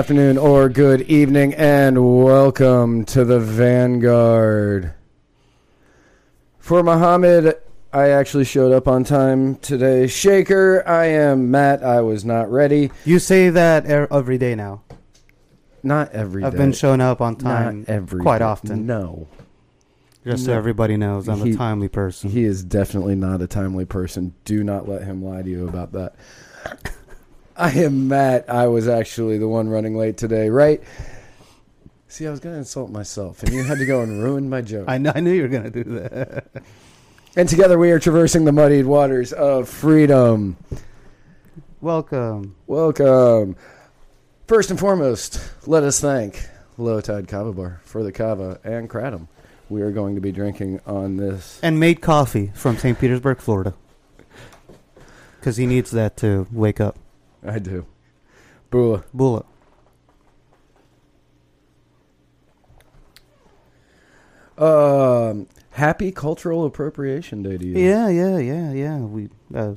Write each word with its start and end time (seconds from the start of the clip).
afternoon, 0.00 0.38
or 0.38 0.70
good 0.70 1.02
evening, 1.02 1.52
and 1.56 2.24
welcome 2.24 3.04
to 3.04 3.22
the 3.22 3.38
Vanguard. 3.38 4.94
For 6.58 6.82
Muhammad, 6.82 7.56
I 7.92 8.08
actually 8.08 8.46
showed 8.46 8.72
up 8.72 8.88
on 8.88 9.04
time 9.04 9.56
today. 9.56 10.06
Shaker, 10.06 10.82
I 10.88 11.04
am 11.04 11.50
Matt. 11.50 11.82
I 11.84 12.00
was 12.00 12.24
not 12.24 12.50
ready. 12.50 12.90
You 13.04 13.18
say 13.18 13.50
that 13.50 13.90
er- 13.90 14.08
every 14.10 14.38
day 14.38 14.54
now. 14.54 14.80
Not 15.82 16.12
every 16.12 16.44
I've 16.44 16.52
day. 16.52 16.58
been 16.58 16.72
showing 16.72 17.02
up 17.02 17.20
on 17.20 17.36
time 17.36 17.80
Not 17.80 17.90
every 17.90 18.22
quite 18.22 18.38
day. 18.38 18.44
often. 18.44 18.86
No, 18.86 19.28
Just 20.24 20.46
so 20.46 20.54
everybody 20.54 20.96
knows 20.96 21.28
I'm 21.28 21.40
He- 21.44 21.52
a 21.52 21.56
timely 21.56 21.88
person. 21.88 22.30
he 22.30 22.44
is 22.44 22.64
definitely 22.64 23.16
not 23.16 23.42
a 23.42 23.46
timely 23.46 23.84
person. 23.84 24.32
Do 24.46 24.64
not 24.64 24.88
let 24.88 25.02
him 25.04 25.22
lie 25.22 25.42
to 25.42 25.48
you 25.50 25.68
about 25.68 25.92
that. 25.92 26.14
I 27.60 27.72
am 27.72 28.08
Matt. 28.08 28.48
I 28.48 28.68
was 28.68 28.88
actually 28.88 29.36
the 29.36 29.46
one 29.46 29.68
running 29.68 29.94
late 29.94 30.16
today, 30.16 30.48
right? 30.48 30.82
See, 32.08 32.26
I 32.26 32.30
was 32.30 32.40
going 32.40 32.54
to 32.54 32.58
insult 32.58 32.90
myself, 32.90 33.42
and 33.42 33.52
you 33.52 33.62
had 33.62 33.76
to 33.76 33.84
go 33.84 34.00
and 34.00 34.22
ruin 34.22 34.48
my 34.48 34.62
joke. 34.62 34.88
I, 34.88 34.98
kn- 34.98 35.12
I 35.14 35.20
knew 35.20 35.30
you 35.30 35.42
were 35.42 35.48
going 35.48 35.70
to 35.70 35.84
do 35.84 35.84
that. 36.00 36.46
And 37.36 37.46
together 37.46 37.78
we 37.78 37.90
are 37.90 37.98
traversing 37.98 38.46
the 38.46 38.52
muddied 38.52 38.86
waters 38.86 39.34
of 39.34 39.68
freedom. 39.68 40.56
Welcome. 41.82 42.56
Welcome. 42.66 43.56
First 44.46 44.70
and 44.70 44.80
foremost, 44.80 45.52
let 45.66 45.82
us 45.82 46.00
thank 46.00 46.48
Low 46.78 47.02
Tide 47.02 47.28
Kava 47.28 47.52
Bar 47.52 47.82
for 47.84 48.02
the 48.02 48.10
kava 48.10 48.58
and 48.64 48.88
kratom 48.88 49.28
we 49.68 49.82
are 49.82 49.92
going 49.92 50.14
to 50.14 50.20
be 50.20 50.32
drinking 50.32 50.80
on 50.86 51.18
this. 51.18 51.60
And 51.62 51.78
made 51.78 52.00
coffee 52.00 52.52
from 52.54 52.78
St. 52.78 52.98
Petersburg, 52.98 53.38
Florida. 53.38 53.74
Because 55.38 55.58
he 55.58 55.66
needs 55.66 55.90
that 55.92 56.16
to 56.18 56.46
wake 56.50 56.80
up. 56.80 56.98
I 57.44 57.58
do. 57.58 57.86
Bula. 58.70 59.04
Bula. 59.12 59.44
Um, 64.58 65.46
happy 65.70 66.12
Cultural 66.12 66.66
Appropriation 66.66 67.42
Day 67.42 67.56
to 67.56 67.66
you. 67.66 67.78
Yeah, 67.78 68.08
yeah, 68.08 68.38
yeah, 68.38 68.72
yeah. 68.72 68.98
We 68.98 69.30
uh, 69.54 69.74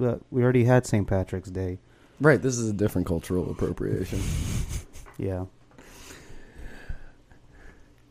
uh, 0.00 0.16
we 0.30 0.42
already 0.42 0.64
had 0.64 0.86
St. 0.86 1.06
Patrick's 1.06 1.50
Day. 1.50 1.78
Right, 2.20 2.40
this 2.40 2.58
is 2.58 2.68
a 2.68 2.74
different 2.74 3.06
cultural 3.06 3.50
appropriation. 3.50 4.20
Yeah. 5.18 5.44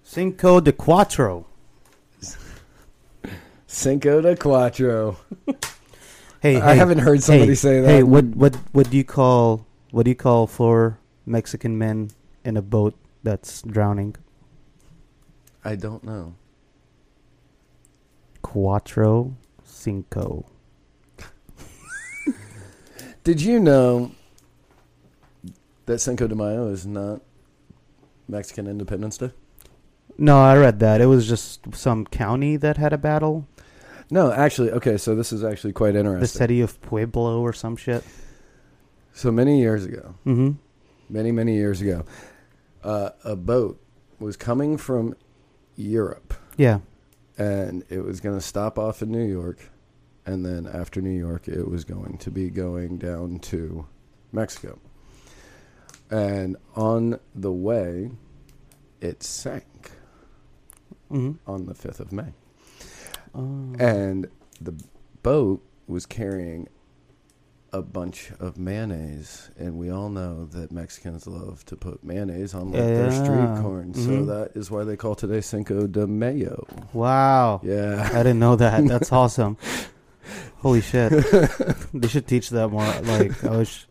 Cinco 0.04 0.60
de 0.60 0.72
Cuatro. 0.74 1.46
Cinco 3.66 4.22
de 4.22 4.36
Cuatro. 4.36 5.18
Hey, 6.42 6.56
I 6.56 6.72
hey, 6.72 6.78
haven't 6.78 7.00
heard 7.00 7.22
somebody 7.22 7.52
hey, 7.52 7.56
say 7.56 7.82
that. 7.82 7.88
Hey, 7.88 8.04
what 8.04 8.26
what 8.26 8.56
what 8.72 8.90
do 8.90 8.98
you 8.98 9.04
call 9.04 9.66
what 9.92 10.04
do 10.04 10.12
you 10.12 10.16
call 10.16 10.48
four 10.48 11.00
Mexican 11.26 11.78
men 11.78 12.12
in 12.46 12.56
a 12.56 12.62
boat 12.62 12.96
that's 13.24 13.62
drowning? 13.62 14.16
I 15.66 15.76
don't 15.76 16.04
know. 16.04 16.36
Cuatro, 18.42 19.36
cinco. 19.66 20.46
Did 23.24 23.42
you 23.42 23.60
know 23.60 24.12
that 25.88 26.00
Cinco 26.00 26.28
de 26.28 26.36
Mayo 26.36 26.70
is 26.70 26.86
not 26.86 27.22
Mexican 28.30 28.68
Independence 28.68 29.18
Day? 29.18 29.32
No, 30.18 30.40
I 30.40 30.56
read 30.56 30.80
that. 30.80 31.02
It 31.02 31.08
was 31.08 31.28
just 31.28 31.76
some 31.76 32.06
county 32.06 32.56
that 32.58 32.78
had 32.78 32.94
a 32.94 32.98
battle. 32.98 33.48
No, 34.12 34.32
actually, 34.32 34.72
okay, 34.72 34.98
so 34.98 35.16
this 35.16 35.32
is 35.32 35.44
actually 35.44 35.74
quite 35.74 35.96
interesting. 35.96 36.22
The 36.22 36.28
city 36.28 36.62
of 36.62 36.82
Pueblo 36.82 37.42
or 37.42 37.54
some 37.54 37.76
shit. 37.76 38.04
So 39.14 39.32
many 39.32 39.60
years 39.60 39.86
ago, 39.86 40.16
Mm-hmm. 40.26 40.52
many, 41.10 41.32
many 41.32 41.56
years 41.56 41.82
ago, 41.82 42.06
uh, 42.84 43.12
a 43.24 43.36
boat 43.36 43.80
was 44.20 44.36
coming 44.38 44.78
from 44.78 45.16
Europe 45.76 46.34
Yeah. 46.58 46.80
and 47.38 47.84
it 47.90 48.04
was 48.04 48.20
going 48.20 48.36
to 48.38 48.42
stop 48.46 48.80
off 48.80 49.02
in 49.02 49.12
New 49.12 49.26
York. 49.26 49.70
And 50.26 50.46
then 50.46 50.68
after 50.68 51.02
New 51.02 51.18
York, 51.18 51.48
it 51.48 51.68
was 51.68 51.84
going 51.86 52.18
to 52.20 52.30
be 52.32 52.50
going 52.50 52.98
down 52.98 53.40
to 53.40 53.86
Mexico. 54.32 54.80
And 56.12 56.56
on 56.76 57.20
the 57.36 57.52
way, 57.52 58.12
it 59.02 59.24
sank 59.24 59.92
Mm-hmm. 61.12 61.50
on 61.50 61.66
the 61.66 61.74
5th 61.74 62.00
of 62.00 62.12
May. 62.12 62.34
Oh. 63.36 63.74
And 63.80 64.28
the 64.62 64.74
boat 65.24 65.64
was 65.88 66.06
carrying 66.06 66.68
a 67.72 67.82
bunch 67.84 68.32
of 68.40 68.58
mayonnaise, 68.58 69.52
and 69.58 69.78
we 69.78 69.92
all 69.92 70.10
know 70.10 70.46
that 70.48 70.72
Mexicans 70.72 71.28
love 71.28 71.64
to 71.66 71.76
put 71.76 72.04
mayonnaise 72.04 72.56
on 72.56 72.72
like, 72.72 72.82
their 72.82 73.12
street 73.12 73.62
corn. 73.62 73.94
So 73.94 74.10
Mhm. 74.10 74.28
that 74.28 74.58
is 74.60 74.72
why 74.72 74.84
they 74.84 74.98
call 74.98 75.14
today 75.14 75.40
Cinco 75.42 75.86
de 75.86 76.08
Mayo. 76.08 76.66
Wow. 76.94 77.62
Yeah. 77.64 78.10
I 78.12 78.18
didn't 78.24 78.40
know 78.40 78.56
that. 78.56 78.88
That's 78.88 79.12
awesome. 79.22 79.58
Holy 80.58 80.82
shit. 80.82 81.12
they 81.94 82.08
should 82.08 82.26
teach 82.28 82.50
that 82.50 82.70
more. 82.70 82.86
Like, 83.04 83.44
I 83.44 83.58
wish. 83.58 83.86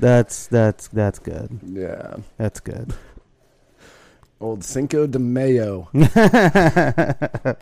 That's 0.00 0.46
that's 0.48 0.88
that's 0.88 1.18
good. 1.20 1.60
Yeah. 1.64 2.16
That's 2.36 2.60
good. 2.60 2.94
Old 4.40 4.62
Cinco 4.64 5.06
de 5.06 5.18
Mayo. 5.18 5.88
The 5.92 7.56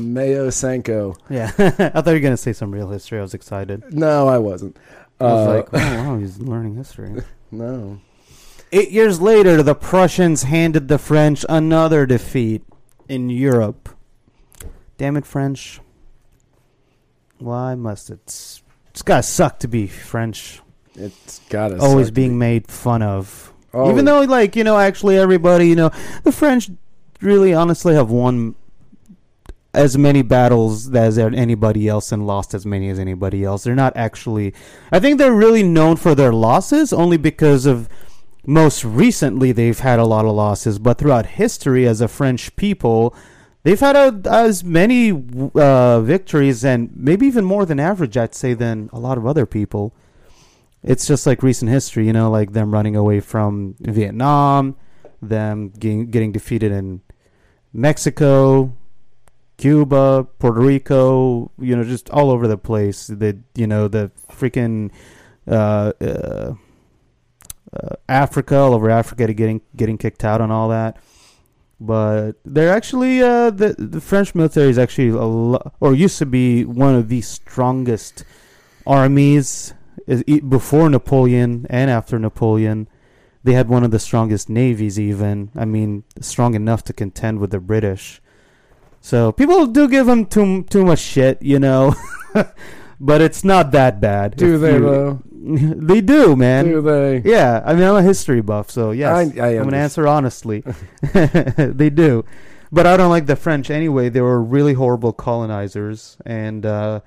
Mayo 0.00 0.50
Sanko. 0.50 1.16
Yeah. 1.30 1.50
I 1.58 1.70
thought 2.02 2.06
you 2.08 2.12
were 2.14 2.20
gonna 2.20 2.36
say 2.36 2.52
some 2.52 2.70
real 2.72 2.90
history. 2.90 3.18
I 3.18 3.22
was 3.22 3.32
excited. 3.34 3.94
No, 3.94 4.28
I 4.28 4.38
wasn't. 4.38 4.76
I 5.20 5.24
was 5.24 5.46
Uh, 5.48 5.54
like, 5.54 5.68
oh, 5.72 5.78
wow, 5.78 6.18
he's 6.18 6.38
learning 6.38 6.76
history. 6.76 7.22
no. 7.50 8.00
Eight 8.72 8.90
years 8.90 9.20
later, 9.20 9.62
the 9.62 9.74
Prussians 9.74 10.42
handed 10.42 10.88
the 10.88 10.98
French 10.98 11.44
another 11.48 12.04
defeat 12.04 12.62
in 13.08 13.30
Europe. 13.30 13.88
Damn 14.98 15.16
it, 15.16 15.24
French! 15.24 15.80
Why 17.38 17.74
must 17.74 18.10
it? 18.10 18.20
It's 18.26 19.02
gotta 19.02 19.22
suck 19.22 19.60
to 19.60 19.68
be 19.68 19.86
French. 19.86 20.60
It's 20.94 21.38
got 21.48 21.68
to 21.68 21.78
Always 21.78 22.10
being 22.10 22.38
made 22.38 22.66
fun 22.68 23.00
of. 23.00 23.54
Oh, 23.74 23.90
Even 23.90 24.04
though, 24.04 24.22
like, 24.22 24.56
you 24.56 24.64
know, 24.64 24.78
actually 24.78 25.18
everybody, 25.18 25.68
you 25.68 25.76
know, 25.76 25.90
the 26.24 26.32
French 26.32 26.70
really 27.20 27.52
honestly 27.52 27.94
have 27.94 28.10
won 28.10 28.54
as 29.74 29.98
many 29.98 30.22
battles 30.22 30.92
as 30.94 31.18
anybody 31.18 31.88
else 31.88 32.10
and 32.10 32.26
lost 32.26 32.54
as 32.54 32.64
many 32.64 32.88
as 32.88 32.98
anybody 32.98 33.44
else. 33.44 33.64
They're 33.64 33.74
not 33.74 33.96
actually. 33.96 34.54
I 34.90 34.98
think 34.98 35.18
they're 35.18 35.32
really 35.32 35.62
known 35.62 35.96
for 35.96 36.14
their 36.14 36.32
losses 36.32 36.92
only 36.92 37.16
because 37.16 37.66
of 37.66 37.88
most 38.46 38.84
recently 38.84 39.52
they've 39.52 39.78
had 39.78 39.98
a 39.98 40.06
lot 40.06 40.24
of 40.24 40.34
losses, 40.34 40.78
but 40.78 40.98
throughout 40.98 41.26
history 41.26 41.86
as 41.86 42.00
a 42.00 42.08
French 42.08 42.56
people, 42.56 43.14
they've 43.62 43.78
had 43.78 43.94
a, 43.94 44.20
as 44.30 44.64
many 44.64 45.12
uh, 45.54 46.00
victories 46.00 46.64
and 46.64 46.90
maybe 46.96 47.26
even 47.26 47.44
more 47.44 47.66
than 47.66 47.78
average, 47.78 48.16
I'd 48.16 48.34
say, 48.34 48.54
than 48.54 48.88
a 48.90 48.98
lot 48.98 49.18
of 49.18 49.26
other 49.26 49.44
people. 49.44 49.92
It's 50.88 51.06
just 51.06 51.26
like 51.26 51.42
recent 51.42 51.70
history, 51.70 52.06
you 52.06 52.14
know, 52.14 52.30
like 52.30 52.52
them 52.52 52.72
running 52.72 52.96
away 52.96 53.20
from 53.20 53.74
Vietnam, 53.78 54.74
them 55.20 55.68
getting, 55.68 56.10
getting 56.10 56.32
defeated 56.32 56.72
in 56.72 57.02
Mexico, 57.74 58.72
Cuba, 59.58 60.26
Puerto 60.38 60.60
Rico, 60.60 61.50
you 61.58 61.76
know, 61.76 61.84
just 61.84 62.08
all 62.08 62.30
over 62.30 62.48
the 62.48 62.56
place. 62.56 63.08
The 63.08 63.38
you 63.54 63.66
know 63.66 63.86
the 63.86 64.10
freaking 64.30 64.90
uh, 65.46 65.92
uh, 66.00 66.54
uh, 67.74 67.96
Africa, 68.08 68.56
all 68.56 68.72
over 68.72 68.88
Africa, 68.88 69.34
getting 69.34 69.60
getting 69.76 69.98
kicked 69.98 70.24
out 70.24 70.40
and 70.40 70.50
all 70.50 70.70
that. 70.70 70.96
But 71.78 72.32
they're 72.46 72.72
actually 72.72 73.20
uh, 73.20 73.50
the 73.50 73.74
the 73.76 74.00
French 74.00 74.34
military 74.34 74.70
is 74.70 74.78
actually 74.78 75.10
lo- 75.10 75.72
or 75.80 75.94
used 75.94 76.16
to 76.18 76.26
be 76.26 76.64
one 76.64 76.94
of 76.94 77.10
the 77.10 77.20
strongest 77.20 78.24
armies 78.86 79.74
is- 80.06 80.22
before 80.40 80.88
Napoleon 80.90 81.66
and 81.70 81.90
after 81.90 82.18
Napoleon. 82.18 82.88
They 83.44 83.52
had 83.52 83.68
one 83.68 83.84
of 83.84 83.92
the 83.92 83.98
strongest 84.00 84.50
navies, 84.50 84.98
even. 84.98 85.50
I 85.56 85.64
mean, 85.64 86.02
strong 86.20 86.54
enough 86.54 86.82
to 86.84 86.92
contend 86.92 87.38
with 87.38 87.50
the 87.50 87.60
British. 87.60 88.20
So 89.00 89.32
people 89.32 89.66
do 89.66 89.88
give 89.88 90.06
them 90.06 90.26
too 90.26 90.64
too 90.64 90.84
much 90.84 90.98
shit, 90.98 91.40
you 91.40 91.58
know. 91.58 91.94
but 93.00 93.20
it's 93.20 93.44
not 93.44 93.70
that 93.72 94.00
bad. 94.00 94.36
Do 94.36 94.58
they, 94.58 94.74
you- 94.74 94.80
though? 94.80 95.22
they 95.40 96.00
do, 96.00 96.34
man. 96.36 96.66
Do 96.66 96.82
they? 96.82 97.22
Yeah, 97.24 97.62
I 97.64 97.74
mean, 97.74 97.84
I'm 97.84 97.94
a 97.96 98.02
history 98.02 98.42
buff, 98.42 98.70
so 98.70 98.90
yes, 98.90 99.14
I- 99.38 99.40
I 99.40 99.48
I'm 99.58 99.64
gonna 99.64 99.76
answer 99.78 100.06
honestly. 100.06 100.64
they 101.14 101.90
do, 101.90 102.24
but 102.72 102.86
I 102.86 102.96
don't 102.96 103.08
like 103.08 103.26
the 103.26 103.36
French 103.36 103.70
anyway. 103.70 104.08
They 104.08 104.20
were 104.20 104.42
really 104.42 104.74
horrible 104.74 105.12
colonizers, 105.12 106.18
and 106.26 106.66
uh, 106.66 107.00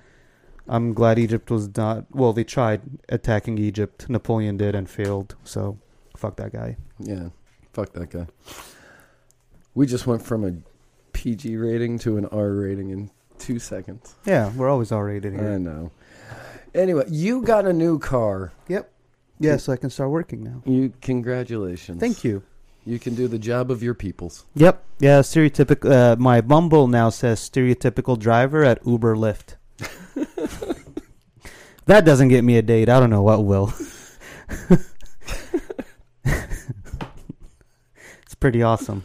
I'm 0.67 0.93
glad 0.93 1.19
Egypt 1.19 1.49
was 1.51 1.75
not. 1.75 2.05
Well, 2.11 2.33
they 2.33 2.43
tried 2.43 2.81
attacking 3.09 3.57
Egypt. 3.57 4.09
Napoleon 4.09 4.57
did 4.57 4.75
and 4.75 4.89
failed. 4.89 5.35
So, 5.43 5.77
fuck 6.15 6.37
that 6.37 6.53
guy. 6.53 6.77
Yeah. 6.99 7.29
Fuck 7.73 7.93
that 7.93 8.09
guy. 8.09 8.27
We 9.73 9.85
just 9.85 10.05
went 10.07 10.21
from 10.21 10.43
a 10.45 10.53
PG 11.13 11.55
rating 11.57 11.99
to 11.99 12.17
an 12.17 12.25
R 12.27 12.51
rating 12.51 12.89
in 12.89 13.09
two 13.39 13.59
seconds. 13.59 14.15
Yeah, 14.25 14.51
we're 14.55 14.69
always 14.69 14.91
R 14.91 15.05
rated 15.05 15.33
here. 15.33 15.53
I 15.53 15.57
know. 15.57 15.91
Anyway, 16.73 17.05
you 17.09 17.41
got 17.41 17.65
a 17.65 17.73
new 17.73 17.99
car. 17.99 18.51
Yep. 18.67 18.89
Yeah, 19.39 19.57
so 19.57 19.73
I 19.73 19.77
can 19.77 19.89
start 19.89 20.11
working 20.11 20.43
now. 20.43 20.61
You 20.65 20.93
congratulations. 21.01 21.99
Thank 21.99 22.23
you. 22.23 22.43
You 22.85 22.99
can 22.99 23.15
do 23.15 23.27
the 23.27 23.39
job 23.39 23.71
of 23.71 23.83
your 23.83 23.93
peoples. 23.93 24.45
Yep. 24.55 24.83
Yeah, 24.99 25.19
stereotypical. 25.19 25.91
Uh, 25.91 26.15
my 26.17 26.41
Bumble 26.41 26.87
now 26.87 27.09
says 27.09 27.39
stereotypical 27.39 28.17
driver 28.17 28.63
at 28.63 28.85
Uber 28.85 29.15
Lyft. 29.15 29.55
that 31.85 32.05
doesn't 32.05 32.29
get 32.29 32.43
me 32.43 32.57
a 32.57 32.61
date. 32.61 32.89
I 32.89 32.99
don't 32.99 33.09
know 33.09 33.23
what 33.23 33.43
will. 33.43 33.73
it's 36.25 38.35
pretty 38.39 38.63
awesome. 38.63 39.03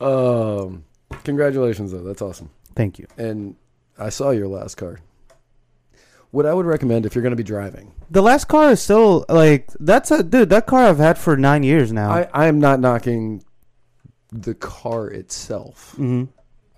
Um, 0.00 0.84
congratulations 1.24 1.92
though. 1.92 2.02
That's 2.02 2.22
awesome. 2.22 2.50
Thank 2.74 2.98
you. 2.98 3.06
And 3.16 3.56
I 3.98 4.10
saw 4.10 4.30
your 4.30 4.48
last 4.48 4.76
car. 4.76 5.00
What 6.30 6.44
I 6.46 6.52
would 6.52 6.66
recommend 6.66 7.06
if 7.06 7.14
you're 7.14 7.22
going 7.22 7.32
to 7.32 7.36
be 7.36 7.42
driving, 7.42 7.92
The 8.10 8.20
last 8.22 8.48
car 8.48 8.70
is 8.72 8.82
still 8.82 9.24
like 9.30 9.68
that's 9.80 10.10
a 10.10 10.22
dude. 10.22 10.50
That 10.50 10.66
car 10.66 10.84
I've 10.84 10.98
had 10.98 11.16
for 11.18 11.36
nine 11.38 11.62
years 11.62 11.90
now. 11.90 12.10
I, 12.10 12.28
I 12.34 12.46
am 12.48 12.60
not 12.60 12.80
knocking 12.80 13.42
the 14.30 14.54
car 14.54 15.08
itself. 15.08 15.94
hmm 15.96 16.24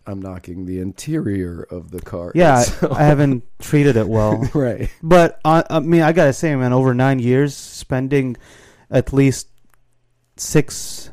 I'm 0.06 0.20
knocking 0.20 0.66
the 0.66 0.80
interior 0.80 1.62
of 1.62 1.90
the 1.90 2.00
car. 2.00 2.32
Yeah, 2.34 2.60
itself. 2.60 2.92
I 2.92 3.04
haven't 3.04 3.44
treated 3.58 3.96
it 3.96 4.08
well. 4.08 4.48
right. 4.54 4.90
But 5.02 5.40
uh, 5.44 5.62
I 5.68 5.80
mean, 5.80 6.02
I 6.02 6.12
gotta 6.12 6.32
say, 6.32 6.54
man, 6.56 6.72
over 6.72 6.94
nine 6.94 7.18
years, 7.18 7.54
spending 7.56 8.36
at 8.90 9.12
least 9.12 9.48
six 10.36 11.10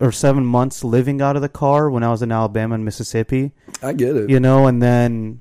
or 0.00 0.12
seven 0.12 0.44
months 0.44 0.84
living 0.84 1.22
out 1.22 1.36
of 1.36 1.42
the 1.42 1.48
car 1.48 1.90
when 1.90 2.02
I 2.02 2.10
was 2.10 2.22
in 2.22 2.30
Alabama 2.30 2.74
and 2.74 2.84
Mississippi, 2.84 3.52
I 3.82 3.92
get 3.92 4.16
it. 4.16 4.30
you 4.30 4.40
know, 4.40 4.66
and 4.66 4.82
then 4.82 5.40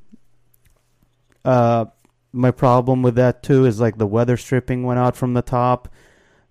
uh, 1.46 1.86
my 2.32 2.52
problem 2.52 3.02
with 3.02 3.16
that 3.16 3.44
too 3.44 3.66
is 3.66 3.80
like 3.80 3.98
the 3.98 4.08
weather 4.08 4.38
stripping 4.38 4.84
went 4.84 5.00
out 5.00 5.16
from 5.16 5.34
the 5.34 5.42
top. 5.42 5.90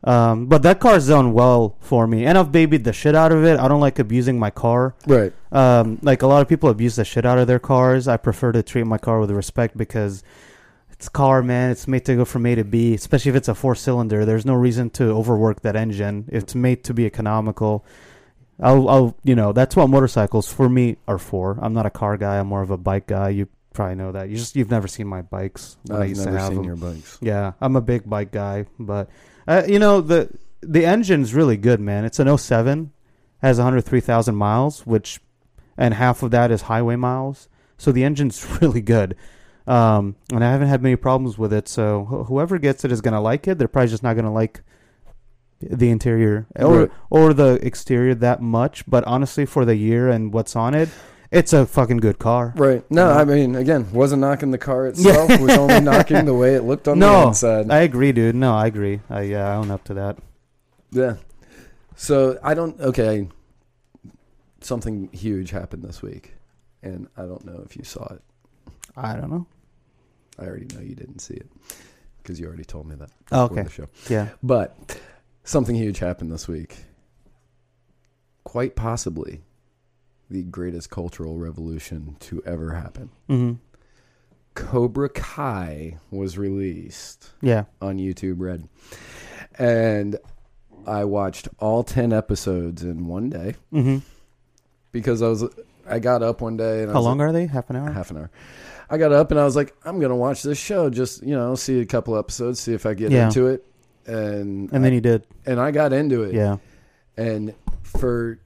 Um, 0.07 0.47
but 0.47 0.63
that 0.63 0.79
car's 0.79 1.09
done 1.09 1.33
well 1.33 1.77
for 1.81 2.07
me, 2.07 2.25
and 2.27 2.39
I've 2.39 2.53
babied 2.53 2.85
the 2.85 2.93
shit 2.93 3.17
out 3.17 3.33
of 3.33 3.45
it. 3.45 3.59
I 3.59 3.67
don't 3.67 3.81
like 3.81 3.99
abusing 3.99 4.39
my 4.39 4.51
car. 4.51 4.95
Right. 5.05 5.33
Um, 5.51 5.99
like 6.01 6.23
a 6.23 6.29
lot 6.29 6.43
of 6.43 6.49
people 6.49 6.71
abuse 6.71 6.95
the 6.95 7.05
shit 7.05 7.27
out 7.27 7.39
of 7.39 7.49
their 7.49 7.59
cars. 7.59 8.07
I 8.07 8.17
prefer 8.17 8.53
to 8.53 8.63
treat 8.63 8.87
my 8.87 8.99
car 8.99 9.19
with 9.19 9.33
respect 9.33 9.77
because 9.77 10.23
it's 10.93 11.09
car, 11.09 11.43
man. 11.43 11.71
It's 11.73 11.89
made 11.89 12.05
to 12.05 12.15
go 12.15 12.25
from 12.25 12.47
A 12.47 12.55
to 12.55 12.63
B, 12.63 12.95
especially 12.95 13.31
if 13.31 13.37
it's 13.37 13.49
a 13.49 13.55
four 13.55 13.75
cylinder. 13.75 14.25
There's 14.25 14.47
no 14.47 14.55
reason 14.55 14.91
to 14.91 15.07
overwork 15.11 15.63
that 15.63 15.75
engine. 15.75 16.29
It's 16.29 16.55
made 16.55 16.85
to 16.85 16.95
be 16.95 17.05
economical. 17.05 17.85
I'll, 18.61 18.89
I'll, 18.89 19.17
you 19.25 19.35
know, 19.35 19.53
that's 19.53 19.75
what 19.75 19.89
motorcycles 19.89 20.51
for 20.51 20.69
me 20.69 20.99
are 21.09 21.19
for. 21.19 21.59
I'm 21.61 21.75
not 21.75 21.85
a 21.85 21.91
car 21.91 22.17
guy. 22.17 22.39
I'm 22.39 22.47
more 22.47 22.63
of 22.63 22.71
a 22.71 22.79
bike 22.79 23.09
guy. 23.09 23.31
You 23.31 23.49
probably 23.75 23.97
know 23.97 24.13
that. 24.13 24.29
You 24.29 24.37
just 24.37 24.55
you've 24.55 24.71
never 24.71 24.87
seen 24.87 25.09
my 25.09 25.23
bikes. 25.23 25.77
I've 25.91 26.17
never 26.17 26.39
have 26.39 26.49
seen 26.49 26.57
them. 26.57 26.65
your 26.65 26.77
bikes. 26.77 27.19
Yeah, 27.21 27.53
I'm 27.61 27.75
a 27.75 27.81
big 27.81 28.09
bike 28.09 28.31
guy, 28.31 28.67
but 28.79 29.11
uh, 29.47 29.63
you 29.67 29.79
know 29.79 30.01
the 30.01 30.31
the 30.61 30.85
engine's 30.85 31.35
really 31.35 31.57
good, 31.57 31.81
man. 31.81 32.05
It's 32.05 32.19
an 32.19 32.37
07, 32.37 32.91
has 33.43 33.59
103,000 33.59 34.35
miles, 34.35 34.87
which 34.87 35.21
and 35.79 35.95
half 35.95 36.23
of 36.23 36.31
that 36.33 36.51
is 36.51 36.63
highway 36.63 36.97
miles. 36.97 37.49
So 37.79 37.93
the 37.93 38.05
engine's 38.05 38.45
really 38.63 38.81
good. 38.81 39.17
Um, 39.67 40.17
and 40.33 40.43
I 40.45 40.51
haven't 40.53 40.69
had 40.69 40.83
many 40.83 40.97
problems 40.97 41.37
with 41.39 41.53
it. 41.53 41.69
So 41.69 42.05
wh- 42.05 42.29
whoever 42.29 42.59
gets 42.59 42.85
it 42.85 42.93
is 42.93 43.01
going 43.01 43.15
to 43.15 43.21
like 43.21 43.47
it. 43.49 43.59
They're 43.59 43.69
probably 43.69 43.91
just 43.91 44.03
not 44.03 44.15
going 44.15 44.25
to 44.25 44.31
like 44.31 44.63
the 45.61 45.91
interior 45.91 46.47
or 46.57 46.79
Right. 46.81 46.91
or 47.11 47.33
the 47.35 47.59
exterior 47.63 48.15
that 48.15 48.41
much, 48.43 48.89
but 48.89 49.05
honestly 49.05 49.45
for 49.47 49.65
the 49.65 49.75
year 49.77 50.09
and 50.09 50.33
what's 50.33 50.55
on 50.57 50.75
it, 50.75 50.89
it's 51.37 51.53
a 51.53 51.67
fucking 51.67 51.99
good 51.99 52.19
car. 52.19 52.53
Right. 52.57 52.89
No. 52.91 53.11
I 53.11 53.25
mean, 53.25 53.55
again, 53.55 53.91
wasn't 53.93 54.21
knocking 54.23 54.51
the 54.51 54.59
car 54.59 54.87
itself. 54.89 55.29
was 55.41 55.57
only 55.57 55.81
knocking 55.81 56.25
the 56.25 56.35
way 56.35 56.55
it 56.55 56.63
looked 56.63 56.89
on 56.89 56.99
the 56.99 57.07
No, 57.07 57.29
inside. 57.29 57.71
I 57.71 57.81
agree, 57.81 58.13
dude. 58.13 58.35
No, 58.35 58.55
I 58.55 58.67
agree. 58.67 59.01
I 59.11 59.23
yeah, 59.23 59.49
I 59.53 59.57
own 59.57 59.71
up 59.71 59.85
to 59.85 59.95
that. 59.95 60.19
yeah. 60.91 61.17
So 61.95 62.39
I 62.43 62.55
don't. 62.55 62.79
Okay. 62.81 63.29
Something 64.61 65.09
huge 65.13 65.51
happened 65.51 65.85
this 65.85 66.03
week, 66.03 66.35
and 66.83 67.09
I 67.17 67.23
don't 67.23 67.45
know 67.45 67.63
if 67.65 67.77
you 67.77 67.85
saw 67.85 68.05
it. 68.13 68.23
I 68.97 69.15
don't 69.15 69.31
know. 69.31 69.47
I 70.39 70.45
already 70.47 70.67
know 70.75 70.81
you 70.81 70.95
didn't 70.95 71.21
see 71.21 71.35
it 71.35 71.49
because 72.23 72.41
you 72.41 72.47
already 72.47 72.65
told 72.65 72.87
me 72.87 72.97
that. 72.97 73.11
Oh, 73.33 73.49
before 73.49 73.61
okay. 73.61 73.63
The 73.69 73.71
show. 73.71 73.87
Yeah. 74.09 74.29
But 74.43 74.99
something 75.45 75.75
huge 75.77 75.99
happened 76.01 76.33
this 76.33 76.49
week. 76.49 76.77
Quite 78.45 78.75
possibly 78.77 79.41
the 80.31 80.43
greatest 80.43 80.91
cultural 80.91 81.39
revolution 81.39 82.17
to 82.21 82.43
ever 82.45 82.75
happen. 82.75 83.11
hmm 83.29 83.53
Cobra 84.55 85.09
Kai 85.11 85.99
was 86.11 86.39
released 86.39 87.31
Yeah. 87.43 87.65
on 87.83 87.99
YouTube 87.99 88.37
Red. 88.39 88.69
And 89.59 90.17
I 90.87 91.05
watched 91.05 91.49
all 91.59 91.83
10 91.83 92.13
episodes 92.13 92.83
in 92.83 93.07
one 93.07 93.29
day 93.31 93.55
hmm 93.71 93.99
because 94.93 95.21
I 95.21 95.29
was 95.29 95.45
I 95.89 95.99
got 95.99 96.23
up 96.23 96.41
one 96.41 96.57
day 96.57 96.83
and 96.83 96.91
I 96.91 96.95
How 96.95 97.01
long 97.01 97.19
like, 97.19 97.29
are 97.29 97.33
they? 97.33 97.47
Half 97.47 97.71
an 97.71 97.77
hour. 97.77 97.91
half 97.93 98.11
an 98.11 98.17
hour. 98.17 98.31
I 98.91 98.99
got 98.99 99.13
up 99.13 99.31
and 99.31 99.39
I 99.39 99.45
was 99.45 99.55
like, 99.57 99.75
I'm 99.85 100.01
gonna 100.01 100.17
watch 100.17 100.43
this 100.43 100.59
show. 100.59 100.89
Just 100.91 101.23
you 101.23 101.35
know, 101.37 101.55
see 101.55 101.81
a 101.81 101.87
couple 101.87 102.17
episodes, 102.17 102.59
see 102.61 102.73
if 102.73 102.87
I 102.87 102.95
get 102.95 103.13
Yeah. 103.13 103.27
into 103.27 103.47
it. 103.49 103.65
And 104.07 104.73
And 104.73 104.83
then 104.85 104.93
you 104.95 105.01
did. 105.01 105.27
and 105.45 105.61
I 105.61 105.71
got 105.71 105.93
into 105.93 106.23
it. 106.23 106.35
Yeah. 106.35 106.57
And 107.17 107.55
for 107.83 108.39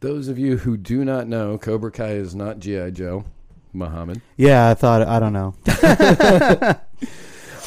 those 0.00 0.28
of 0.28 0.38
you 0.38 0.56
who 0.58 0.76
do 0.76 1.04
not 1.04 1.26
know, 1.28 1.58
Cobra 1.58 1.90
Kai 1.90 2.12
is 2.12 2.34
not 2.34 2.58
GI 2.58 2.90
Joe, 2.92 3.24
Muhammad. 3.72 4.20
Yeah. 4.36 4.68
I 4.68 4.74
thought. 4.74 5.02
I 5.02 5.18
don't 5.20 5.32
know. 5.32 5.54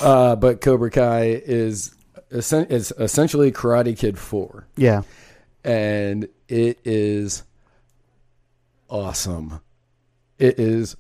Uh, 0.01 0.33
but 0.38 0.61
Cobra 0.61 0.89
Kai 0.89 1.41
is 1.45 1.93
is 2.31 2.93
essentially 2.97 3.51
Karate 3.51 3.97
Kid 3.97 4.17
Four, 4.17 4.65
Yeah. 4.77 5.01
and 5.65 6.29
it 6.47 6.79
is 6.85 7.43
awesome. 8.89 9.59
It 10.38 10.57
is 10.57 10.95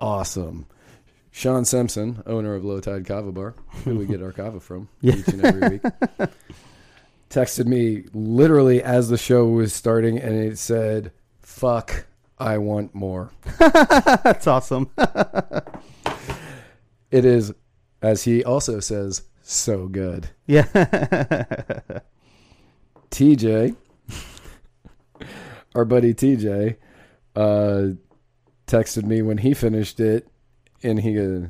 awesome. 0.00 0.64
Sean 1.30 1.66
Simpson, 1.66 2.22
owner 2.26 2.54
of 2.54 2.64
Low 2.64 2.80
Tide 2.80 3.04
Kava 3.04 3.30
Bar, 3.30 3.54
who 3.84 3.96
we 3.96 4.06
get 4.06 4.22
our 4.22 4.32
kava 4.32 4.58
from 4.58 4.88
Yeah. 5.02 5.16
each 5.16 5.28
and 5.28 5.44
every 5.44 5.68
week, 5.68 5.82
texted 7.30 7.66
me 7.66 8.04
literally 8.12 8.82
as 8.82 9.08
the 9.08 9.18
show 9.18 9.46
was 9.46 9.72
starting, 9.72 10.18
and 10.18 10.34
it 10.34 10.58
said, 10.58 11.12
"Fuck, 11.40 12.06
I 12.38 12.58
want 12.58 12.94
more." 12.94 13.30
That's 13.58 14.46
awesome. 14.46 14.90
It 17.10 17.24
is, 17.24 17.54
as 18.02 18.24
he 18.24 18.44
also 18.44 18.80
says, 18.80 19.22
so 19.42 19.88
good. 19.88 20.28
yeah. 20.46 20.64
TJ, 23.10 23.74
our 25.74 25.86
buddy 25.86 26.12
TJ, 26.12 26.76
uh, 27.34 27.82
texted 28.66 29.04
me 29.04 29.22
when 29.22 29.38
he 29.38 29.54
finished 29.54 30.00
it, 30.00 30.28
and 30.82 31.00
he 31.00 31.46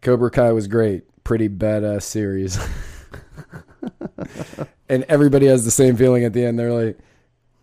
Cobra 0.00 0.30
Kai 0.30 0.52
was 0.52 0.68
great, 0.68 1.02
pretty 1.24 1.48
badass 1.48 2.04
series. 2.04 2.56
And 4.88 5.04
everybody 5.08 5.46
has 5.46 5.64
the 5.64 5.70
same 5.70 5.96
feeling 5.96 6.24
at 6.24 6.32
the 6.32 6.44
end. 6.44 6.58
They're 6.58 6.72
like, 6.72 6.98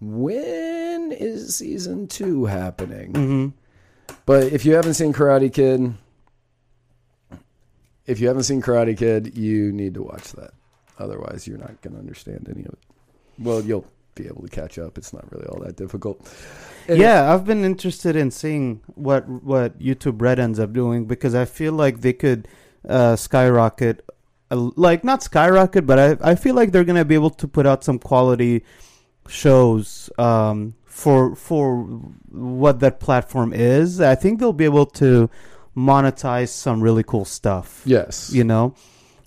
when 0.02 1.12
is 1.12 1.56
season 1.56 2.08
two 2.08 2.46
happening? 2.46 3.14
hmm 3.14 3.48
But 4.26 4.52
if 4.54 4.66
you 4.66 4.74
haven't 4.76 4.94
seen 4.96 5.14
Karate 5.14 5.52
Kid, 5.54 5.94
if 8.06 8.20
you 8.20 8.28
haven't 8.28 8.44
seen 8.44 8.62
Karate 8.62 8.98
Kid, 8.98 9.38
you 9.38 9.72
need 9.72 9.94
to 9.96 10.04
watch 10.04 10.32
that. 10.34 10.52
Otherwise, 10.98 11.48
you're 11.48 11.58
not 11.58 11.80
going 11.82 11.94
to 11.94 12.00
understand 12.00 12.48
any 12.50 12.62
of 12.66 12.74
it. 12.74 12.80
Well, 13.38 13.62
you'll 13.62 13.86
be 14.16 14.28
able 14.28 14.42
to 14.42 14.50
catch 14.50 14.78
up. 14.80 14.98
It's 14.98 15.14
not 15.14 15.32
really 15.32 15.46
all 15.48 15.60
that 15.62 15.76
difficult. 15.78 16.28
And- 16.88 16.98
Yeah, 16.98 17.32
I've 17.34 17.46
been 17.46 17.64
interested 17.64 18.16
in 18.16 18.32
seeing 18.32 18.82
what 18.96 19.28
what 19.30 19.80
YouTube 19.80 20.22
Red 20.22 20.40
ends 20.40 20.60
up 20.60 20.74
doing 20.74 21.06
because 21.06 21.36
I 21.36 21.46
feel 21.46 21.74
like 21.74 22.02
they 22.02 22.14
could 22.14 22.48
uh, 22.88 23.16
skyrocket, 23.16 24.04
like 24.56 25.04
not 25.04 25.24
skyrocket, 25.24 25.86
but 25.86 26.00
I 26.00 26.32
I 26.32 26.36
feel 26.36 26.56
like 26.56 26.72
they're 26.72 26.84
gonna 26.84 27.06
be 27.06 27.16
able 27.16 27.30
to 27.32 27.48
put 27.48 27.66
out 27.66 27.84
some 27.84 28.00
quality 28.00 28.64
shows 29.28 30.10
um, 30.18 30.74
for 30.86 31.36
for 31.36 31.84
what 32.30 32.80
that 32.80 33.00
platform 33.00 33.54
is. 33.54 34.02
I 34.02 34.16
think 34.16 34.40
they'll 34.40 34.54
be 34.54 34.66
able 34.66 34.88
to 34.88 35.30
monetize 35.76 36.50
some 36.50 36.82
really 36.82 37.04
cool 37.04 37.26
stuff. 37.26 37.82
Yes. 37.86 38.32
You 38.34 38.44
know, 38.44 38.76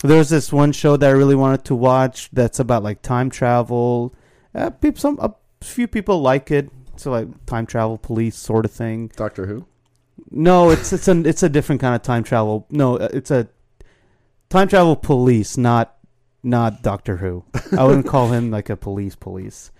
there's 0.03 0.29
this 0.29 0.51
one 0.51 0.71
show 0.71 0.97
that 0.97 1.07
I 1.07 1.13
really 1.13 1.35
wanted 1.35 1.63
to 1.65 1.75
watch 1.75 2.29
that's 2.31 2.59
about 2.59 2.83
like 2.83 3.01
time 3.01 3.29
travel. 3.29 4.13
Uh, 4.53 4.69
peop 4.69 4.99
some 4.99 5.17
a 5.19 5.33
few 5.61 5.87
people 5.87 6.21
like 6.21 6.51
it. 6.51 6.69
So 6.95 7.11
like 7.11 7.45
time 7.45 7.65
travel 7.65 7.97
police 7.97 8.35
sort 8.35 8.65
of 8.65 8.71
thing. 8.71 9.11
Doctor 9.15 9.47
Who? 9.47 9.65
No, 10.29 10.69
it's 10.69 10.93
it's 10.93 11.07
a 11.07 11.27
it's 11.27 11.43
a 11.43 11.49
different 11.49 11.81
kind 11.81 11.95
of 11.95 12.03
time 12.03 12.23
travel. 12.23 12.67
No, 12.69 12.97
uh, 12.97 13.09
it's 13.13 13.31
a 13.31 13.47
time 14.53 14.67
travel 14.67 14.95
police, 14.95 15.57
not 15.57 15.97
not 16.43 16.83
Doctor 16.83 17.17
Who. 17.17 17.43
I 17.77 17.83
wouldn't 17.83 18.07
call 18.07 18.29
him 18.29 18.51
like 18.51 18.69
a 18.69 18.77
police 18.77 19.15
police. 19.15 19.71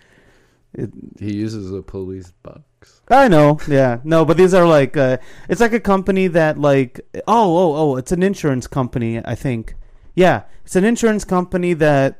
It, 0.74 0.92
He 1.20 1.36
uses 1.36 1.72
a 1.72 1.84
police 1.84 2.32
box. 2.42 3.01
I 3.08 3.27
know, 3.27 3.60
yeah, 3.68 4.00
no, 4.03 4.25
but 4.25 4.36
these 4.36 4.53
are 4.53 4.65
like 4.65 4.98
uh, 4.98 5.18
it's 5.48 5.62
like 5.62 5.74
a 5.74 5.80
company 5.80 6.27
that 6.27 6.58
like 6.58 7.00
oh 7.27 7.58
oh 7.58 7.75
oh 7.75 7.96
it's 7.98 8.12
an 8.12 8.24
insurance 8.24 8.65
company 8.68 9.22
I 9.24 9.36
think, 9.36 9.75
Yeah, 10.15 10.44
it's 10.65 10.75
an 10.75 10.84
insurance 10.84 11.24
company 11.24 11.74
that 11.74 12.20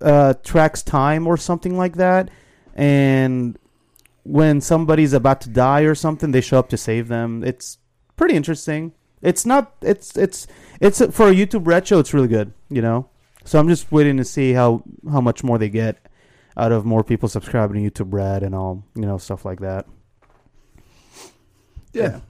uh, 0.00 0.34
tracks 0.42 0.82
time 0.82 1.26
or 1.26 1.36
something 1.36 1.76
like 1.76 1.96
that, 1.96 2.30
and 2.74 3.58
when 4.24 4.60
somebody's 4.62 5.12
about 5.12 5.42
to 5.42 5.50
die 5.50 5.82
or 5.82 5.94
something, 5.94 6.30
they 6.30 6.40
show 6.40 6.58
up 6.58 6.70
to 6.70 6.76
save 6.78 7.08
them. 7.08 7.44
It's 7.44 7.78
pretty 8.16 8.34
interesting. 8.36 8.94
It's 9.22 9.44
not. 9.44 9.74
It's 9.82 10.16
it's 10.16 10.46
it's 10.80 10.98
for 10.98 11.28
a 11.28 11.34
YouTube 11.34 11.66
Red 11.66 11.86
show. 11.86 11.98
It's 11.98 12.14
really 12.14 12.28
good. 12.28 12.52
You 12.68 12.82
know. 12.82 13.08
So 13.44 13.58
I'm 13.58 13.68
just 13.68 13.90
waiting 13.90 14.16
to 14.18 14.24
see 14.24 14.52
how 14.52 14.82
how 15.10 15.20
much 15.20 15.42
more 15.42 15.58
they 15.58 15.68
get 15.68 15.98
out 16.56 16.72
of 16.72 16.84
more 16.84 17.02
people 17.02 17.28
subscribing 17.28 17.82
to 17.82 17.90
YouTube 17.90 18.12
Red 18.12 18.42
and 18.42 18.54
all 18.54 18.84
you 18.94 19.02
know 19.02 19.18
stuff 19.18 19.44
like 19.44 19.60
that. 19.60 19.86
Yeah. 21.92 22.02
Yeah. 22.02 22.20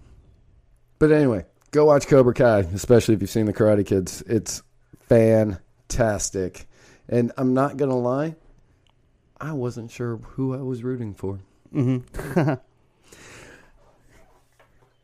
But 0.98 1.12
anyway, 1.12 1.46
go 1.70 1.86
watch 1.86 2.06
Cobra 2.06 2.34
Kai, 2.34 2.60
especially 2.74 3.14
if 3.14 3.20
you've 3.20 3.30
seen 3.30 3.46
the 3.46 3.54
Karate 3.54 3.86
Kids. 3.86 4.22
It's 4.26 4.62
fantastic. 5.08 6.66
And 7.08 7.32
I'm 7.36 7.54
not 7.54 7.76
going 7.76 7.90
to 7.90 7.96
lie, 7.96 8.36
I 9.40 9.52
wasn't 9.52 9.90
sure 9.90 10.18
who 10.18 10.54
I 10.54 10.58
was 10.62 10.84
rooting 10.84 11.14
for. 11.14 11.40
Mm-hmm. 11.74 12.52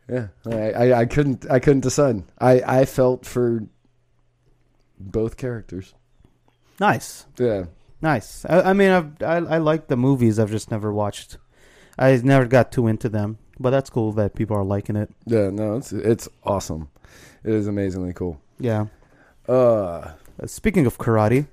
Yeah. 0.09 0.29
I, 0.47 0.71
I, 0.73 1.01
I 1.01 1.05
couldn't 1.07 1.51
I 1.51 1.59
couldn't 1.59 1.81
decide. 1.81 2.23
I, 2.39 2.63
I 2.81 2.85
felt 2.85 3.27
for 3.27 3.65
both 4.99 5.37
characters. 5.37 5.95
nice. 6.81 7.27
Yeah. 7.39 7.65
Nice. 8.03 8.45
I, 8.49 8.61
I 8.71 8.73
mean, 8.73 8.91
I've, 8.91 9.23
I 9.23 9.37
I 9.37 9.59
like 9.59 9.89
the 9.89 9.97
movies. 9.97 10.39
I've 10.39 10.51
just 10.51 10.71
never 10.71 10.93
watched. 10.93 11.39
I 11.99 12.15
never 12.23 12.47
got 12.47 12.71
too 12.73 12.87
into 12.87 13.09
them, 13.09 13.39
but 13.59 13.71
that's 13.71 13.89
cool 13.91 14.13
that 14.13 14.35
people 14.35 14.57
are 14.57 14.65
liking 14.65 14.97
it. 14.97 15.11
Yeah, 15.25 15.51
no, 15.51 15.77
it's 15.77 15.93
it's 15.93 16.29
awesome. 16.45 16.89
It 17.43 17.53
is 17.55 17.67
amazingly 17.67 18.13
cool. 18.13 18.41
Yeah. 18.61 18.87
Uh 19.49 20.13
Uh, 20.43 20.47
speaking 20.47 20.85
of 20.87 20.99
karate, 20.99 21.47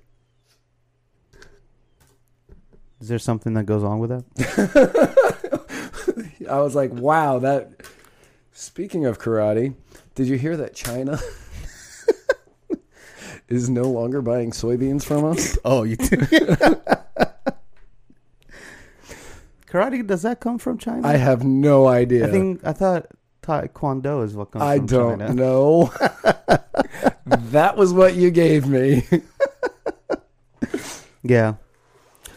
is 3.00 3.08
there 3.08 3.20
something 3.20 3.54
that 3.54 3.66
goes 3.66 3.84
on 3.84 4.00
with 4.00 4.10
that? 4.10 4.26
I 6.50 6.60
was 6.60 6.76
like, 6.76 6.92
wow, 6.92 7.40
that 7.40 7.70
speaking 8.54 9.06
of 9.06 9.20
karate, 9.20 9.76
did 10.16 10.28
you 10.28 10.38
hear 10.38 10.56
that 10.58 10.74
China 10.76 11.20
is 13.50 13.70
no 13.70 13.84
longer 13.84 14.22
buying 14.22 14.52
soybeans 14.52 15.04
from 15.04 15.26
us? 15.26 15.58
Oh, 15.66 15.84
you 15.84 15.96
do. 15.98 16.06
karate 19.68 20.06
does 20.06 20.22
that 20.22 20.40
come 20.40 20.58
from 20.60 20.78
China? 20.78 21.08
I 21.08 21.18
have 21.18 21.44
no 21.44 21.88
idea. 21.88 22.28
I 22.28 22.32
think 22.32 22.64
I 22.66 22.74
thought 22.74 23.08
Taekwondo 23.42 24.24
is 24.24 24.36
what 24.36 24.52
comes 24.52 24.62
from 24.62 24.62
China. 24.62 24.74
I 24.74 24.78
from 24.78 24.86
don't 24.88 25.20
China. 25.20 25.34
know. 25.34 25.94
that 27.26 27.76
was 27.78 27.92
what 27.94 28.16
you 28.16 28.30
gave 28.32 28.68
me. 28.68 29.04
Yeah. 31.24 31.56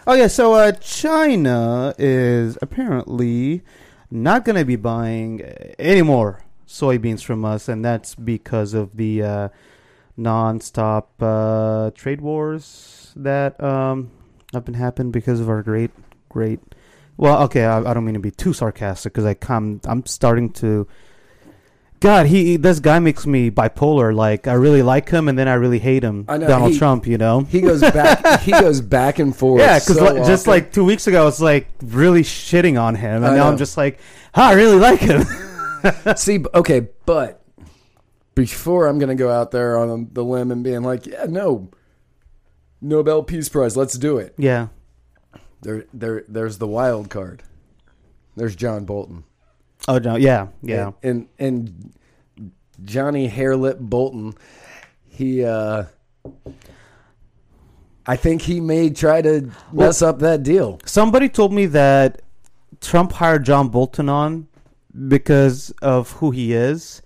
Oh 0.07 0.15
yeah, 0.15 0.29
so 0.29 0.55
uh, 0.55 0.71
China 0.73 1.93
is 1.99 2.57
apparently 2.63 3.63
not 4.11 4.45
going 4.45 4.57
to 4.57 4.65
be 4.65 4.77
buying 4.77 5.41
any 5.79 6.03
more 6.03 6.45
soybeans 6.67 7.23
from 7.23 7.45
us, 7.45 7.69
and 7.69 7.85
that's 7.85 8.15
because 8.15 8.75
of 8.75 8.97
the 8.97 9.23
uh, 9.23 9.49
non-stop 10.17 11.11
uh, 11.21 11.91
trade 11.93 12.21
wars 12.21 13.13
that 13.17 13.63
um, 13.63 14.11
have 14.53 14.65
been 14.65 14.75
happening 14.75 15.11
because 15.11 15.41
of 15.41 15.49
our 15.49 15.63
great, 15.63 15.91
great. 16.29 16.61
Well, 17.17 17.43
okay, 17.45 17.65
I, 17.65 17.79
I 17.79 17.95
don't 17.95 18.05
mean 18.05 18.15
to 18.15 18.21
be 18.21 18.31
too 18.31 18.53
sarcastic 18.53 19.13
because 19.13 19.25
I 19.25 19.35
come, 19.35 19.81
I'm 19.85 20.05
starting 20.07 20.53
to. 20.55 20.87
God, 22.07 22.27
he 22.27 22.57
this 22.57 22.79
guy 22.81 22.99
makes 23.01 23.27
me 23.27 23.51
bipolar. 23.51 24.15
Like 24.15 24.47
I 24.47 24.53
really 24.55 24.83
like 24.83 25.09
him, 25.09 25.29
and 25.29 25.37
then 25.39 25.49
I 25.49 25.55
really 25.55 25.79
hate 25.81 26.03
him. 26.05 26.25
I 26.29 26.37
know, 26.39 26.47
Donald 26.47 26.73
he- 26.73 26.79
Trump, 26.79 27.07
you 27.07 27.19
know. 27.19 27.41
He 27.41 27.61
goes 27.61 27.81
back. 27.81 28.41
he 28.43 28.51
goes 28.61 28.81
back 28.81 29.19
and 29.19 29.35
forth. 29.37 29.61
Yeah, 29.61 29.79
because 29.79 29.97
so 29.99 30.17
just 30.25 30.47
like 30.47 30.73
two 30.73 30.85
weeks 30.85 31.07
ago, 31.09 31.23
I 31.23 31.25
was 31.25 31.41
like 31.41 31.69
really 31.83 32.23
shitting 32.23 32.81
on 32.81 32.95
him, 32.95 33.17
and 33.17 33.27
I 33.27 33.31
now 33.31 33.45
know. 33.45 33.51
I'm 33.51 33.59
just 33.59 33.77
like, 33.77 33.99
"Ah, 34.35 34.51
I 34.51 34.53
really 34.55 34.77
like 34.79 35.01
him. 35.01 35.25
See, 36.17 36.45
okay, 36.55 36.89
but 37.07 37.43
before 38.35 38.87
I'm 38.87 38.99
going 38.99 39.09
to 39.09 39.15
go 39.15 39.31
out 39.31 39.51
there 39.51 39.79
on 39.79 40.09
the 40.13 40.23
limb 40.25 40.51
and 40.53 40.63
being 40.63 40.83
like, 40.83 41.07
yeah, 41.07 41.25
no, 41.29 41.71
Nobel 42.81 43.23
Peace 43.23 43.49
Prize, 43.49 43.77
let's 43.77 43.97
do 43.97 44.19
it. 44.19 44.35
yeah, 44.37 44.69
There, 45.63 45.87
there, 45.95 46.25
there's 46.29 46.59
the 46.59 46.67
wild 46.67 47.09
card. 47.09 47.43
There's 48.37 48.55
John 48.55 48.85
Bolton. 48.85 49.25
Oh 49.89 49.99
no, 49.99 50.17
yeah, 50.17 50.49
yeah, 50.63 50.93
and 51.03 51.29
and 51.39 51.93
Johnny 52.85 53.29
Hairlip 53.29 53.79
Bolton, 53.79 54.35
he, 55.09 55.45
uh 55.45 55.85
I 58.07 58.17
think 58.17 58.43
he 58.43 58.61
may 58.61 58.91
try 58.91 59.21
to 59.23 59.51
mess 59.73 60.01
up 60.03 60.21
that 60.21 60.43
deal. 60.43 60.79
Somebody 60.85 61.29
told 61.29 61.53
me 61.53 61.67
that 61.67 62.23
Trump 62.81 63.13
hired 63.13 63.45
John 63.45 63.69
Bolton 63.69 64.09
on 64.09 64.47
because 65.09 65.71
of 65.83 66.13
who 66.13 66.31
he 66.31 66.53
is 66.53 67.03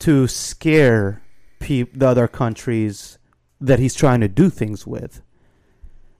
to 0.00 0.26
scare 0.26 1.22
peop 1.60 1.98
the 1.98 2.08
other 2.08 2.26
countries 2.28 3.18
that 3.60 3.78
he's 3.78 3.94
trying 3.94 4.20
to 4.20 4.28
do 4.28 4.50
things 4.50 4.86
with. 4.86 5.22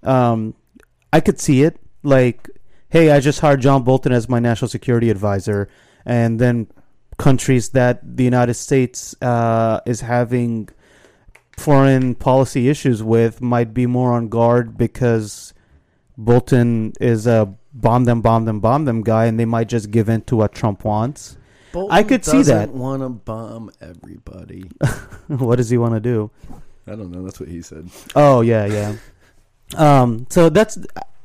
Um, 0.03 0.55
I 1.13 1.21
could 1.21 1.41
see 1.41 1.63
it 1.63 1.81
like, 2.03 2.49
hey, 2.89 3.11
I 3.11 3.21
just 3.21 3.41
hired 3.41 3.61
John 3.61 3.83
Bolton 3.83 4.13
as 4.13 4.29
my 4.29 4.39
national 4.39 4.69
security 4.69 5.11
advisor, 5.11 5.69
and 6.05 6.39
then 6.39 6.69
countries 7.19 7.71
that 7.71 8.17
the 8.17 8.25
United 8.25 8.55
States 8.55 9.15
uh, 9.23 9.81
is 9.87 10.01
having 10.01 10.69
foreign 11.57 12.15
policy 12.15 12.69
issues 12.69 13.03
with 13.03 13.41
might 13.41 13.75
be 13.75 13.87
more 13.87 14.13
on 14.13 14.29
guard 14.29 14.79
because 14.79 15.53
Bolton 16.17 16.93
is 17.01 17.27
a 17.27 17.53
bomb 17.75 18.05
them, 18.05 18.23
bomb 18.23 18.45
them, 18.45 18.61
bomb 18.61 18.85
them 18.85 19.03
guy, 19.03 19.27
and 19.27 19.39
they 19.39 19.45
might 19.45 19.69
just 19.69 19.91
give 19.91 20.09
in 20.09 20.23
to 20.23 20.37
what 20.37 20.53
Trump 20.53 20.85
wants. 20.85 21.37
I 21.91 22.03
could 22.03 22.25
see 22.25 22.43
that. 22.43 22.71
Want 22.71 23.03
to 23.03 23.09
bomb 23.09 23.71
everybody? 23.81 24.63
what 25.29 25.57
does 25.57 25.71
he 25.71 25.79
want 25.79 25.95
to 25.95 26.01
do? 26.01 26.31
I 26.87 26.93
don't 26.93 27.11
know. 27.11 27.23
That's 27.23 27.39
what 27.39 27.49
he 27.49 27.61
said. 27.61 27.91
Oh 28.15 28.41
yeah, 28.41 28.67
yeah. 28.67 28.97
Um, 29.77 30.27
so 30.31 30.49
that's 30.49 30.79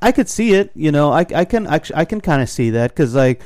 I 0.04 0.12
could 0.12 0.28
see 0.30 0.54
it. 0.54 0.72
You 0.76 0.92
know, 0.92 1.12
I 1.12 1.26
I 1.34 1.46
can 1.46 1.66
actually 1.66 1.96
I 1.96 2.06
can 2.06 2.20
kind 2.20 2.42
of 2.42 2.50
see 2.50 2.72
that 2.72 2.92
because 2.92 3.16
like 3.16 3.42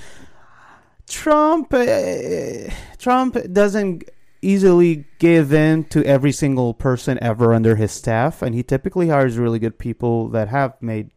Trump, 1.07 1.73
uh, 1.73 2.73
Trump 2.97 3.37
doesn't 3.53 4.09
easily 4.41 5.05
give 5.19 5.53
in 5.53 5.83
to 5.85 6.03
every 6.05 6.31
single 6.31 6.73
person 6.73 7.17
ever 7.21 7.53
under 7.53 7.75
his 7.75 7.91
staff, 7.91 8.41
and 8.41 8.55
he 8.55 8.63
typically 8.63 9.09
hires 9.09 9.37
really 9.37 9.59
good 9.59 9.77
people 9.77 10.29
that 10.29 10.47
have 10.49 10.73
made 10.81 11.11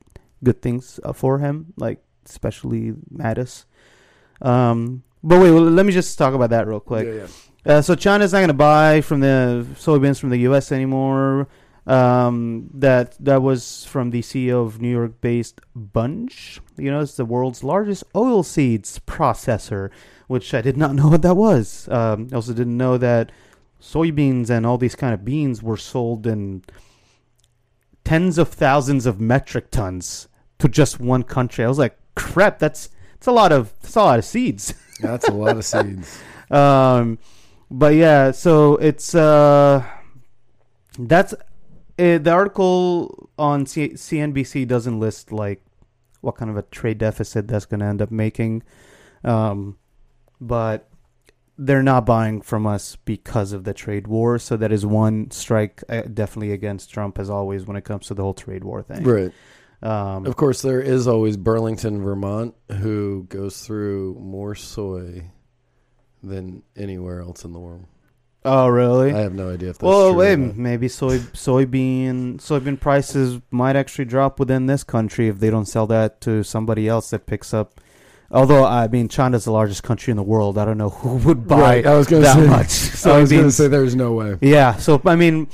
good 0.45 0.61
things 0.63 1.01
uh, 1.05 1.13
for 1.13 1.39
him, 1.39 1.73
like 1.77 2.03
especially 2.27 2.93
Mattis. 3.13 3.65
Um, 4.43 5.03
but 5.23 5.41
wait, 5.41 5.51
well, 5.51 5.63
let 5.63 5.87
me 5.87 5.93
just 5.93 6.17
talk 6.19 6.35
about 6.35 6.51
that 6.51 6.67
real 6.67 6.81
quick. 6.81 7.07
Yeah, 7.07 7.27
yeah. 7.67 7.77
Uh, 7.77 7.83
so 7.83 7.95
China's 7.95 8.33
not 8.33 8.39
going 8.39 8.49
to 8.49 8.55
buy 8.55 9.01
from 9.01 9.21
the 9.21 9.67
soybeans 9.75 10.19
from 10.19 10.31
the 10.31 10.39
U.S. 10.49 10.73
anymore. 10.73 11.49
Um, 11.91 12.71
that 12.75 13.17
that 13.19 13.43
was 13.43 13.85
from 13.85 14.11
the 14.11 14.23
CEO 14.23 14.65
of 14.65 14.81
New 14.81 14.91
York-based 14.91 15.61
Bunge. 15.75 16.61
You 16.77 16.91
know, 16.91 17.01
it's 17.01 17.17
the 17.17 17.25
world's 17.25 17.65
largest 17.65 18.05
oil 18.15 18.43
seeds 18.45 19.01
processor, 19.07 19.91
which 20.29 20.55
I 20.55 20.61
did 20.61 20.77
not 20.77 20.95
know 20.99 21.09
what 21.09 21.23
that 21.23 21.37
was. 21.37 21.89
Um, 21.89 22.29
I 22.33 22.37
also 22.37 22.53
didn't 22.53 22.77
know 22.77 22.97
that 22.99 23.33
soybeans 23.83 24.51
and 24.51 24.65
all 24.65 24.79
these 24.79 24.95
kind 24.95 25.15
of 25.15 25.25
beans 25.25 25.63
were 25.63 25.77
sold 25.77 26.27
in 26.27 26.63
tens 28.05 28.39
of 28.39 28.49
thousands 28.49 29.07
of 29.07 29.21
metric 29.21 29.71
tons 29.71 30.29
to 30.59 30.69
just 30.69 31.01
one 31.01 31.23
country. 31.23 31.65
I 31.65 31.69
was 31.69 31.79
like, 31.79 31.99
crap, 32.15 32.59
that's 32.61 32.91
that's 33.15 33.27
a 33.27 33.33
lot 33.33 33.53
of 33.53 33.75
that's 33.83 33.97
a 33.97 34.01
lot 34.01 34.19
of 34.19 34.25
seeds. 34.25 34.75
That's 35.01 35.27
a 35.29 35.33
lot 35.33 35.57
of 35.57 35.65
seeds. 35.65 36.21
Um, 36.51 37.19
but 37.71 37.95
yeah, 37.95 38.33
so 38.33 38.77
it's 38.77 39.15
uh, 39.15 39.83
that's 40.99 41.33
uh, 42.01 42.19
the 42.19 42.31
article 42.31 43.31
on 43.39 43.67
C- 43.67 43.91
CNBC 43.91 44.67
doesn't 44.67 44.99
list 44.99 45.33
like 45.33 45.63
what 46.21 46.37
kind 46.37 46.51
of 46.51 46.57
a 46.57 46.63
trade 46.63 46.99
deficit 46.99 47.49
that's 47.49 47.67
going 47.67 47.81
to 47.81 47.87
end 47.87 48.03
up 48.03 48.11
making, 48.11 48.63
um, 49.25 49.79
but 50.41 50.89
they're 51.59 51.83
not 51.83 52.07
buying 52.07 52.41
from 52.41 52.67
us 52.67 52.97
because 53.05 53.53
of 53.53 53.65
the 53.65 53.75
trade 53.75 54.07
war. 54.07 54.39
So 54.39 54.57
that 54.57 54.73
is 54.73 54.87
one 54.87 55.31
strike 55.31 55.85
uh, 55.89 56.03
definitely 56.03 56.53
against 56.53 56.91
Trump 56.91 57.19
as 57.19 57.29
always 57.29 57.67
when 57.67 57.77
it 57.77 57.85
comes 57.85 58.07
to 58.07 58.15
the 58.15 58.23
whole 58.23 58.35
trade 58.35 58.65
war 58.65 58.83
thing. 58.83 59.05
Right. 59.05 59.33
Um, 59.83 60.27
Of 60.27 60.37
course, 60.37 60.63
there 60.63 60.81
is 60.81 61.07
always 61.07 61.37
Burlington, 61.37 62.03
Vermont, 62.03 62.55
who 62.71 63.25
goes 63.29 63.61
through 63.61 64.17
more 64.21 64.55
soy 64.55 65.31
than 66.23 66.63
anywhere 66.77 67.21
else 67.21 67.45
in 67.45 67.53
the 67.53 67.59
world. 67.59 67.87
Oh 68.45 68.69
really? 68.69 69.13
I 69.13 69.19
have 69.21 69.35
no 69.35 69.51
idea 69.53 69.71
if 69.71 69.79
that's 69.79 69.83
Well, 69.83 70.11
true. 70.11 70.19
wait, 70.19 70.33
or 70.35 70.37
not. 70.39 70.57
maybe 70.57 70.89
soy 70.89 71.19
soybean 71.19 72.39
soybean 72.39 72.79
prices 72.81 73.41
might 73.51 73.77
actually 73.77 74.05
drop 74.07 74.39
within 74.39 74.67
this 74.67 74.85
country 74.85 75.29
if 75.29 75.41
they 75.41 75.51
don't 75.51 75.67
sell 75.67 75.87
that 75.89 76.21
to 76.23 76.43
somebody 76.43 76.89
else 76.89 77.11
that 77.11 77.27
picks 77.27 77.53
up. 77.53 77.81
Although 78.33 78.65
I 78.65 78.87
mean, 78.89 79.09
China's 79.09 79.45
the 79.45 79.53
largest 79.53 79.83
country 79.83 80.11
in 80.13 80.17
the 80.17 80.23
world. 80.23 80.57
I 80.57 80.65
don't 80.65 80.79
know 80.79 80.91
who 81.03 81.17
would 81.27 81.47
buy 81.49 81.61
Right, 81.61 81.87
I 81.87 81.97
was 81.97 82.07
to 82.09 82.19
that 82.21 82.35
say 82.37 82.47
much 82.47 83.07
I 83.07 83.19
was 83.21 83.31
going 83.31 83.45
to 83.45 83.51
say 83.53 83.67
there's 83.69 83.97
no 83.97 84.13
way. 84.13 84.39
Yeah, 84.41 84.77
so 84.77 85.01
I 85.05 85.17
mean, 85.17 85.49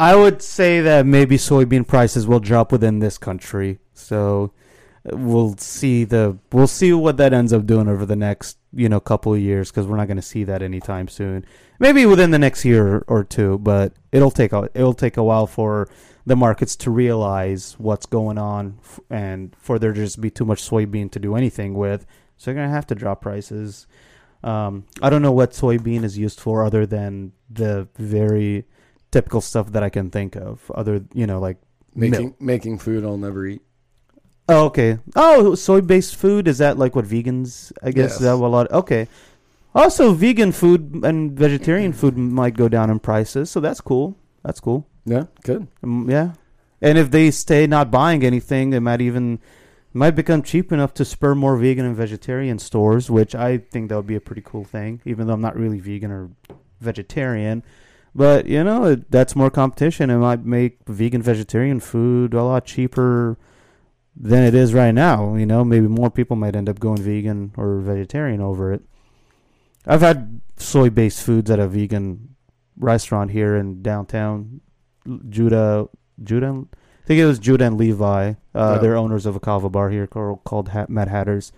I 0.00 0.14
would 0.16 0.40
say 0.42 0.80
that 0.80 1.04
maybe 1.06 1.36
soybean 1.36 1.86
prices 1.86 2.26
will 2.26 2.40
drop 2.40 2.72
within 2.72 2.98
this 3.00 3.18
country. 3.18 3.78
So 3.94 4.52
we'll 5.12 5.56
see 5.56 6.04
the 6.04 6.38
we'll 6.52 6.66
see 6.66 6.92
what 6.92 7.16
that 7.18 7.32
ends 7.32 7.52
up 7.52 7.66
doing 7.66 7.88
over 7.88 8.04
the 8.06 8.16
next 8.16 8.58
you 8.72 8.88
know 8.88 9.00
couple 9.00 9.32
of 9.34 9.40
years 9.40 9.70
because 9.70 9.86
we're 9.86 9.96
not 9.96 10.06
going 10.08 10.16
to 10.16 10.22
see 10.22 10.44
that 10.44 10.62
anytime 10.62 11.08
soon. 11.08 11.44
Maybe 11.78 12.06
within 12.06 12.30
the 12.30 12.38
next 12.38 12.64
year 12.64 13.04
or 13.06 13.24
two, 13.24 13.58
but 13.58 13.92
it'll 14.12 14.30
take 14.30 14.52
a 14.52 14.68
it'll 14.74 14.94
take 14.94 15.16
a 15.16 15.24
while 15.24 15.46
for 15.46 15.88
the 16.24 16.34
markets 16.36 16.74
to 16.76 16.90
realize 16.90 17.74
what's 17.78 18.06
going 18.06 18.36
on 18.38 18.78
f- 18.82 19.00
and 19.10 19.54
for 19.60 19.78
there 19.78 19.92
to 19.92 20.00
just 20.00 20.20
be 20.20 20.30
too 20.30 20.44
much 20.44 20.60
soybean 20.62 21.10
to 21.12 21.20
do 21.20 21.36
anything 21.36 21.74
with. 21.74 22.04
So 22.36 22.46
they're 22.46 22.54
going 22.54 22.68
to 22.68 22.74
have 22.74 22.86
to 22.88 22.94
drop 22.94 23.20
prices. 23.22 23.86
Um, 24.42 24.86
I 25.00 25.08
don't 25.10 25.22
know 25.22 25.32
what 25.32 25.52
soybean 25.52 26.02
is 26.04 26.18
used 26.18 26.40
for 26.40 26.64
other 26.64 26.84
than 26.84 27.32
the 27.48 27.88
very 27.96 28.64
typical 29.10 29.40
stuff 29.40 29.72
that 29.72 29.82
I 29.82 29.88
can 29.88 30.10
think 30.10 30.36
of. 30.36 30.70
Other, 30.74 31.04
you 31.14 31.26
know, 31.26 31.38
like 31.40 31.58
Making 31.94 32.20
milk. 32.20 32.40
making 32.42 32.78
food 32.78 33.04
I'll 33.04 33.16
never 33.16 33.46
eat. 33.46 33.62
Oh, 34.48 34.66
okay. 34.66 34.98
Oh, 35.16 35.54
soy-based 35.54 36.14
food 36.16 36.46
is 36.46 36.58
that 36.58 36.78
like 36.78 36.94
what 36.94 37.04
vegans? 37.04 37.72
I 37.82 37.90
guess 37.90 38.12
Yes. 38.12 38.18
that 38.20 38.34
a 38.34 38.36
lot. 38.36 38.70
Okay. 38.70 39.08
Also, 39.74 40.12
vegan 40.12 40.52
food 40.52 41.00
and 41.04 41.32
vegetarian 41.32 41.92
food 41.92 42.16
might 42.16 42.56
go 42.56 42.68
down 42.68 42.88
in 42.88 42.98
prices, 42.98 43.50
so 43.50 43.60
that's 43.60 43.80
cool. 43.80 44.16
That's 44.42 44.60
cool. 44.60 44.86
Yeah, 45.04 45.24
good. 45.42 45.66
Um, 45.82 46.08
yeah. 46.08 46.32
And 46.80 46.96
if 46.96 47.10
they 47.10 47.30
stay 47.30 47.66
not 47.66 47.90
buying 47.90 48.24
anything, 48.24 48.72
it 48.72 48.80
might 48.80 49.00
even 49.00 49.38
might 49.92 50.12
become 50.12 50.42
cheap 50.42 50.72
enough 50.72 50.94
to 50.94 51.04
spur 51.04 51.34
more 51.34 51.56
vegan 51.56 51.84
and 51.86 51.96
vegetarian 51.96 52.58
stores, 52.58 53.10
which 53.10 53.34
I 53.34 53.58
think 53.58 53.88
that 53.88 53.96
would 53.96 54.06
be 54.06 54.14
a 54.16 54.20
pretty 54.20 54.42
cool 54.44 54.64
thing. 54.64 55.00
Even 55.04 55.26
though 55.26 55.32
I'm 55.34 55.40
not 55.40 55.56
really 55.56 55.80
vegan 55.80 56.10
or 56.10 56.30
vegetarian, 56.80 57.62
but 58.14 58.46
you 58.46 58.62
know 58.62 58.84
it, 58.84 59.10
that's 59.10 59.34
more 59.36 59.50
competition. 59.50 60.10
It 60.10 60.18
might 60.18 60.44
make 60.44 60.78
vegan 60.86 61.22
vegetarian 61.22 61.80
food 61.80 62.32
a 62.34 62.42
lot 62.44 62.64
cheaper 62.66 63.36
than 64.16 64.42
it 64.44 64.54
is 64.54 64.72
right 64.74 64.92
now. 64.92 65.34
You 65.34 65.46
know, 65.46 65.64
maybe 65.64 65.88
more 65.88 66.10
people 66.10 66.36
might 66.36 66.56
end 66.56 66.68
up 66.68 66.80
going 66.80 67.02
vegan 67.02 67.52
or 67.56 67.78
vegetarian 67.80 68.40
over 68.40 68.72
it. 68.72 68.82
I've 69.86 70.00
had 70.00 70.40
soy-based 70.56 71.22
foods 71.22 71.50
at 71.50 71.58
a 71.60 71.68
vegan 71.68 72.34
restaurant 72.78 73.30
here 73.30 73.56
in 73.56 73.82
downtown 73.82 74.60
Judah, 75.28 75.88
Judah. 76.22 76.64
I 76.72 77.06
think 77.06 77.20
it 77.20 77.26
was 77.26 77.38
Judah 77.38 77.66
and 77.66 77.76
Levi. 77.78 78.30
Uh, 78.30 78.34
Yeah. 78.54 78.78
They're 78.78 78.96
owners 78.96 79.26
of 79.26 79.36
a 79.36 79.40
kava 79.40 79.68
bar 79.70 79.90
here 79.90 80.06
called, 80.06 80.42
called 80.44 80.68
ha- 80.70 80.86
Mad 80.88 81.08
Hatters. 81.08 81.52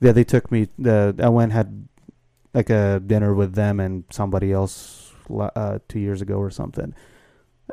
Yeah, 0.00 0.12
they 0.12 0.24
took 0.24 0.50
me. 0.50 0.68
The 0.78 1.14
I 1.22 1.28
went 1.28 1.52
had 1.52 1.86
like 2.54 2.70
a 2.70 3.00
dinner 3.04 3.34
with 3.34 3.54
them 3.54 3.78
and 3.80 4.04
somebody 4.10 4.52
else 4.52 5.12
uh, 5.30 5.78
two 5.88 5.98
years 6.00 6.20
ago 6.22 6.36
or 6.38 6.50
something. 6.50 6.94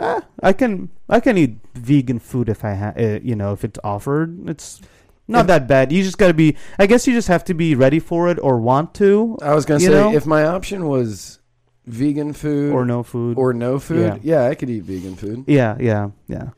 Ah, 0.02 0.22
I 0.44 0.52
can 0.54 0.90
I 1.08 1.20
can 1.20 1.38
eat 1.38 1.58
vegan 1.74 2.20
food 2.20 2.50
if 2.50 2.66
I 2.66 2.76
ha- 2.76 2.94
uh, 2.98 3.20
you 3.24 3.36
know 3.36 3.54
if 3.54 3.64
it's 3.64 3.80
offered. 3.84 4.50
It's 4.50 4.82
not 5.28 5.40
Yeah. 5.48 5.60
that 5.60 5.68
bad. 5.68 5.92
You 5.92 6.04
just 6.04 6.18
got 6.18 6.28
to 6.28 6.34
be. 6.34 6.56
I 6.78 6.86
guess 6.86 7.08
you 7.08 7.14
just 7.14 7.28
have 7.30 7.46
to 7.46 7.54
be 7.54 7.76
ready 7.76 8.00
for 8.00 8.30
it 8.30 8.38
or 8.42 8.60
want 8.60 8.94
to 8.96 9.38
I 9.42 9.54
was 9.56 9.66
gonna 9.66 9.80
say 9.80 9.90
know? 9.90 10.14
if 10.14 10.26
my 10.26 10.44
option 10.46 10.88
was 10.88 11.40
vegan 11.88 12.34
food 12.34 12.74
or 12.74 12.84
no 12.86 13.04
food 13.04 13.38
or 13.38 13.54
no 13.54 13.80
food, 13.80 14.20
Yeah. 14.24 14.42
yeah. 14.44 14.50
I 14.50 14.56
could 14.56 14.70
eat 14.70 14.84
vegan 14.84 15.16
food. 15.16 15.46
Yeah, 15.48 15.78
yeah, 15.80 16.10
yeah. 16.28 16.50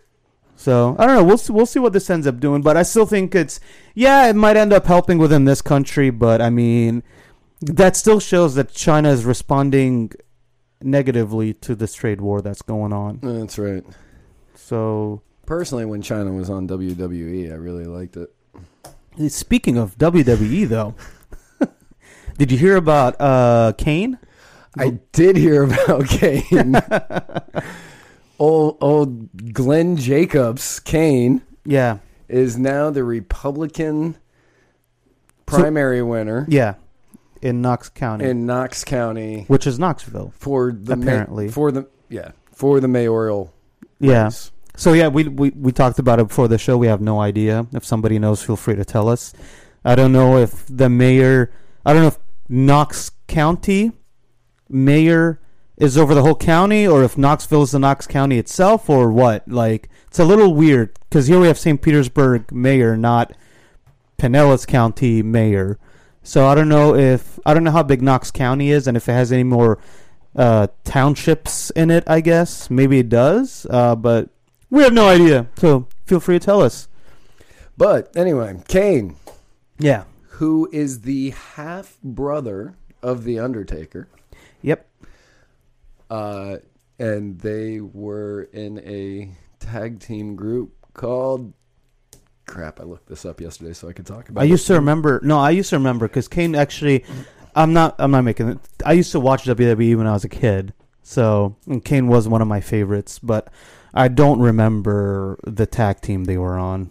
So 0.56 0.95
I 0.97 1.06
don't 1.06 1.15
know. 1.15 1.23
We'll 1.23 1.38
see, 1.38 1.54
we'll 1.54 1.67
see 1.67 1.80
what 1.80 1.93
this 1.93 2.10
ends 2.10 2.26
up 2.26 2.39
doing, 2.39 2.62
but 2.63 2.76
I 2.76 2.82
still 2.84 3.06
think 3.06 3.36
it's 3.36 3.60
yeah, 3.93 4.28
it 4.28 4.36
might 4.36 4.58
end 4.58 4.73
up 4.73 4.88
helping 4.88 5.19
within 5.19 5.45
this 5.45 5.62
country, 5.62 6.10
but 6.10 6.41
I 6.41 6.50
mean, 6.50 7.04
that 7.62 7.95
still 7.95 8.19
shows 8.19 8.56
that 8.56 8.71
China 8.73 9.10
is 9.10 9.23
responding 9.26 10.12
negatively 10.82 11.54
to 11.56 11.76
this 11.76 11.94
trade 11.94 12.22
war 12.22 12.42
that's 12.42 12.62
going 12.62 12.94
on. 12.94 13.20
That's 13.22 13.58
right. 13.58 13.84
So 14.56 15.22
Personally, 15.46 15.86
when 15.86 16.02
Chyna 16.02 16.36
was 16.36 16.50
on 16.50 16.68
WWE, 16.68 17.52
I 17.52 17.56
really 17.56 17.86
liked 17.86 18.18
it. 18.18 18.34
speaking 19.32 19.78
of 19.78 19.98
WWE, 19.98 20.68
though, 20.68 20.94
did 22.38 22.52
you 22.52 22.58
hear 22.58 22.76
about 22.76 23.16
uh, 23.20 23.72
Kane? 23.78 24.20
I 24.78 25.00
did 25.13 25.38
hear 25.38 25.63
about 25.63 26.06
Kane. 26.10 26.76
old 28.40 28.78
old 28.82 29.54
Glenn 29.54 29.96
Jacobs, 29.98 30.80
Kane, 30.82 31.42
Yeah, 31.66 32.00
is 32.28 32.58
now 32.58 32.90
the 32.90 33.04
Republican 33.04 34.18
primary 35.46 36.02
winner 36.04 36.46
yeah, 36.50 36.76
in 37.41 37.62
Knox 37.62 37.89
County, 37.89 38.26
in 38.30 38.45
Knox 38.45 38.84
County 38.84 39.45
which 39.47 39.65
is 39.67 39.78
Knoxville. 39.80 40.34
for 40.38 40.71
the 40.71 40.95
ma- 40.95 41.04
Apparently. 41.04 41.50
for 41.50 41.71
the 41.71 41.88
yeah 42.10 42.32
for 42.54 42.80
the 42.80 42.88
mayoral 42.88 43.54
Yeah. 44.00 44.26
race. 44.26 44.52
So 44.76 44.93
yeah, 44.93 45.08
we, 45.08 45.28
we 45.28 45.50
we 45.52 45.71
talked 45.71 45.97
about 46.00 46.19
it 46.19 46.28
before 46.28 46.47
the 46.47 46.58
show. 46.60 46.78
We 46.78 46.88
have 46.88 47.02
no 47.02 47.19
idea. 47.19 47.65
If 47.73 47.84
somebody 47.84 48.19
knows, 48.19 48.43
feel 48.43 48.56
free 48.56 48.76
to 48.76 48.86
tell 48.86 49.10
us. 49.10 49.34
I 49.84 49.95
don't 49.95 50.12
know 50.12 50.38
if 50.38 50.65
the 50.69 50.88
mayor. 50.89 51.52
I 51.86 51.93
don't 51.93 52.04
know 52.04 52.08
if 52.10 52.19
Knox 52.47 53.10
County 53.28 53.91
mayor 54.69 55.39
is 55.78 55.97
over 55.97 56.13
the 56.13 56.21
whole 56.21 56.36
county, 56.36 56.88
or 56.88 57.04
if 57.04 57.17
Knoxville 57.17 57.63
is 57.63 57.71
the 57.71 57.80
Knox 57.80 58.06
County 58.08 58.38
itself, 58.38 58.89
or 58.89 59.12
what. 59.12 59.47
Like 59.47 59.89
it's 60.08 60.19
a 60.19 60.26
little 60.26 60.54
weird 60.54 60.97
because 61.10 61.28
here 61.28 61.39
we 61.39 61.47
have 61.47 61.58
St. 61.58 61.82
Petersburg 61.82 62.52
mayor, 62.52 62.95
not 62.97 63.34
Pinellas 64.19 64.65
County 64.67 65.21
mayor. 65.23 65.80
So 66.28 66.46
I 66.46 66.56
don't 66.56 66.68
know 66.68 66.94
if 66.94 67.40
I 67.46 67.54
don't 67.54 67.63
know 67.63 67.72
how 67.72 67.84
big 67.84 68.02
Knox 68.02 68.32
County 68.32 68.70
is, 68.70 68.86
and 68.86 68.98
if 68.98 69.08
it 69.08 69.13
has 69.13 69.32
any 69.32 69.46
more 69.46 69.80
uh, 70.36 70.68
townships 70.84 71.70
in 71.70 71.90
it. 71.90 72.04
I 72.06 72.20
guess 72.20 72.70
maybe 72.70 73.00
it 73.00 73.08
does, 73.08 73.66
uh, 73.70 73.96
but 73.96 74.28
we 74.70 74.84
have 74.84 74.92
no 74.92 75.08
idea. 75.08 75.48
So 75.56 75.88
feel 76.06 76.20
free 76.20 76.38
to 76.38 76.46
tell 76.46 76.62
us. 76.62 76.90
But 77.78 78.12
anyway, 78.18 78.62
Kane, 78.68 79.16
Yeah. 79.80 80.04
who 80.32 80.68
is 80.74 81.02
the 81.02 81.30
half 81.30 81.98
brother 82.04 82.76
of 83.02 83.24
the 83.24 83.40
Undertaker, 83.40 84.10
Yep. 84.62 84.86
uh, 86.10 86.58
and 87.00 87.40
they 87.40 87.80
were 87.80 88.50
in 88.52 88.80
a 88.80 89.32
tag 89.60 90.02
team 90.02 90.36
group 90.36 90.74
called. 90.94 91.54
Crap! 92.47 92.79
I 92.79 92.83
looked 92.83 93.07
this 93.07 93.25
up 93.25 93.39
yesterday 93.41 93.73
so 93.73 93.88
I 93.88 93.93
could 93.93 94.05
talk 94.07 94.29
about. 94.29 94.41
It. 94.41 94.43
I 94.43 94.47
it. 94.47 94.51
used 94.51 94.65
to 94.67 94.73
remember. 94.73 95.19
No, 95.23 95.38
I 95.38 95.51
used 95.51 95.69
to 95.69 95.75
remember 95.77 96.07
because 96.07 96.27
Kane 96.27 96.55
actually. 96.55 97.05
I'm 97.55 97.73
not. 97.73 97.95
I'm 97.99 98.12
not 98.12 98.21
making 98.23 98.49
it. 98.49 98.60
I 98.86 98.93
used 98.93 99.12
to 99.13 99.19
watch 99.19 99.43
WWE 99.45 99.95
when 99.97 100.07
I 100.07 100.13
was 100.13 100.23
a 100.23 100.29
kid. 100.29 100.73
So 101.03 101.55
and 101.67 101.83
Kane 101.83 102.07
was 102.07 102.27
one 102.27 102.41
of 102.41 102.47
my 102.47 102.62
favorites, 102.62 103.17
but 103.19 103.49
I 103.93 104.07
don't 104.10 104.39
remember 104.39 105.39
the 105.43 105.65
tag 105.65 106.01
team 106.01 106.25
they 106.25 106.38
were 106.38 106.57
on. 106.57 106.89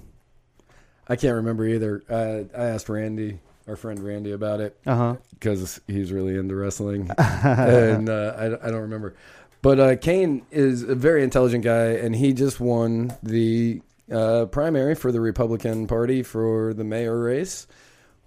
I 1.08 1.14
can't 1.16 1.36
remember 1.36 1.66
either. 1.66 2.02
Uh, 2.10 2.58
I 2.58 2.64
asked 2.66 2.88
Randy, 2.88 3.38
our 3.68 3.76
friend 3.76 4.00
Randy, 4.00 4.32
about 4.32 4.60
it 4.60 4.76
Uh 4.86 4.96
huh. 4.96 5.16
because 5.38 5.80
he's 5.86 6.10
really 6.12 6.36
into 6.36 6.56
wrestling, 6.56 7.10
and 7.18 8.08
uh, 8.08 8.34
I, 8.36 8.46
I 8.68 8.70
don't 8.70 8.82
remember. 8.82 9.14
But 9.62 9.78
uh, 9.80 9.96
Kane 9.96 10.44
is 10.50 10.82
a 10.82 10.94
very 10.96 11.22
intelligent 11.22 11.62
guy, 11.62 11.90
and 11.92 12.14
he 12.16 12.32
just 12.32 12.58
won 12.58 13.12
the 13.22 13.82
uh, 14.12 14.46
primary 14.46 14.94
for 14.94 15.10
the 15.12 15.20
Republican 15.20 15.86
Party 15.86 16.22
for 16.22 16.72
the 16.74 16.84
mayor 16.84 17.18
race, 17.20 17.66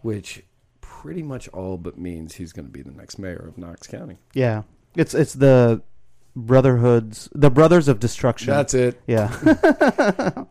which 0.01 0.43
pretty 0.81 1.23
much 1.23 1.47
all 1.49 1.77
but 1.77 1.97
means 1.97 2.35
he's 2.35 2.51
going 2.53 2.65
to 2.65 2.71
be 2.71 2.81
the 2.81 2.91
next 2.91 3.17
mayor 3.19 3.45
of 3.47 3.57
Knox 3.57 3.87
County. 3.87 4.17
Yeah. 4.33 4.63
It's 4.95 5.13
it's 5.13 5.33
the 5.33 5.81
brotherhoods, 6.35 7.29
the 7.33 7.49
brothers 7.51 7.87
of 7.87 7.99
destruction. 7.99 8.51
That's 8.51 8.73
it. 8.73 9.01
yeah. 9.07 9.27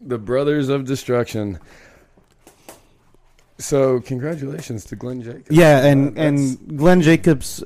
The 0.00 0.18
Brothers 0.18 0.68
of 0.68 0.84
Destruction. 0.84 1.58
So, 3.58 4.00
congratulations 4.00 4.84
to 4.86 4.96
Glenn 4.96 5.22
Jacobs. 5.22 5.46
Yeah, 5.50 5.78
Uh, 5.78 5.86
and 5.86 6.16
that's- 6.16 6.56
and 6.60 6.78
Glenn 6.78 7.00
Jacobs, 7.00 7.64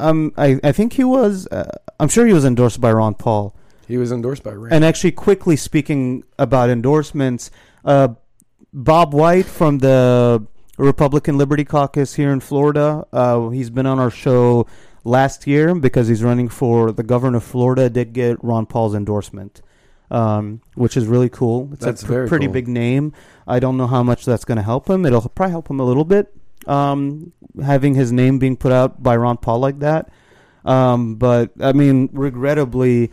um, 0.00 0.32
I 0.36 0.58
I 0.64 0.72
think 0.72 0.94
he 0.94 1.04
was, 1.04 1.46
uh, 1.52 1.70
I'm 2.00 2.08
sure 2.08 2.26
he 2.26 2.32
was 2.32 2.44
endorsed 2.44 2.80
by 2.80 2.92
Ron 2.92 3.14
Paul. 3.14 3.54
He 3.90 3.98
was 3.98 4.12
endorsed 4.12 4.42
by 4.42 4.52
Randy. 4.52 4.74
And 4.76 4.84
actually, 4.84 5.12
quickly 5.12 5.56
speaking 5.56 6.24
about 6.38 6.70
endorsements, 6.70 7.50
uh, 7.84 8.08
Bob 8.72 9.14
White 9.14 9.46
from 9.46 9.78
the 9.78 10.46
Republican 10.78 11.36
Liberty 11.38 11.64
Caucus 11.64 12.14
here 12.14 12.30
in 12.30 12.40
Florida, 12.40 13.06
uh, 13.12 13.48
he's 13.48 13.70
been 13.70 13.86
on 13.86 13.98
our 13.98 14.10
show 14.10 14.66
last 15.04 15.46
year 15.46 15.74
because 15.74 16.08
he's 16.08 16.22
running 16.22 16.48
for 16.48 16.92
the 16.92 17.02
governor 17.02 17.38
of 17.38 17.44
Florida. 17.44 17.90
Did 17.90 18.12
get 18.12 18.42
Ron 18.44 18.66
Paul's 18.66 18.94
endorsement, 18.94 19.62
um, 20.10 20.60
which 20.74 20.96
is 20.96 21.06
really 21.06 21.28
cool. 21.28 21.70
It's 21.72 21.84
That's 21.84 22.02
a 22.02 22.06
pr- 22.06 22.12
very 22.12 22.28
pretty 22.28 22.46
cool. 22.46 22.52
big 22.52 22.68
name. 22.68 23.12
I 23.46 23.58
don't 23.58 23.76
know 23.76 23.86
how 23.86 24.02
much 24.02 24.24
that's 24.24 24.44
going 24.44 24.56
to 24.56 24.62
help 24.62 24.88
him. 24.88 25.04
It'll 25.04 25.28
probably 25.28 25.50
help 25.52 25.68
him 25.68 25.80
a 25.80 25.84
little 25.84 26.04
bit, 26.04 26.32
um, 26.66 27.32
having 27.62 27.94
his 27.94 28.12
name 28.12 28.38
being 28.38 28.56
put 28.56 28.72
out 28.72 29.02
by 29.02 29.16
Ron 29.16 29.36
Paul 29.38 29.58
like 29.58 29.80
that. 29.80 30.10
Um, 30.64 31.16
but 31.16 31.50
I 31.60 31.72
mean, 31.72 32.10
regrettably, 32.12 33.10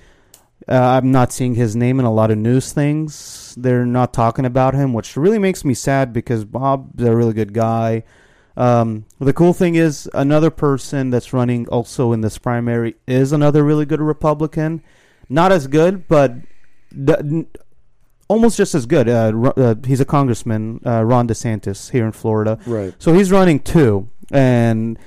uh, 0.69 0.73
I'm 0.73 1.11
not 1.11 1.31
seeing 1.31 1.55
his 1.55 1.75
name 1.75 1.99
in 1.99 2.05
a 2.05 2.11
lot 2.13 2.31
of 2.31 2.37
news 2.37 2.73
things. 2.73 3.55
They're 3.57 3.85
not 3.85 4.13
talking 4.13 4.45
about 4.45 4.73
him, 4.73 4.93
which 4.93 5.15
really 5.15 5.39
makes 5.39 5.63
me 5.63 5.73
sad 5.73 6.13
because 6.13 6.45
Bob's 6.45 7.03
a 7.03 7.15
really 7.15 7.33
good 7.33 7.53
guy. 7.53 8.03
Um, 8.55 9.05
the 9.19 9.33
cool 9.33 9.53
thing 9.53 9.75
is, 9.75 10.09
another 10.13 10.49
person 10.49 11.09
that's 11.09 11.31
running 11.31 11.67
also 11.69 12.11
in 12.11 12.21
this 12.21 12.37
primary 12.37 12.95
is 13.07 13.31
another 13.31 13.63
really 13.63 13.85
good 13.85 14.01
Republican. 14.01 14.81
not 15.29 15.51
as 15.51 15.67
good, 15.67 16.07
but 16.07 16.33
the, 16.91 17.45
almost 18.27 18.57
just 18.57 18.75
as 18.75 18.85
good. 18.85 19.09
Uh, 19.09 19.51
uh, 19.57 19.75
he's 19.85 19.99
a 19.99 20.05
congressman, 20.05 20.81
uh, 20.85 21.03
Ron 21.03 21.27
DeSantis 21.27 21.91
here 21.91 22.05
in 22.05 22.11
Florida. 22.11 22.59
Right. 22.65 22.93
So 22.99 23.13
he's 23.13 23.31
running 23.31 23.59
too, 23.59 24.09
and 24.31 24.97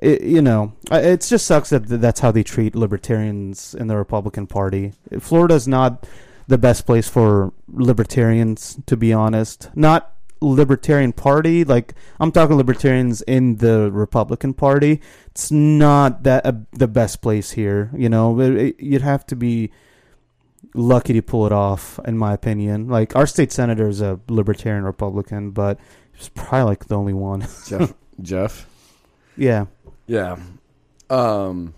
it, 0.00 0.22
you 0.22 0.42
know, 0.42 0.72
it 0.90 1.20
just 1.22 1.46
sucks 1.46 1.70
that 1.70 1.86
that's 1.86 2.20
how 2.20 2.30
they 2.32 2.42
treat 2.42 2.74
libertarians 2.74 3.74
in 3.74 3.86
the 3.86 3.96
Republican 3.96 4.46
Party. 4.46 4.92
Florida's 5.20 5.68
not 5.68 6.06
the 6.48 6.58
best 6.58 6.86
place 6.86 7.08
for 7.08 7.52
libertarians, 7.68 8.78
to 8.86 8.96
be 8.96 9.12
honest. 9.12 9.68
Not 9.74 10.12
libertarian 10.42 11.12
party, 11.12 11.64
like 11.64 11.94
I'm 12.18 12.32
talking 12.32 12.56
libertarians 12.56 13.20
in 13.22 13.56
the 13.56 13.90
Republican 13.92 14.54
Party. 14.54 15.00
It's 15.32 15.50
not 15.50 16.22
that 16.22 16.46
uh, 16.46 16.52
the 16.72 16.88
best 16.88 17.20
place 17.20 17.50
here. 17.50 17.90
You 17.94 18.08
know, 18.08 18.40
It- 18.40 18.56
it- 18.56 18.80
you'd 18.80 19.02
have 19.02 19.26
to 19.26 19.36
be 19.36 19.70
lucky 20.74 21.12
to 21.12 21.22
pull 21.22 21.46
it 21.46 21.52
off, 21.52 21.98
in 22.06 22.16
my 22.16 22.32
opinion. 22.32 22.88
Like 22.88 23.14
our 23.16 23.26
state 23.26 23.52
senator 23.52 23.88
is 23.88 24.00
a 24.00 24.18
libertarian 24.28 24.84
Republican, 24.84 25.50
but 25.50 25.78
he's 26.12 26.28
probably 26.30 26.62
like 26.70 26.86
the 26.86 26.96
only 26.96 27.12
one. 27.14 27.46
Jeff. 27.66 27.92
Jeff. 28.22 28.66
Yeah. 29.36 29.66
Yeah. 30.10 30.36
Um. 31.08 31.74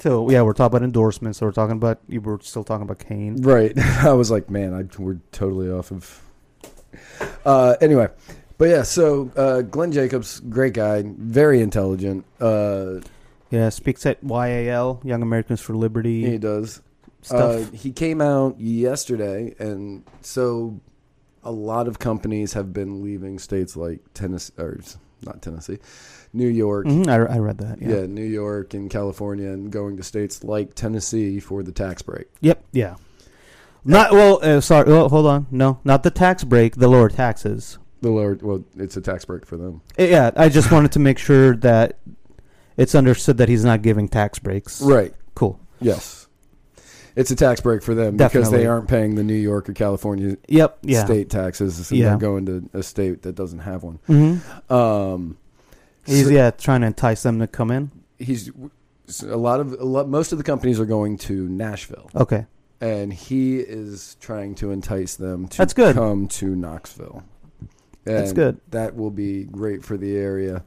So 0.00 0.28
yeah, 0.28 0.42
we're 0.42 0.52
talking 0.52 0.76
about 0.76 0.82
endorsements. 0.82 1.38
So 1.38 1.46
we're 1.46 1.52
talking 1.52 1.76
about 1.76 2.00
you 2.08 2.20
were 2.20 2.38
still 2.42 2.64
talking 2.64 2.82
about 2.82 2.98
Kane. 2.98 3.40
Right. 3.40 3.72
I 3.78 4.12
was 4.12 4.30
like, 4.30 4.50
man, 4.50 4.74
I, 4.74 4.82
we're 5.00 5.20
totally 5.32 5.70
off 5.70 5.92
of. 5.92 6.20
Uh, 7.46 7.76
anyway, 7.80 8.08
but 8.58 8.68
yeah, 8.68 8.82
so 8.82 9.30
uh, 9.36 9.62
Glenn 9.62 9.92
Jacobs, 9.92 10.40
great 10.40 10.74
guy, 10.74 11.04
very 11.06 11.60
intelligent. 11.60 12.24
Uh, 12.40 12.96
Yeah, 13.50 13.68
speaks 13.68 14.04
at 14.04 14.18
YAL, 14.22 15.00
Young 15.04 15.22
Americans 15.22 15.60
for 15.60 15.74
Liberty 15.74 16.28
he 16.28 16.38
does. 16.38 16.82
stuff. 17.22 17.68
Uh, 17.68 17.70
he 17.76 17.92
came 17.92 18.20
out 18.20 18.58
yesterday, 18.60 19.54
and 19.58 20.04
so 20.20 20.80
a 21.44 21.52
lot 21.52 21.86
of 21.88 21.98
companies 21.98 22.52
have 22.54 22.72
been 22.72 23.02
leaving 23.02 23.38
states 23.38 23.76
like 23.76 24.00
Tennessee, 24.14 24.52
or 24.58 24.80
not 25.24 25.42
Tennessee, 25.42 25.78
New 26.32 26.48
York. 26.48 26.86
Mhm, 26.86 27.08
I, 27.08 27.34
I 27.34 27.38
read 27.38 27.58
that. 27.58 27.80
Yeah. 27.80 27.88
Yeah, 28.00 28.06
New 28.06 28.24
York 28.24 28.74
and 28.74 28.90
California, 28.90 29.48
and 29.50 29.70
going 29.70 29.96
to 29.96 30.02
states 30.02 30.42
like 30.44 30.74
Tennessee 30.74 31.40
for 31.40 31.62
the 31.62 31.72
tax 31.72 32.02
break. 32.02 32.26
Yep. 32.40 32.64
Yeah. 32.72 32.96
Not 33.84 34.12
well. 34.12 34.38
Uh, 34.42 34.60
sorry. 34.60 34.90
Well, 34.90 35.08
hold 35.08 35.26
on. 35.26 35.46
No, 35.50 35.78
not 35.84 36.02
the 36.02 36.10
tax 36.10 36.42
break. 36.44 36.76
The 36.76 36.88
lower 36.88 37.08
taxes. 37.08 37.78
The 38.00 38.10
lower, 38.10 38.38
well, 38.40 38.64
it's 38.76 38.96
a 38.96 39.00
tax 39.00 39.24
break 39.24 39.46
for 39.46 39.56
them. 39.56 39.80
Uh, 39.98 40.04
Yeah, 40.04 40.30
I 40.36 40.48
just 40.48 40.70
wanted 40.70 40.92
to 40.92 40.98
make 40.98 41.18
sure 41.18 41.56
that 41.56 41.98
it's 42.76 42.94
understood 42.94 43.36
that 43.38 43.48
he's 43.48 43.64
not 43.64 43.82
giving 43.82 44.08
tax 44.08 44.38
breaks. 44.38 44.80
Right. 44.82 45.14
Cool. 45.34 45.58
Yes. 45.80 46.23
It's 47.16 47.30
a 47.30 47.36
tax 47.36 47.60
break 47.60 47.82
for 47.82 47.94
them 47.94 48.16
because 48.16 48.50
they 48.50 48.66
aren't 48.66 48.88
paying 48.88 49.14
the 49.14 49.22
New 49.22 49.34
York 49.34 49.68
or 49.68 49.72
California 49.72 50.36
Yep. 50.48 50.78
Yeah. 50.82 51.04
state 51.04 51.30
taxes. 51.30 51.86
So 51.86 51.94
Yeah. 51.94 52.08
they're 52.10 52.18
going 52.18 52.46
to 52.46 52.68
a 52.72 52.82
state 52.82 53.22
that 53.22 53.34
doesn't 53.34 53.60
have 53.60 53.82
one. 53.84 53.98
hmm 54.06 54.72
Um, 54.72 55.36
He's 56.04 56.24
so 56.26 56.30
yeah 56.30 56.50
trying 56.50 56.80
to 56.82 56.88
entice 56.88 57.22
them 57.22 57.38
to 57.38 57.46
come 57.46 57.70
in. 57.70 57.90
he's 58.18 58.50
a 59.26 59.36
lot 59.36 59.60
of 59.60 59.72
a 59.72 59.84
lot, 59.84 60.08
most 60.08 60.32
of 60.32 60.38
the 60.38 60.44
companies 60.44 60.80
are 60.80 60.86
going 60.86 61.16
to 61.18 61.48
Nashville, 61.48 62.10
Okay. 62.16 62.46
and 62.80 63.12
he 63.12 63.58
is 63.58 64.16
trying 64.20 64.54
to 64.56 64.70
entice 64.70 65.14
them 65.16 65.46
to 65.48 65.58
That's 65.58 65.72
good. 65.74 65.94
come 65.94 66.26
to 66.28 66.54
Knoxville. 66.56 67.22
That's 68.04 68.32
good. 68.32 68.60
That 68.70 68.96
will 68.96 69.10
be 69.10 69.44
great 69.44 69.82
for 69.84 69.96
the 69.96 70.16
area, 70.16 70.62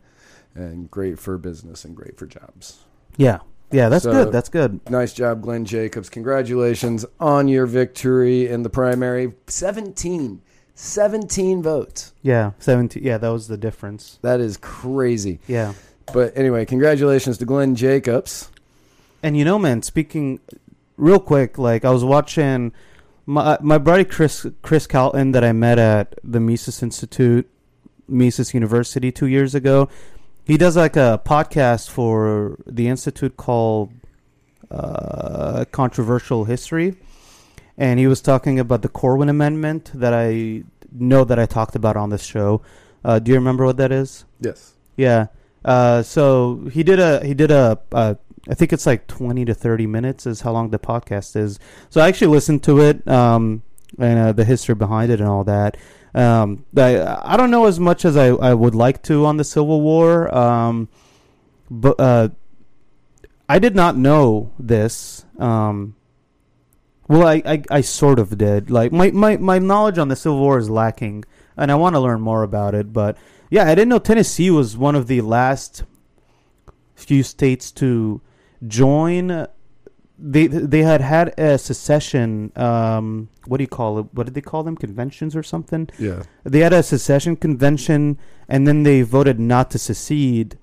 and 0.56 0.90
great 0.90 1.20
for 1.20 1.38
business, 1.38 1.86
and 1.86 1.96
great 1.96 2.18
for 2.18 2.26
jobs. 2.26 2.80
Yeah. 3.16 3.40
Yeah. 3.72 3.90
That's 3.90 4.04
So- 4.04 4.12
good. 4.12 4.32
That's 4.32 4.50
good. 4.50 4.80
Nice 4.90 5.14
job, 5.14 5.42
Glenn 5.42 5.66
Jacobs. 5.66 6.10
Congratulations 6.10 7.06
on 7.20 7.48
your 7.48 7.66
victory 7.66 8.48
in 8.48 8.64
the 8.64 8.70
primary. 8.70 9.34
17. 9.48 10.42
17 10.76 11.64
votes. 11.64 12.14
Yeah. 12.22 12.52
Seventeen. 12.60 13.04
Yeah, 13.04 13.18
that 13.18 13.30
was 13.30 13.48
the 13.48 13.58
difference. 13.58 14.20
That 14.22 14.40
is 14.40 14.58
crazy. 14.58 15.40
Yeah. 15.48 15.74
But 16.14 16.38
anyway, 16.38 16.66
congratulations 16.66 17.38
to 17.40 17.46
Glenn 17.46 17.76
Jacobs. 17.76 18.50
And 19.24 19.36
you 19.36 19.44
know, 19.44 19.58
man, 19.58 19.82
speaking 19.82 20.40
real 20.96 21.20
quick, 21.20 21.58
like 21.58 21.84
I 21.84 21.90
was 21.90 22.04
watching 22.04 22.72
my 23.26 23.42
uh, 23.42 23.58
my 23.62 23.80
buddy 23.80 24.06
Chris 24.06 24.46
Chris 24.62 24.86
Calton 24.86 25.32
that 25.32 25.44
I 25.44 25.52
met 25.52 25.80
at 25.80 26.14
the 26.24 26.40
Mises 26.40 26.84
Institute, 26.84 27.50
Mises 28.08 28.54
University 28.54 29.12
two 29.12 29.26
years 29.28 29.56
ago. 29.56 29.90
He 30.48 30.56
does 30.56 30.78
like 30.78 30.96
a 30.96 31.22
podcast 31.26 31.90
for 31.90 32.58
the 32.66 32.88
institute 32.88 33.36
called 33.36 33.92
uh, 34.72 35.66
Controversial 35.74 36.46
History, 36.46 36.96
and 37.78 38.00
he 38.00 38.08
was 38.08 38.22
talking 38.22 38.58
about 38.58 38.82
the 38.82 38.88
Corwin 38.88 39.28
Amendment 39.28 39.92
that 39.94 40.14
I 40.14 40.64
know 40.90 41.26
that 41.26 41.38
I 41.38 41.48
talked 41.48 41.76
about 41.76 41.98
on 41.98 42.12
this 42.12 42.24
show. 42.24 42.62
Uh, 43.04 43.20
do 43.20 43.32
you 43.32 43.38
remember 43.38 43.66
what 43.66 43.76
that 43.76 43.92
is? 43.92 44.24
Yes. 44.40 44.76
Yeah. 44.96 45.28
Uh, 45.66 46.02
so 46.02 46.70
he 46.72 46.82
did 46.82 47.02
a 47.02 47.26
he 47.26 47.34
did 47.34 47.52
a 47.52 47.78
uh, 47.92 48.16
I 48.50 48.54
think 48.54 48.72
it's 48.72 48.86
like 48.86 49.06
twenty 49.08 49.44
to 49.44 49.54
thirty 49.54 49.86
minutes 49.86 50.26
is 50.26 50.40
how 50.40 50.54
long 50.54 50.70
the 50.70 50.80
podcast 50.80 51.36
is. 51.36 51.60
So 51.90 52.00
I 52.00 52.08
actually 52.08 52.28
listened 52.28 52.64
to 52.64 52.80
it 52.80 53.06
um, 53.06 53.64
and 54.00 54.18
uh, 54.18 54.32
the 54.32 54.46
history 54.46 54.76
behind 54.76 55.12
it 55.12 55.20
and 55.20 55.28
all 55.28 55.44
that. 55.44 55.76
Um, 56.16 56.66
I 56.76 57.34
I 57.34 57.38
don't 57.38 57.52
know 57.52 57.66
as 57.66 57.80
much 57.80 58.06
as 58.06 58.18
I, 58.18 58.28
I 58.28 58.54
would 58.54 58.76
like 58.76 59.04
to 59.04 59.26
on 59.26 59.38
the 59.38 59.44
Civil 59.44 59.82
War, 59.82 60.34
um, 60.36 60.90
but 61.70 62.00
uh, 62.00 62.30
I 63.50 63.60
did 63.60 63.76
not 63.76 63.96
know 63.96 64.52
this. 64.60 65.26
Um, 65.40 65.96
well, 67.08 67.26
I, 67.26 67.42
I, 67.46 67.64
I 67.70 67.82
sort 67.82 68.20
of 68.20 68.38
did. 68.38 68.70
Like 68.70 68.92
my, 68.92 69.12
my, 69.12 69.38
my 69.38 69.60
knowledge 69.60 69.98
on 69.98 70.10
the 70.10 70.16
Civil 70.16 70.40
War 70.40 70.58
is 70.58 70.70
lacking, 70.70 71.24
and 71.56 71.72
I 71.72 71.76
want 71.76 71.96
to 71.96 72.00
learn 72.00 72.22
more 72.22 72.44
about 72.44 72.76
it. 72.76 72.92
But 72.92 73.18
yeah, 73.50 73.64
I 73.64 73.76
didn't 73.76 73.90
know 73.90 74.00
Tennessee 74.00 74.52
was 74.52 74.76
one 74.76 74.96
of 74.96 75.08
the 75.08 75.22
last 75.22 75.84
few 76.96 77.24
states 77.24 77.72
to 77.74 78.22
join. 78.68 79.48
They 80.20 80.48
they 80.48 80.82
had 80.82 81.02
had 81.02 81.38
a 81.40 81.58
secession. 81.58 82.52
Um, 82.56 83.30
what 83.46 83.58
do 83.58 83.64
you 83.64 83.68
call 83.68 84.00
it? 84.00 84.08
What 84.14 84.26
did 84.26 84.34
they 84.34 84.42
call 84.42 84.64
them? 84.64 84.76
Conventions 84.76 85.36
or 85.36 85.44
something? 85.44 85.90
Yeah. 86.00 86.24
They 86.44 86.60
had 86.60 86.74
a 86.74 86.82
secession 86.82 87.36
convention, 87.36 88.18
and 88.50 88.68
then 88.68 88.84
they 88.84 89.04
voted 89.04 89.40
not 89.40 89.70
to 89.72 89.80
secede 89.80 90.58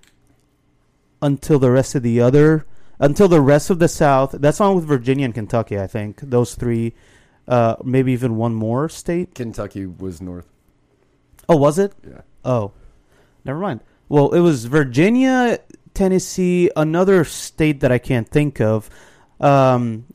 until 1.22 1.58
the 1.58 1.70
rest 1.70 1.94
of 1.94 2.02
the 2.02 2.20
other, 2.20 2.66
until 2.98 3.28
the 3.28 3.40
rest 3.40 3.70
of 3.70 3.78
the 3.78 3.88
South. 3.88 4.32
That's 4.32 4.60
on 4.60 4.74
with 4.74 4.84
Virginia 4.84 5.24
and 5.24 5.34
Kentucky, 5.34 5.78
I 5.78 5.86
think. 5.86 6.20
Those 6.20 6.56
three, 6.56 6.94
uh, 7.46 7.76
maybe 7.84 8.12
even 8.12 8.36
one 8.36 8.54
more 8.54 8.88
state. 8.88 9.34
Kentucky 9.34 9.86
was 9.86 10.20
north. 10.20 10.48
Oh, 11.48 11.56
was 11.56 11.78
it? 11.78 11.92
Yeah. 12.06 12.22
Oh, 12.44 12.72
never 13.44 13.58
mind. 13.58 13.80
Well, 14.08 14.32
it 14.32 14.40
was 14.40 14.66
Virginia, 14.66 15.58
Tennessee, 15.94 16.70
another 16.76 17.24
state 17.24 17.80
that 17.80 17.92
I 17.92 17.98
can't 17.98 18.28
think 18.28 18.60
of, 18.60 18.90
um, 19.40 20.06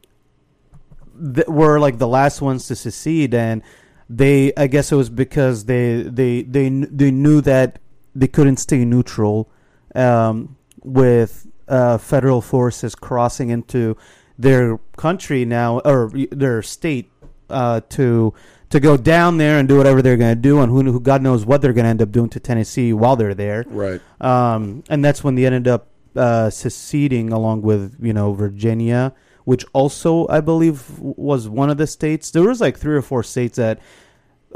were 1.48 1.80
like 1.80 1.98
the 1.98 2.08
last 2.08 2.42
ones 2.42 2.68
to 2.68 2.76
secede, 2.76 3.34
and 3.34 3.62
they, 4.10 4.54
I 4.56 4.68
guess 4.68 4.92
it 4.92 4.96
was 4.96 5.10
because 5.10 5.66
they 5.66 6.04
they 6.04 6.42
they 6.44 6.70
they 6.70 7.12
knew 7.12 7.42
that 7.42 7.80
they 8.16 8.28
couldn't 8.28 8.58
stay 8.58 8.86
neutral 8.86 9.50
um, 9.96 10.58
with 10.84 11.48
uh, 11.68 11.98
federal 11.98 12.42
forces 12.42 12.96
crossing 12.96 13.50
into 13.50 13.96
their 14.38 14.80
country 14.98 15.46
now 15.46 15.80
or 15.80 16.12
their 16.32 16.62
state 16.62 17.12
uh, 17.50 17.82
to 17.90 18.34
to 18.70 18.80
go 18.80 18.96
down 18.98 19.38
there 19.38 19.58
and 19.58 19.68
do 19.68 19.78
whatever 19.78 20.02
they're 20.02 20.18
going 20.18 20.36
to 20.36 20.42
do, 20.42 20.62
and 20.62 20.72
who, 20.72 20.84
who 20.92 21.00
God 21.00 21.22
knows 21.22 21.46
what 21.46 21.62
they're 21.62 21.74
going 21.74 21.86
to 21.86 21.90
end 21.90 22.02
up 22.02 22.12
doing 22.12 22.30
to 22.30 22.40
Tennessee 22.40 22.94
while 22.94 23.16
they're 23.16 23.34
there. 23.34 23.66
Right. 23.68 24.00
Um, 24.22 24.84
and 24.90 25.04
that's 25.04 25.24
when 25.24 25.36
they 25.36 25.46
ended 25.46 25.68
up 25.68 25.88
uh, 26.16 26.50
seceding 26.50 27.32
along 27.32 27.62
with 27.62 27.96
you 28.02 28.14
know 28.14 28.34
Virginia, 28.34 29.14
which 29.46 29.66
also 29.74 30.28
I 30.30 30.42
believe 30.42 31.00
was 31.00 31.48
one 31.50 31.70
of 31.70 31.78
the 31.78 31.88
states. 31.88 32.32
There 32.32 32.44
was 32.44 32.62
like 32.62 32.78
three 32.78 32.96
or 32.96 33.02
four 33.02 33.24
states 33.24 33.58
that, 33.58 33.80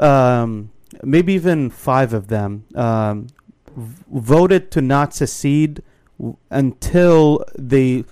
um, 0.00 0.70
maybe 1.02 1.32
even 1.34 1.70
five 1.70 2.12
of 2.12 2.28
them, 2.28 2.64
um, 2.74 3.26
v- 3.76 4.04
voted 4.12 4.70
to 4.72 4.80
not 4.80 5.14
secede 5.14 5.82
w- 6.18 6.36
until 6.50 7.44
they, 7.58 8.04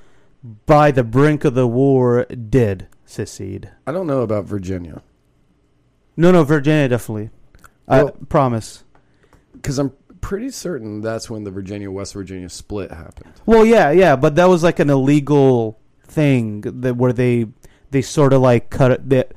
by 0.67 0.91
the 0.91 1.05
brink 1.05 1.45
of 1.45 1.55
the 1.55 1.67
war, 1.67 2.25
did 2.27 2.87
secede. 3.05 3.71
I 3.87 3.93
don't 3.93 4.07
know 4.07 4.23
about 4.23 4.45
Virginia 4.47 5.03
No, 6.17 6.31
no, 6.33 6.45
Virginia 6.45 6.89
definitely. 6.89 7.31
I 7.89 8.05
promise. 8.29 8.85
because 9.53 9.79
I'm 9.79 9.93
pretty 10.23 10.51
certain 10.51 11.03
that's 11.03 11.29
when 11.29 11.45
the 11.45 11.51
Virginia 11.51 11.91
West 11.91 12.15
Virginia 12.15 12.49
split 12.49 12.91
happened. 12.91 13.35
Well, 13.45 13.67
yeah, 13.67 13.91
yeah, 13.91 14.17
but 14.17 14.37
that 14.37 14.47
was 14.47 14.63
like 14.63 14.79
an 14.79 14.89
illegal 14.89 15.79
thing 16.05 16.63
that 16.63 16.97
where 16.97 17.13
they 17.13 17.49
they 17.91 18.01
sort 18.01 18.33
of 18.33 18.41
like 18.41 18.71
cut 18.71 18.93
it. 18.93 19.11
That 19.11 19.35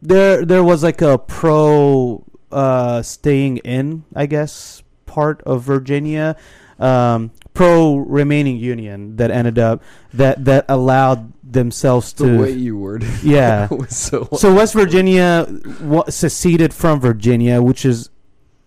there 0.00 0.46
there 0.46 0.64
was 0.64 0.82
like 0.82 1.02
a 1.02 1.18
pro 1.18 2.24
uh, 2.50 3.02
staying 3.02 3.58
in, 3.58 4.04
I 4.16 4.24
guess, 4.24 4.82
part 5.04 5.42
of 5.42 5.62
Virginia. 5.62 6.36
Um, 6.78 7.30
pro 7.54 7.96
remaining 7.96 8.56
union 8.56 9.16
that 9.16 9.30
ended 9.30 9.58
up 9.58 9.82
that 10.14 10.44
that 10.46 10.64
allowed 10.68 11.32
themselves 11.44 12.12
to 12.14 12.24
The 12.24 12.38
way 12.38 12.52
you 12.52 12.76
worded 12.78 13.08
it 13.08 13.24
yeah. 13.24 13.68
was 13.70 13.96
so. 13.96 14.28
So 14.36 14.54
West 14.54 14.74
Virginia 14.74 15.46
wa- 15.80 16.08
seceded 16.08 16.72
from 16.72 16.98
Virginia, 16.98 17.60
which 17.62 17.84
is 17.84 18.10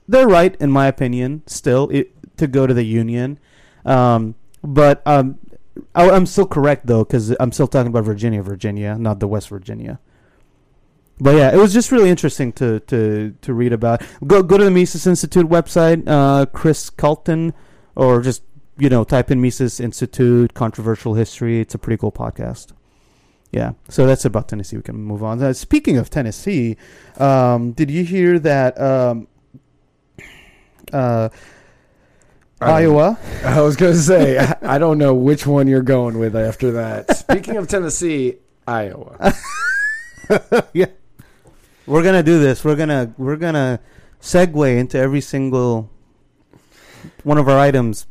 they're 0.07 0.27
right 0.27 0.55
in 0.57 0.71
my 0.71 0.87
opinion 0.87 1.43
still 1.47 1.89
it, 1.89 2.11
to 2.37 2.47
go 2.47 2.67
to 2.67 2.73
the 2.73 2.83
union. 2.83 3.39
Um, 3.85 4.35
but 4.63 5.01
um, 5.05 5.39
I, 5.93 6.09
I'm 6.09 6.25
still 6.25 6.47
correct 6.47 6.87
though 6.87 7.03
because 7.03 7.35
I'm 7.39 7.51
still 7.51 7.67
talking 7.67 7.87
about 7.87 8.03
Virginia, 8.03 8.41
Virginia, 8.41 8.97
not 8.97 9.19
the 9.19 9.27
West 9.27 9.49
Virginia. 9.49 9.99
But 11.19 11.35
yeah, 11.35 11.53
it 11.53 11.57
was 11.57 11.73
just 11.73 11.91
really 11.91 12.09
interesting 12.09 12.51
to 12.53 12.81
to 12.81 13.35
to 13.41 13.53
read 13.53 13.71
about. 13.71 14.01
Go 14.27 14.43
go 14.43 14.57
to 14.57 14.63
the 14.63 14.71
Mises 14.71 15.07
Institute 15.07 15.47
website, 15.47 16.03
uh, 16.07 16.45
Chris 16.47 16.89
Calton, 16.89 17.53
or 17.95 18.21
just 18.21 18.43
you 18.77 18.89
know 18.89 19.03
type 19.05 19.31
in 19.31 19.41
Mises 19.41 19.79
Institute 19.79 20.53
controversial 20.53 21.13
history. 21.13 21.61
It's 21.61 21.73
a 21.73 21.77
pretty 21.77 21.97
cool 21.97 22.11
podcast. 22.11 22.73
Yeah, 23.51 23.73
so 23.87 24.05
that's 24.05 24.25
about 24.25 24.49
Tennessee. 24.49 24.75
We 24.75 24.83
can 24.83 24.97
move 24.97 25.23
on. 25.23 25.41
Uh, 25.41 25.53
speaking 25.53 25.97
of 25.97 26.09
Tennessee, 26.09 26.75
um, 27.17 27.71
did 27.71 27.89
you 27.89 28.03
hear 28.03 28.37
that 28.39 28.77
um, 28.81 29.29
uh, 30.93 31.29
Iowa? 32.61 33.17
I 33.43 33.61
was 33.61 33.75
going 33.75 33.93
to 33.93 33.99
say, 33.99 34.37
I, 34.39 34.55
I 34.61 34.77
don't 34.77 34.97
know 34.97 35.13
which 35.13 35.45
one 35.45 35.67
you're 35.67 35.81
going 35.81 36.17
with 36.17 36.35
after 36.35 36.71
that. 36.73 37.15
Speaking 37.17 37.57
of 37.57 37.67
Tennessee, 37.67 38.35
Iowa. 38.67 39.33
yeah, 40.73 40.87
we're 41.85 42.01
gonna 42.03 42.23
do 42.23 42.39
this. 42.39 42.63
We're 42.65 42.75
gonna 42.75 43.13
we're 43.17 43.35
gonna 43.35 43.79
segue 44.21 44.77
into 44.77 44.97
every 44.97 45.21
single 45.21 45.91
one 47.23 47.37
of 47.37 47.47
our 47.47 47.59
items 47.59 48.07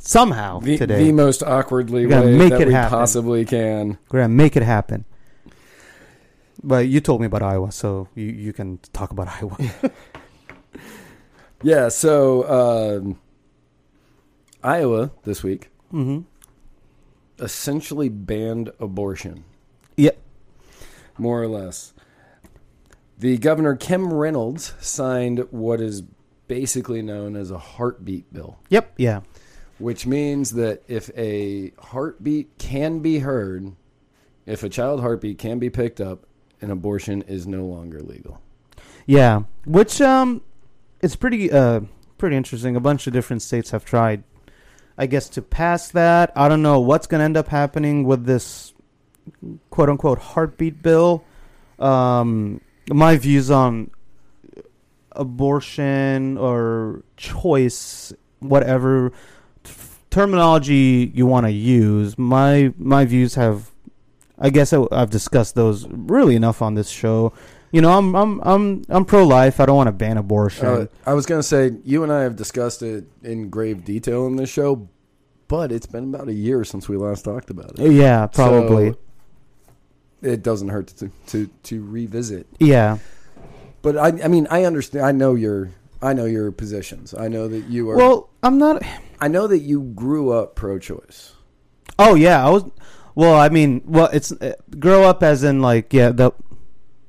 somehow 0.00 0.58
The, 0.58 0.76
today. 0.78 1.04
the 1.04 1.12
most 1.12 1.44
awkwardly 1.44 2.06
We're 2.06 2.10
gonna 2.10 2.26
way 2.26 2.36
make 2.38 2.50
that 2.50 2.62
it 2.62 2.66
we 2.68 2.72
happen. 2.74 2.98
possibly 2.98 3.44
can. 3.44 3.98
We're 4.10 4.20
gonna 4.22 4.34
make 4.34 4.56
it 4.56 4.64
happen. 4.64 5.04
But 6.60 6.88
you 6.88 7.00
told 7.00 7.20
me 7.20 7.26
about 7.28 7.42
Iowa, 7.42 7.70
so 7.70 8.08
you, 8.16 8.24
you 8.26 8.52
can 8.52 8.78
talk 8.92 9.12
about 9.12 9.28
Iowa. 9.28 9.56
Yeah, 11.64 11.88
so 11.88 12.98
um, 13.00 13.18
Iowa 14.62 15.12
this 15.22 15.42
week 15.42 15.70
mm-hmm. 15.92 16.20
essentially 17.42 18.10
banned 18.10 18.70
abortion. 18.78 19.44
Yep. 19.96 20.18
more 21.16 21.42
or 21.42 21.48
less. 21.48 21.94
The 23.18 23.38
governor 23.38 23.76
Kim 23.76 24.12
Reynolds 24.12 24.74
signed 24.78 25.46
what 25.50 25.80
is 25.80 26.02
basically 26.48 27.00
known 27.00 27.34
as 27.34 27.50
a 27.50 27.56
heartbeat 27.58 28.30
bill, 28.30 28.58
Yep. 28.68 28.92
Yeah. 28.98 29.20
which 29.78 30.06
means 30.06 30.50
that 30.50 30.82
if 30.86 31.10
a 31.16 31.72
heartbeat 31.78 32.58
can 32.58 32.98
be 32.98 33.20
heard, 33.20 33.74
if 34.44 34.62
a 34.62 34.68
child 34.68 35.00
heartbeat 35.00 35.38
can 35.38 35.58
be 35.58 35.70
picked 35.70 36.00
up, 36.00 36.26
an 36.60 36.70
abortion 36.70 37.22
is 37.22 37.46
no 37.46 37.64
longer 37.64 38.00
legal. 38.02 38.42
Yeah, 39.06 39.44
which 39.64 40.00
um, 40.02 40.42
it's 41.04 41.16
pretty 41.16 41.52
uh 41.52 41.80
pretty 42.16 42.36
interesting. 42.36 42.74
A 42.76 42.80
bunch 42.80 43.06
of 43.06 43.12
different 43.12 43.42
states 43.42 43.70
have 43.70 43.84
tried, 43.84 44.24
I 44.96 45.06
guess, 45.06 45.28
to 45.30 45.42
pass 45.42 45.90
that. 45.90 46.32
I 46.34 46.48
don't 46.48 46.62
know 46.62 46.80
what's 46.80 47.06
going 47.06 47.18
to 47.18 47.24
end 47.24 47.36
up 47.36 47.48
happening 47.48 48.04
with 48.04 48.24
this 48.24 48.72
quote 49.68 49.90
unquote 49.90 50.18
heartbeat 50.18 50.82
bill. 50.82 51.22
Um, 51.78 52.62
my 52.88 53.16
views 53.16 53.50
on 53.50 53.90
abortion 55.12 56.38
or 56.38 57.02
choice, 57.16 58.12
whatever 58.40 59.12
f- 59.64 60.00
terminology 60.10 61.12
you 61.14 61.26
want 61.26 61.44
to 61.46 61.52
use, 61.52 62.16
my 62.16 62.72
my 62.78 63.04
views 63.04 63.34
have. 63.34 63.70
I 64.36 64.50
guess 64.50 64.72
I, 64.72 64.84
I've 64.90 65.10
discussed 65.10 65.54
those 65.54 65.86
really 65.88 66.34
enough 66.34 66.60
on 66.60 66.74
this 66.74 66.88
show. 66.88 67.32
You 67.74 67.80
know, 67.80 67.90
I'm 67.98 68.14
I'm 68.14 68.40
I'm 68.42 68.84
I'm 68.88 69.04
pro 69.04 69.26
life. 69.26 69.58
I 69.58 69.66
don't 69.66 69.74
want 69.74 69.88
to 69.88 69.92
ban 69.92 70.16
abortion. 70.16 70.64
Uh, 70.64 70.86
I 71.04 71.12
was 71.14 71.26
going 71.26 71.40
to 71.40 71.42
say, 71.42 71.72
you 71.82 72.04
and 72.04 72.12
I 72.12 72.22
have 72.22 72.36
discussed 72.36 72.82
it 72.82 73.06
in 73.24 73.50
grave 73.50 73.84
detail 73.84 74.28
in 74.28 74.36
this 74.36 74.48
show, 74.48 74.88
but 75.48 75.72
it's 75.72 75.86
been 75.86 76.14
about 76.14 76.28
a 76.28 76.32
year 76.32 76.62
since 76.62 76.88
we 76.88 76.96
last 76.96 77.24
talked 77.24 77.50
about 77.50 77.76
it. 77.80 77.90
yeah, 77.90 78.28
probably. 78.28 78.92
So 78.92 78.98
it 80.22 80.44
doesn't 80.44 80.68
hurt 80.68 80.86
to, 80.86 81.10
to, 81.26 81.48
to 81.64 81.84
revisit 81.84 82.46
yeah. 82.60 82.98
But 83.82 83.96
I, 83.96 84.22
I 84.22 84.28
mean, 84.28 84.46
I 84.52 84.62
understand. 84.62 85.04
I 85.04 85.10
know 85.10 85.34
your, 85.34 85.70
I 86.00 86.12
know 86.12 86.26
your 86.26 86.52
positions. 86.52 87.12
I 87.12 87.26
know 87.26 87.48
that 87.48 87.64
you 87.64 87.90
are. 87.90 87.96
Well, 87.96 88.30
I'm 88.44 88.56
not. 88.56 88.84
I 89.20 89.26
know 89.26 89.48
that 89.48 89.58
you 89.58 89.82
grew 89.82 90.30
up 90.30 90.54
pro-choice. 90.54 91.32
Oh 91.98 92.14
yeah, 92.14 92.46
I 92.46 92.50
was. 92.50 92.70
Well, 93.16 93.34
I 93.34 93.48
mean, 93.48 93.82
well, 93.84 94.10
it's 94.12 94.30
uh, 94.30 94.54
grow 94.78 95.02
up 95.02 95.24
as 95.24 95.42
in 95.42 95.60
like 95.60 95.92
yeah 95.92 96.10
the 96.10 96.30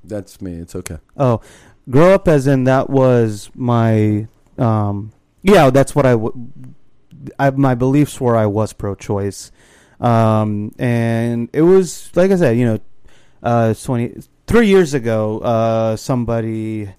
That's 0.07 0.41
me. 0.41 0.53
It's 0.55 0.75
okay. 0.75 0.97
oh 1.17 1.41
grow 1.89 2.13
up 2.13 2.27
as 2.27 2.47
in 2.47 2.63
that 2.63 2.89
was 2.89 3.51
my 3.53 4.27
um 4.57 5.11
yeah 5.43 5.69
that's 5.69 5.93
what 5.93 6.05
I, 6.05 6.11
w- 6.11 6.49
I 7.37 7.51
my 7.51 7.75
beliefs 7.75 8.19
were 8.19 8.35
I 8.35 8.47
was 8.47 8.73
pro-choice, 8.73 9.51
um 9.99 10.71
and 10.79 11.49
it 11.53 11.61
was 11.61 12.11
like 12.15 12.31
I 12.31 12.35
said 12.37 12.57
you 12.57 12.65
know, 12.65 12.79
uh 13.43 13.73
twenty 13.73 14.15
three 14.47 14.67
years 14.67 14.93
ago 14.93 15.39
uh 15.39 15.95
somebody 15.95 16.89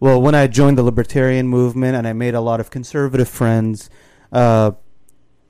well 0.00 0.22
when 0.22 0.34
I 0.34 0.46
joined 0.46 0.78
the 0.78 0.82
libertarian 0.84 1.48
movement 1.48 1.96
and 1.96 2.06
I 2.06 2.12
made 2.12 2.34
a 2.34 2.40
lot 2.40 2.60
of 2.60 2.70
conservative 2.70 3.28
friends 3.28 3.90
uh 4.32 4.72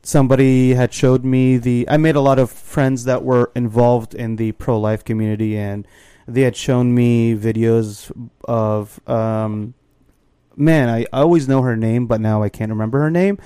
somebody 0.02 0.74
had 0.74 0.92
showed 0.94 1.24
me 1.24 1.58
the 1.58 1.86
I 1.88 1.96
made 1.98 2.16
a 2.16 2.20
lot 2.20 2.38
of 2.38 2.50
friends 2.50 3.04
that 3.04 3.22
were 3.22 3.50
involved 3.54 4.14
in 4.14 4.36
the 4.36 4.52
pro 4.52 4.78
life 4.80 5.04
community 5.04 5.58
and 5.58 5.86
they 6.28 6.42
had 6.42 6.54
shown 6.56 6.94
me 6.94 7.34
videos 7.34 8.12
of 8.44 9.00
um 9.08 9.74
man 10.56 10.88
I, 10.88 11.00
I 11.12 11.20
always 11.22 11.48
know 11.48 11.62
her 11.62 11.76
name 11.76 12.06
but 12.06 12.20
now 12.20 12.42
I 12.42 12.48
can't 12.50 12.70
remember 12.70 13.00
her 13.00 13.10
name. 13.10 13.38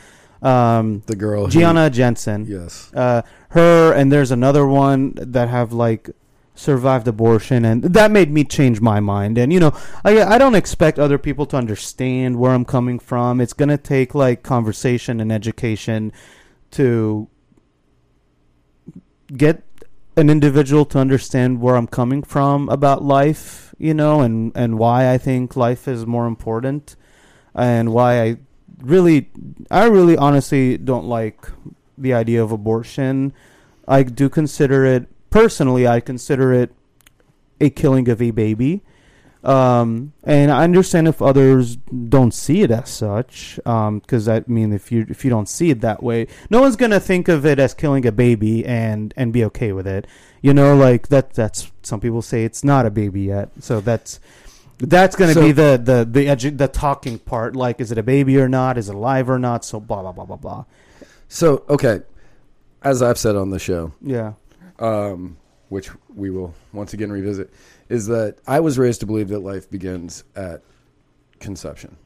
Um 0.42 1.02
The 1.06 1.14
girl, 1.16 1.44
who- 1.44 1.50
Gianna 1.52 1.88
Jessen. 1.90 2.48
Yes. 2.48 2.90
uh 2.94 3.22
her 3.50 3.92
and 3.92 4.10
there's 4.12 4.30
another 4.32 4.66
one 4.66 5.12
that 5.16 5.48
have 5.48 5.72
like 5.72 6.10
survived 6.54 7.08
abortion 7.08 7.64
and 7.64 7.82
that 7.82 8.10
made 8.10 8.30
me 8.30 8.44
change 8.44 8.80
my 8.80 8.98
mind. 9.00 9.38
And 9.38 9.52
you 9.52 9.60
know 9.60 9.72
I 10.04 10.20
I 10.34 10.36
don't 10.38 10.54
expect 10.56 10.98
other 10.98 11.18
people 11.18 11.46
to 11.46 11.56
understand 11.56 12.36
where 12.40 12.52
I'm 12.52 12.64
coming 12.64 12.98
from. 12.98 13.40
It's 13.40 13.52
going 13.54 13.68
to 13.70 13.78
take 13.78 14.14
like 14.14 14.42
conversation 14.42 15.20
and 15.20 15.30
education 15.32 16.12
to 16.72 17.28
get 19.36 19.62
an 20.16 20.28
individual 20.28 20.84
to 20.86 20.98
understand 20.98 21.60
where 21.60 21.76
I'm 21.76 21.86
coming 21.86 22.22
from 22.22 22.68
about 22.68 23.02
life, 23.02 23.74
you 23.78 23.94
know, 23.94 24.20
and 24.20 24.52
and 24.54 24.78
why 24.78 25.12
I 25.12 25.18
think 25.18 25.56
life 25.56 25.88
is 25.88 26.06
more 26.06 26.26
important 26.26 26.96
and 27.54 27.92
why 27.92 28.22
I 28.22 28.36
really 28.82 29.30
I 29.70 29.86
really 29.86 30.16
honestly 30.16 30.76
don't 30.76 31.06
like 31.06 31.48
the 31.96 32.12
idea 32.12 32.42
of 32.42 32.52
abortion. 32.52 33.32
I 33.88 34.02
do 34.02 34.28
consider 34.28 34.84
it 34.84 35.08
personally 35.30 35.88
I 35.88 36.00
consider 36.00 36.52
it 36.52 36.72
a 37.60 37.70
killing 37.70 38.08
of 38.08 38.20
a 38.20 38.30
baby. 38.30 38.82
Um, 39.44 40.12
and 40.22 40.52
I 40.52 40.62
understand 40.62 41.08
if 41.08 41.20
others 41.20 41.74
don't 41.76 42.32
see 42.32 42.62
it 42.62 42.70
as 42.70 42.88
such, 42.90 43.58
because 43.64 44.28
I 44.28 44.44
mean, 44.46 44.72
if 44.72 44.92
you 44.92 45.04
if 45.08 45.24
you 45.24 45.30
don't 45.30 45.48
see 45.48 45.70
it 45.70 45.80
that 45.80 46.02
way, 46.02 46.28
no 46.48 46.60
one's 46.60 46.76
gonna 46.76 47.00
think 47.00 47.28
of 47.28 47.44
it 47.44 47.58
as 47.58 47.74
killing 47.74 48.06
a 48.06 48.12
baby 48.12 48.64
and 48.64 49.12
and 49.16 49.32
be 49.32 49.44
okay 49.46 49.72
with 49.72 49.86
it. 49.86 50.06
You 50.42 50.54
know, 50.54 50.76
like 50.76 51.08
that. 51.08 51.34
That's 51.34 51.72
some 51.82 51.98
people 52.00 52.22
say 52.22 52.44
it's 52.44 52.62
not 52.62 52.86
a 52.86 52.90
baby 52.90 53.22
yet, 53.22 53.50
so 53.58 53.80
that's 53.80 54.20
that's 54.78 55.16
gonna 55.16 55.34
So- 55.34 55.40
be 55.42 55.50
the 55.52 55.80
the 55.82 56.06
the 56.08 56.26
edu- 56.26 56.56
the 56.56 56.68
talking 56.68 57.18
part. 57.18 57.56
Like, 57.56 57.80
is 57.80 57.90
it 57.90 57.98
a 57.98 58.02
baby 58.04 58.38
or 58.38 58.48
not? 58.48 58.78
Is 58.78 58.88
it 58.88 58.94
alive 58.94 59.28
or 59.28 59.40
not? 59.40 59.64
So 59.64 59.80
blah 59.80 60.02
blah 60.02 60.12
blah 60.12 60.24
blah 60.24 60.36
blah. 60.36 60.64
So 61.28 61.64
okay, 61.68 62.02
as 62.82 63.02
I've 63.02 63.18
said 63.18 63.34
on 63.34 63.50
the 63.50 63.58
show, 63.58 63.90
Yeah. 64.00 64.34
um, 64.78 65.36
which 65.72 65.90
we 66.14 66.28
will 66.28 66.54
once 66.74 66.92
again 66.92 67.10
revisit, 67.10 67.50
is 67.88 68.06
that 68.06 68.36
I 68.46 68.60
was 68.60 68.78
raised 68.78 69.00
to 69.00 69.06
believe 69.06 69.28
that 69.28 69.38
life 69.38 69.70
begins 69.70 70.22
at 70.36 70.62
conception. 71.40 71.96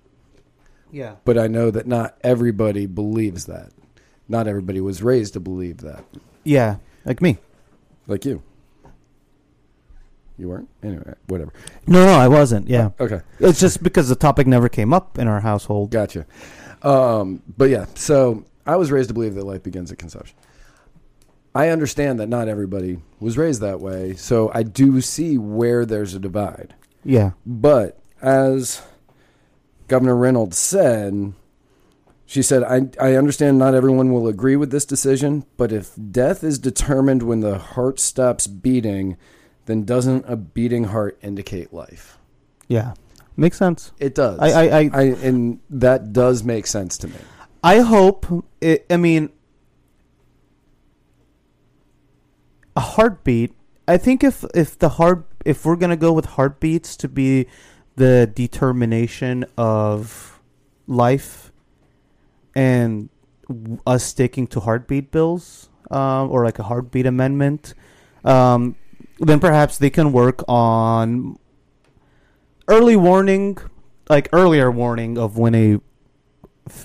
Yeah. 0.93 1.17
But 1.25 1.37
I 1.37 1.49
know 1.49 1.73
that 1.73 1.85
not 1.85 2.17
everybody 2.23 2.87
believes 2.87 3.47
that. 3.47 3.73
Not 4.29 4.47
everybody 4.47 4.81
was 4.81 5.03
raised 5.03 5.33
to 5.33 5.41
believe 5.41 5.79
that. 5.79 6.05
Yeah. 6.45 6.77
Like 7.05 7.21
me. 7.21 7.39
Like 8.07 8.25
you. 8.25 8.41
You 10.39 10.49
weren't? 10.49 10.69
Anyway, 10.85 11.15
whatever. 11.27 11.53
No, 11.89 12.07
no, 12.07 12.13
I 12.13 12.29
wasn't. 12.29 12.69
Yeah. 12.69 12.91
Okay. 13.01 13.21
It's 13.41 13.59
just 13.59 13.83
because 13.83 14.09
the 14.09 14.15
topic 14.15 14.47
never 14.47 14.69
came 14.69 14.95
up 14.95 15.19
in 15.19 15.27
our 15.27 15.41
household. 15.41 15.91
Gotcha. 15.91 16.25
Um, 16.83 17.43
but 17.57 17.71
yeah, 17.71 17.87
so 17.95 18.45
I 18.65 18.77
was 18.77 18.93
raised 18.93 19.09
to 19.09 19.15
believe 19.15 19.35
that 19.35 19.45
life 19.45 19.65
begins 19.65 19.91
at 19.91 19.99
conception. 19.99 20.37
I 21.57 21.71
understand 21.71 22.21
that 22.21 22.29
not 22.29 22.49
everybody 22.49 22.99
was 23.19 23.38
raised 23.38 23.62
that 23.62 23.81
way, 23.81 24.14
so 24.14 24.51
I 24.55 24.62
do 24.62 25.01
see 25.01 25.38
where 25.38 25.87
there's 25.87 26.14
a 26.14 26.19
divide. 26.19 26.75
Yeah. 27.03 27.31
But 27.47 27.99
as 28.21 28.83
Governor 29.88 30.16
Reynolds 30.16 30.59
said, 30.59 31.33
She 32.27 32.42
said, 32.42 32.64
I, 32.64 32.88
I 33.01 33.14
understand 33.14 33.57
not 33.57 33.75
everyone 33.75 34.12
will 34.12 34.27
agree 34.27 34.57
with 34.57 34.73
this 34.73 34.85
decision, 34.85 35.47
but 35.57 35.71
if 35.71 35.92
death 36.11 36.42
is 36.42 36.59
determined 36.59 37.23
when 37.23 37.38
the 37.40 37.57
heart 37.59 38.01
stops 38.01 38.49
beating, 38.49 39.16
then 39.66 39.85
doesn't 39.85 40.25
a 40.27 40.35
beating 40.37 40.85
heart 40.85 41.16
indicate 41.23 41.73
life? 41.73 42.19
Yeah, 42.66 42.95
makes 43.37 43.57
sense. 43.57 43.92
It 44.01 44.16
does. 44.16 44.40
I, 44.40 44.49
I, 44.49 44.64
I, 44.64 44.90
I 44.92 45.03
and 45.23 45.61
that 45.71 46.12
does 46.12 46.42
make 46.42 46.66
sense 46.66 46.99
to 46.99 47.09
me. 47.09 47.14
I 47.62 47.79
hope. 47.79 48.27
It, 48.61 48.87
I 48.90 48.97
mean, 48.97 49.31
a 52.77 52.81
heartbeat. 52.81 53.53
I 53.89 53.97
think 53.97 54.23
if 54.23 54.45
if 54.55 54.79
the 54.79 54.91
heart 54.91 55.27
if 55.45 55.65
we're 55.65 55.77
gonna 55.77 55.97
go 55.97 56.12
with 56.12 56.27
heartbeats 56.27 56.97
to 56.99 57.09
be 57.09 57.47
the 57.97 58.31
determination 58.33 59.45
of 59.57 60.41
life, 60.87 61.51
and 62.55 63.09
us 63.87 64.05
sticking 64.05 64.47
to 64.49 64.61
heartbeat 64.61 65.11
bills, 65.11 65.69
um, 65.91 66.31
or 66.31 66.45
like 66.45 66.59
a 66.59 66.65
heartbeat 66.65 67.07
amendment, 67.07 67.75
um, 68.25 68.77
then 69.21 69.41
perhaps 69.41 69.79
they 69.79 69.91
can 69.91 70.12
work 70.12 70.43
on 70.49 71.39
early 72.69 72.97
warning, 72.97 73.57
like 74.09 74.29
earlier 74.33 74.71
warning 74.71 75.17
of 75.17 75.39
when 75.39 75.55
a 75.55 75.81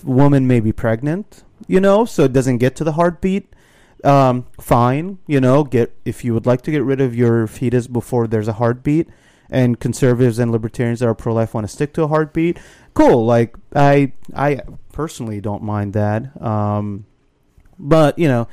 woman 0.04 0.48
may 0.48 0.60
be 0.60 0.72
pregnant, 0.72 1.44
you 1.68 1.80
know, 1.80 2.06
so 2.06 2.24
it 2.24 2.34
doesn't 2.34 2.60
get 2.60 2.76
to 2.76 2.84
the 2.84 2.94
heartbeat. 2.94 3.54
Um, 4.04 4.48
fine, 4.60 5.20
you 5.28 5.40
know, 5.40 5.64
get 5.64 5.96
if 6.06 6.26
you 6.26 6.34
would 6.34 6.46
like 6.46 6.62
to 6.64 6.72
get 6.72 6.84
rid 6.84 7.02
of 7.02 7.16
your 7.16 7.48
fetus 7.48 7.88
before 7.88 8.28
there's 8.28 8.48
a 8.48 8.54
heartbeat, 8.54 9.10
and 9.50 9.80
conservatives 9.80 10.40
and 10.40 10.52
libertarians 10.52 11.02
that 11.02 11.08
are 11.08 11.14
pro-life 11.14 11.54
want 11.54 11.68
to 11.68 11.72
stick 11.72 11.94
to 11.94 12.04
a 12.04 12.08
heartbeat. 12.08 12.58
Cool, 12.94 13.26
like 13.26 13.56
I, 13.76 14.14
I 14.36 14.62
personally 14.92 15.42
don't 15.42 15.64
mind 15.64 15.94
that. 15.94 16.42
Um, 16.42 17.06
but 17.78 18.18
you 18.18 18.28
know, 18.28 18.48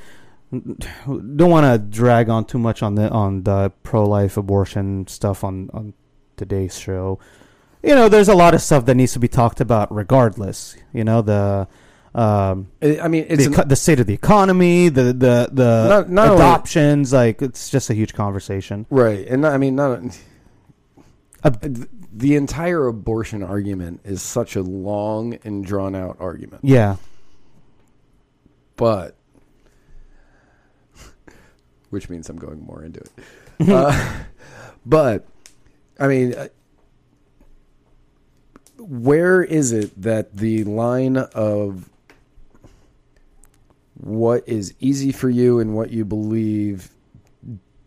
don't 0.52 1.50
want 1.50 1.64
to 1.64 1.78
drag 1.78 2.28
on 2.28 2.44
too 2.44 2.58
much 2.58 2.82
on 2.82 2.94
the 2.94 3.08
on 3.10 3.44
the 3.44 3.72
pro-life 3.82 4.36
abortion 4.36 5.06
stuff 5.06 5.44
on 5.44 5.70
on 5.72 5.94
today's 6.36 6.78
show 6.78 7.18
you 7.82 7.94
know, 7.94 8.08
there's 8.08 8.28
a 8.28 8.34
lot 8.34 8.54
of 8.54 8.60
stuff 8.60 8.86
that 8.86 8.94
needs 8.94 9.12
to 9.12 9.18
be 9.18 9.28
talked 9.28 9.60
about 9.60 9.94
regardless. 9.94 10.76
You 10.92 11.04
know, 11.04 11.22
the 11.22 11.68
um, 12.18 12.68
I 12.82 13.06
mean, 13.08 13.26
it's 13.28 13.46
the, 13.48 13.62
an- 13.62 13.68
the 13.68 13.76
state 13.76 14.00
of 14.00 14.06
the 14.06 14.14
economy, 14.14 14.88
the 14.88 15.04
the 15.12 15.48
the 15.52 15.88
Not- 15.88 16.10
not 16.10 16.28
only- 16.30 16.42
adoptions. 16.42 17.12
like, 17.12 17.40
it's 17.42 17.70
just 17.70 17.90
a 17.90 17.94
huge 17.94 18.12
conversation. 18.14 18.86
right, 18.90 19.26
and 19.28 19.42
not, 19.42 19.52
I 19.52 19.58
mean, 19.58 19.76
not 19.76 20.00
Uh, 21.44 21.50
the 22.12 22.34
entire 22.34 22.88
abortion 22.88 23.42
argument 23.44 24.00
is 24.04 24.20
such 24.22 24.56
a 24.56 24.62
long 24.62 25.38
and 25.44 25.64
drawn 25.64 25.94
out 25.94 26.16
argument. 26.18 26.62
Yeah, 26.64 26.96
but 28.76 29.14
which 31.90 32.08
means 32.10 32.28
I'm 32.28 32.36
going 32.38 32.60
more 32.64 32.82
into 32.82 33.00
it. 33.00 33.10
uh, 33.68 34.14
but 34.84 35.26
I 36.00 36.06
mean, 36.08 36.34
uh, 36.34 36.48
where 38.78 39.42
is 39.42 39.72
it 39.72 40.00
that 40.00 40.36
the 40.36 40.64
line 40.64 41.16
of 41.16 41.88
what 44.00 44.48
is 44.48 44.74
easy 44.80 45.12
for 45.12 45.28
you 45.28 45.60
and 45.60 45.74
what 45.74 45.90
you 45.90 46.04
believe 46.04 46.90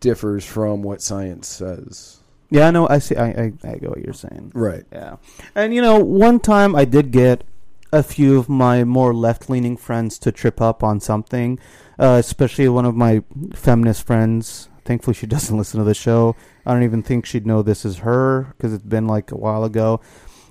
differs 0.00 0.44
from 0.44 0.82
what 0.82 1.02
science 1.02 1.48
says? 1.48 2.22
yeah. 2.50 2.68
I 2.68 2.70
know. 2.70 2.88
I 2.88 2.98
see. 2.98 3.16
I 3.16 3.28
I, 3.28 3.52
I 3.64 3.74
get 3.76 3.88
what 3.88 4.04
you're 4.04 4.12
saying. 4.12 4.52
Right. 4.54 4.84
Yeah, 4.92 5.16
and 5.54 5.74
you 5.74 5.80
know, 5.80 5.98
one 5.98 6.38
time 6.38 6.76
I 6.76 6.84
did 6.84 7.10
get 7.10 7.44
a 7.92 8.02
few 8.02 8.38
of 8.38 8.48
my 8.48 8.84
more 8.84 9.12
left-leaning 9.12 9.76
friends 9.76 10.18
to 10.18 10.32
trip 10.32 10.60
up 10.62 10.82
on 10.82 10.98
something, 10.98 11.58
uh, 11.98 12.16
especially 12.18 12.68
one 12.68 12.86
of 12.86 12.94
my 12.94 13.22
feminist 13.54 14.06
friends. 14.06 14.68
Thankfully, 14.84 15.14
she 15.14 15.26
doesn't 15.34 15.56
listen 15.56 15.78
to 15.78 15.84
the 15.84 15.94
show. 15.94 16.36
I 16.64 16.72
don't 16.72 16.84
even 16.84 17.02
think 17.02 17.26
she'd 17.26 17.46
know 17.46 17.62
this 17.62 17.84
is 17.84 17.98
her 17.98 18.54
because 18.56 18.72
it's 18.72 18.84
been 18.84 19.06
like 19.06 19.30
a 19.30 19.36
while 19.36 19.64
ago. 19.64 20.00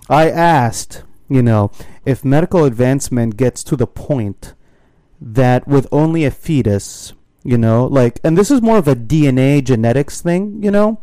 I 0.10 0.30
asked, 0.30 1.04
you 1.30 1.42
know, 1.42 1.72
if 2.06 2.26
medical 2.26 2.66
advancement 2.66 3.38
gets 3.38 3.64
to 3.66 3.76
the 3.76 3.88
point 3.88 4.54
that 5.22 5.68
with 5.68 5.88
only 5.92 6.26
a 6.26 6.32
fetus, 6.32 7.14
you 7.44 7.58
know, 7.58 7.86
like, 7.86 8.20
and 8.24 8.38
this 8.38 8.50
is 8.50 8.62
more 8.62 8.78
of 8.78 8.88
a 8.88 8.96
DNA 8.96 9.64
genetics 9.64 10.20
thing, 10.20 10.62
you 10.64 10.72
know, 10.72 11.00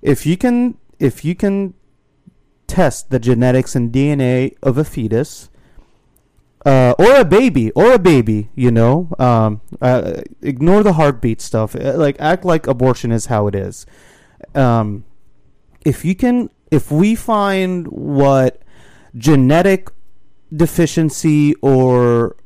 if 0.00 0.24
you 0.24 0.36
can, 0.36 0.78
if 1.00 1.24
you 1.24 1.34
can 1.34 1.74
test 2.68 3.10
the 3.10 3.18
genetics 3.18 3.74
and 3.74 3.92
DNA 3.92 4.54
of 4.62 4.78
a 4.78 4.84
fetus, 4.84 5.50
uh, 6.64 6.94
or 6.98 7.16
a 7.16 7.24
baby, 7.24 7.72
or 7.72 7.92
a 7.92 7.98
baby, 7.98 8.48
you 8.54 8.70
know, 8.70 9.08
um, 9.18 9.60
uh, 9.80 10.22
ignore 10.40 10.84
the 10.84 10.92
heartbeat 10.92 11.40
stuff. 11.40 11.74
Uh, 11.74 11.94
Like, 11.96 12.16
act 12.20 12.44
like 12.44 12.68
abortion 12.68 13.10
is 13.10 13.26
how 13.26 13.48
it 13.48 13.56
is. 13.56 13.84
Um, 14.54 15.04
if 15.84 16.04
you 16.04 16.14
can, 16.14 16.50
if 16.70 16.92
we 16.92 17.16
find 17.16 17.88
what 17.88 18.62
genetic 19.16 19.90
deficiency 20.54 21.54
or 21.62 22.36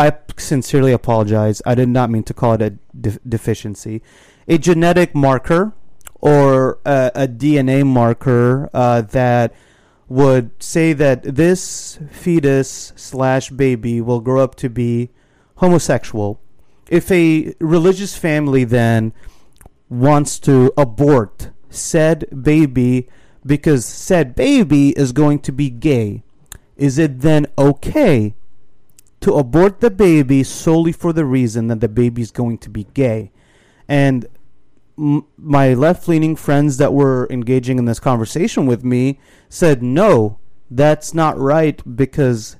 I 0.00 0.16
sincerely 0.38 0.92
apologize. 0.92 1.60
I 1.66 1.74
did 1.74 1.90
not 1.90 2.08
mean 2.08 2.22
to 2.22 2.32
call 2.32 2.54
it 2.54 2.62
a 2.62 2.70
de- 2.98 3.18
deficiency. 3.28 4.00
A 4.48 4.56
genetic 4.56 5.14
marker 5.14 5.74
or 6.22 6.78
a, 6.86 7.10
a 7.14 7.28
DNA 7.28 7.86
marker 7.86 8.70
uh, 8.72 9.02
that 9.02 9.52
would 10.08 10.50
say 10.58 10.94
that 10.94 11.22
this 11.22 11.98
fetus 12.10 12.94
slash 12.96 13.50
baby 13.50 14.00
will 14.00 14.20
grow 14.20 14.42
up 14.42 14.54
to 14.54 14.70
be 14.70 15.10
homosexual. 15.56 16.40
If 16.88 17.10
a 17.10 17.54
religious 17.60 18.16
family 18.16 18.64
then 18.64 19.12
wants 19.90 20.38
to 20.40 20.72
abort 20.78 21.50
said 21.68 22.24
baby 22.42 23.06
because 23.44 23.84
said 23.84 24.34
baby 24.34 24.90
is 24.96 25.12
going 25.12 25.40
to 25.40 25.52
be 25.52 25.68
gay, 25.68 26.22
is 26.78 26.96
it 26.96 27.20
then 27.20 27.46
okay 27.58 28.34
to 29.20 29.34
abort 29.34 29.80
the 29.80 29.90
baby 29.90 30.42
solely 30.42 30.92
for 30.92 31.12
the 31.12 31.24
reason 31.24 31.68
that 31.68 31.80
the 31.80 31.88
baby 31.88 32.22
is 32.22 32.30
going 32.30 32.58
to 32.58 32.70
be 32.70 32.84
gay? 32.94 33.32
And 33.88 34.26
m- 34.98 35.26
my 35.36 35.74
left 35.74 36.08
leaning 36.08 36.36
friends 36.36 36.76
that 36.78 36.92
were 36.92 37.26
engaging 37.30 37.78
in 37.78 37.84
this 37.84 38.00
conversation 38.00 38.66
with 38.66 38.84
me 38.84 39.18
said, 39.48 39.82
no, 39.82 40.38
that's 40.70 41.12
not 41.12 41.38
right 41.38 41.82
because 41.96 42.56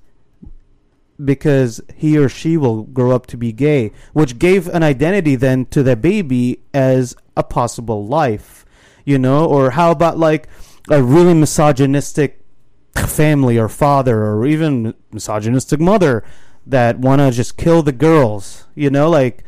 because 1.25 1.83
he 1.95 2.17
or 2.17 2.29
she 2.29 2.57
will 2.57 2.85
grow 2.85 3.11
up 3.11 3.27
to 3.27 3.37
be 3.37 3.53
gay, 3.53 3.93
which 4.15 4.39
gave 4.39 4.67
an 4.69 4.83
identity 4.83 5.37
then 5.37 5.67
to 5.67 5.83
the 5.83 5.95
baby 5.95 6.63
as 6.73 7.15
a 7.37 7.43
possible 7.43 8.07
life, 8.07 8.65
you 9.05 9.19
know? 9.19 9.45
Or 9.45 9.73
how 9.73 9.91
about 9.91 10.19
like 10.19 10.49
a 10.89 11.03
really 11.03 11.35
misogynistic 11.35 12.43
family 12.97 13.59
or 13.59 13.69
father 13.69 14.25
or 14.25 14.47
even 14.47 14.95
misogynistic 15.13 15.79
mother 15.79 16.25
that 16.67 16.99
want 16.99 17.21
to 17.21 17.31
just 17.31 17.57
kill 17.57 17.83
the 17.83 17.93
girls, 17.93 18.67
you 18.75 18.91
know? 18.91 19.09
Like 19.11 19.45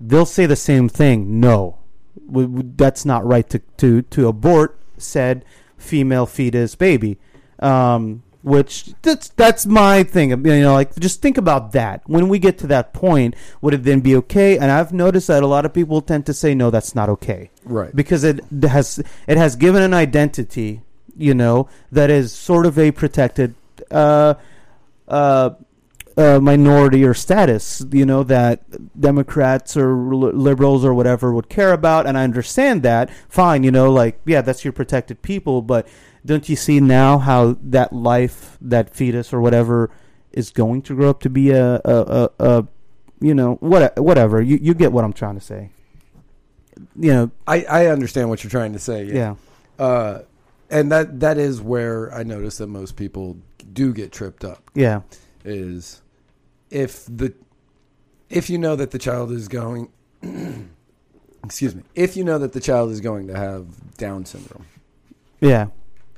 they'll 0.00 0.26
say 0.26 0.46
the 0.46 0.56
same 0.56 0.88
thing. 0.88 1.40
No, 1.40 1.78
we, 2.26 2.46
we- 2.46 2.62
that's 2.76 3.04
not 3.04 3.24
right 3.24 3.48
to, 3.50 3.58
to, 3.78 4.02
to 4.02 4.28
abort 4.28 4.78
said 4.98 5.44
female 5.76 6.26
fetus 6.26 6.74
baby. 6.74 7.18
Um, 7.60 8.22
which 8.42 8.90
that's 9.02 9.30
that's 9.30 9.66
my 9.66 10.04
thing. 10.04 10.30
You 10.30 10.60
know, 10.60 10.74
like 10.74 10.94
just 11.00 11.20
think 11.20 11.36
about 11.36 11.72
that. 11.72 12.02
When 12.06 12.28
we 12.28 12.38
get 12.38 12.58
to 12.58 12.68
that 12.68 12.92
point, 12.92 13.34
would 13.60 13.74
it 13.74 13.82
then 13.82 13.98
be 14.00 14.14
okay? 14.16 14.56
And 14.56 14.70
I've 14.70 14.92
noticed 14.92 15.26
that 15.26 15.42
a 15.42 15.46
lot 15.48 15.66
of 15.66 15.72
people 15.74 16.00
tend 16.00 16.26
to 16.26 16.32
say 16.32 16.54
no, 16.54 16.70
that's 16.70 16.94
not 16.94 17.08
okay 17.08 17.50
Right. 17.64 17.94
because 17.96 18.22
it 18.22 18.38
has 18.62 19.02
it 19.26 19.36
has 19.36 19.56
given 19.56 19.82
an 19.82 19.92
identity, 19.94 20.82
you 21.16 21.34
know, 21.34 21.68
that 21.90 22.08
is 22.08 22.32
sort 22.32 22.66
of 22.66 22.78
a 22.78 22.92
protected 22.92 23.56
uh, 23.90 24.34
uh, 25.08 25.50
uh, 26.16 26.40
minority 26.40 27.04
or 27.04 27.12
status, 27.14 27.84
you 27.90 28.06
know, 28.06 28.22
that 28.22 28.98
Democrats 28.98 29.76
or 29.76 29.94
liberals 30.14 30.84
or 30.84 30.94
whatever 30.94 31.32
would 31.32 31.48
care 31.48 31.72
about. 31.72 32.06
And 32.06 32.16
I 32.16 32.24
understand 32.24 32.82
that. 32.82 33.10
Fine, 33.28 33.64
you 33.64 33.70
know, 33.70 33.92
like 33.92 34.20
yeah, 34.24 34.40
that's 34.40 34.64
your 34.64 34.72
protected 34.72 35.22
people, 35.22 35.62
but 35.62 35.86
don't 36.24 36.48
you 36.48 36.56
see 36.56 36.80
now 36.80 37.18
how 37.18 37.56
that 37.62 37.92
life, 37.92 38.56
that 38.60 38.94
fetus 38.94 39.32
or 39.32 39.40
whatever, 39.40 39.90
is 40.32 40.50
going 40.50 40.82
to 40.82 40.94
grow 40.94 41.10
up 41.10 41.20
to 41.20 41.30
be 41.30 41.50
a 41.50 41.76
a, 41.76 41.80
a, 41.84 42.30
a 42.38 42.66
you 43.20 43.34
know 43.34 43.54
what 43.60 43.98
whatever 43.98 44.40
you 44.42 44.58
you 44.60 44.74
get 44.74 44.92
what 44.92 45.04
I'm 45.04 45.12
trying 45.12 45.34
to 45.34 45.44
say. 45.44 45.70
You 46.94 47.12
know, 47.12 47.30
I, 47.46 47.64
I 47.64 47.86
understand 47.86 48.28
what 48.28 48.44
you're 48.44 48.50
trying 48.50 48.74
to 48.74 48.78
say. 48.78 49.04
yeah. 49.04 49.36
Uh, 49.78 50.22
and 50.70 50.90
that 50.92 51.20
that 51.20 51.38
is 51.38 51.60
where 51.60 52.12
I 52.12 52.22
notice 52.22 52.58
that 52.58 52.66
most 52.66 52.96
people 52.96 53.38
do 53.72 53.92
get 53.92 54.12
tripped 54.12 54.44
up. 54.44 54.70
Yeah. 54.74 55.02
Is 55.44 56.02
if 56.70 57.04
the 57.06 57.32
if 58.28 58.50
you 58.50 58.58
know 58.58 58.74
that 58.76 58.90
the 58.90 58.98
child 58.98 59.30
is 59.32 59.46
going, 59.48 59.90
excuse 61.44 61.74
me, 61.74 61.82
if 61.94 62.16
you 62.16 62.24
know 62.24 62.38
that 62.38 62.52
the 62.52 62.60
child 62.60 62.90
is 62.90 63.00
going 63.00 63.28
to 63.28 63.36
have 63.36 63.66
Down 63.96 64.24
syndrome 64.24 64.66
Yeah. 65.40 65.68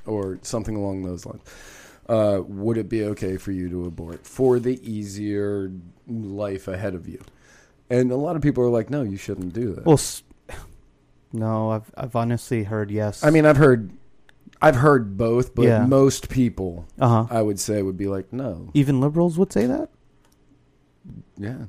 or 0.05 0.39
something 0.41 0.75
along 0.75 1.03
those 1.03 1.25
lines, 1.25 1.41
uh, 2.07 2.41
would 2.47 2.77
it 2.77 2.89
be 2.89 3.03
okay 3.03 3.37
for 3.37 3.51
you 3.51 3.69
to 3.69 3.85
abort 3.85 4.25
for 4.25 4.59
the 4.59 4.79
easier 4.89 5.71
life 6.07 6.67
ahead 6.67 6.95
of 6.95 7.07
you? 7.07 7.21
And 7.91 8.11
a 8.11 8.15
lot 8.15 8.35
of 8.35 8.41
people 8.41 8.63
are 8.63 8.69
like, 8.69 8.89
no, 8.89 9.03
you 9.03 9.17
shouldn't 9.17 9.53
do 9.53 9.73
that. 9.75 9.85
Well, 9.85 9.93
s- 9.95 10.23
no, 11.33 11.71
I've 11.71 11.91
I've 11.95 12.15
honestly 12.15 12.63
heard 12.63 12.89
yes. 12.91 13.23
I 13.23 13.29
mean, 13.29 13.45
I've 13.45 13.57
heard, 13.57 13.91
I've 14.61 14.77
heard 14.77 15.15
both, 15.17 15.53
but 15.53 15.65
Yeah. 15.65 15.85
most 15.85 16.29
people, 16.29 16.87
uh 16.99 17.25
huh. 17.25 17.35
I 17.37 17.43
would 17.43 17.59
say, 17.59 17.83
would 17.83 17.97
be 17.97 18.07
like, 18.07 18.33
no, 18.33 18.69
Even 18.73 18.99
liberals 18.99 19.37
would 19.37 19.53
say 19.53 19.67
that. 19.67 19.89
Yeah, 21.37 21.65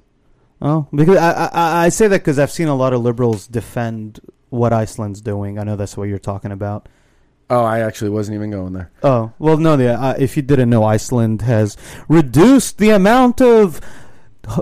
Oh, 0.62 0.86
because 0.95 1.16
I 1.16 1.47
I, 1.53 1.84
I 1.86 1.88
say 1.88 2.07
that 2.09 2.20
because 2.20 2.38
I've 2.38 2.51
seen 2.51 2.68
a 2.68 2.74
lot 2.74 2.93
of 2.93 3.01
liberals 3.03 3.47
defend 3.47 4.20
what 4.51 4.72
Iceland's 4.72 5.20
doing. 5.20 5.59
I 5.59 5.64
know 5.64 5.76
that's 5.76 5.97
what 5.97 6.09
you're 6.09 6.18
talking 6.18 6.53
about. 6.53 6.88
Oh, 7.49 7.64
I 7.64 7.80
actually 7.80 8.11
wasn't 8.11 8.36
even 8.36 8.51
going 8.51 8.72
there. 8.74 8.91
Oh 9.03 9.32
well, 9.38 9.57
no. 9.57 9.76
The, 9.76 9.95
uh, 9.95 10.14
if 10.18 10.36
you 10.36 10.43
didn't 10.43 10.70
know, 10.70 10.84
Iceland 10.84 11.43
has 11.43 11.76
reduced 12.09 12.78
the 12.78 12.91
amount 12.91 13.41
of 13.41 13.80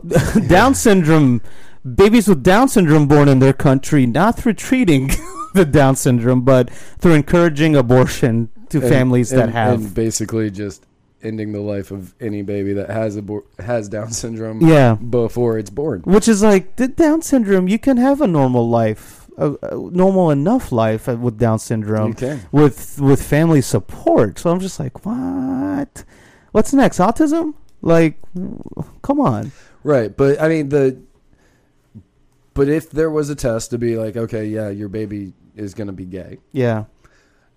Down 0.48 0.74
syndrome 0.86 1.40
babies 1.84 2.28
with 2.28 2.42
Down 2.42 2.68
syndrome 2.68 3.06
born 3.08 3.28
in 3.28 3.38
their 3.38 3.52
country, 3.52 4.06
not 4.06 4.36
through 4.38 4.54
treating 4.54 5.10
the 5.54 5.64
Down 5.64 5.96
syndrome, 5.96 6.42
but 6.42 6.70
through 6.70 7.14
encouraging 7.14 7.74
abortion 7.76 8.50
to 8.70 8.80
And- 8.80 8.88
families 8.88 9.30
that 9.30 9.44
and- 9.44 9.52
have. 9.52 9.80
and 9.80 9.94
basically 9.94 10.50
just 10.50 10.84
ending 11.22 11.52
the 11.52 11.60
life 11.60 11.90
of 11.90 12.14
any 12.20 12.42
baby 12.42 12.72
that 12.74 12.90
has 12.90 13.16
abor- 13.16 13.44
has 13.58 13.88
Down 13.88 14.10
syndrome 14.12 14.60
yeah, 14.66 14.94
before 14.94 15.58
it's 15.58 15.70
born. 15.70 16.02
which 16.02 16.28
is 16.28 16.42
like 16.42 16.76
the 16.76 16.88
Down 16.88 17.22
syndrome. 17.22 17.68
You 17.68 17.78
can 17.78 17.96
have 17.96 18.20
a 18.20 18.26
normal 18.26 18.68
life, 18.68 19.28
a, 19.36 19.54
a 19.62 19.74
normal 19.74 20.30
enough 20.30 20.70
life 20.72 21.08
with 21.08 21.38
Down 21.38 21.58
syndrome. 21.58 22.08
you 22.10 22.14
can. 22.14 22.40
with 22.52 23.00
with 23.00 23.22
family 23.22 23.60
support. 23.62 24.38
So 24.38 24.50
I'm 24.50 24.60
just 24.60 24.78
like, 24.78 25.04
what? 25.04 26.04
What's 26.52 26.72
next? 26.72 26.98
Autism? 26.98 27.54
Like, 27.82 28.18
come 29.02 29.20
on. 29.20 29.52
Right, 29.84 30.16
but 30.16 30.40
I 30.40 30.48
mean 30.48 30.68
the. 30.70 31.00
But 32.54 32.68
if 32.68 32.90
there 32.90 33.10
was 33.10 33.30
a 33.30 33.36
test 33.36 33.70
to 33.70 33.78
be 33.78 33.96
like, 33.96 34.16
okay, 34.16 34.46
yeah, 34.46 34.68
your 34.68 34.88
baby 34.88 35.32
is 35.54 35.74
going 35.74 35.86
to 35.86 35.92
be 35.92 36.04
gay, 36.04 36.38
Yeah, 36.52 36.84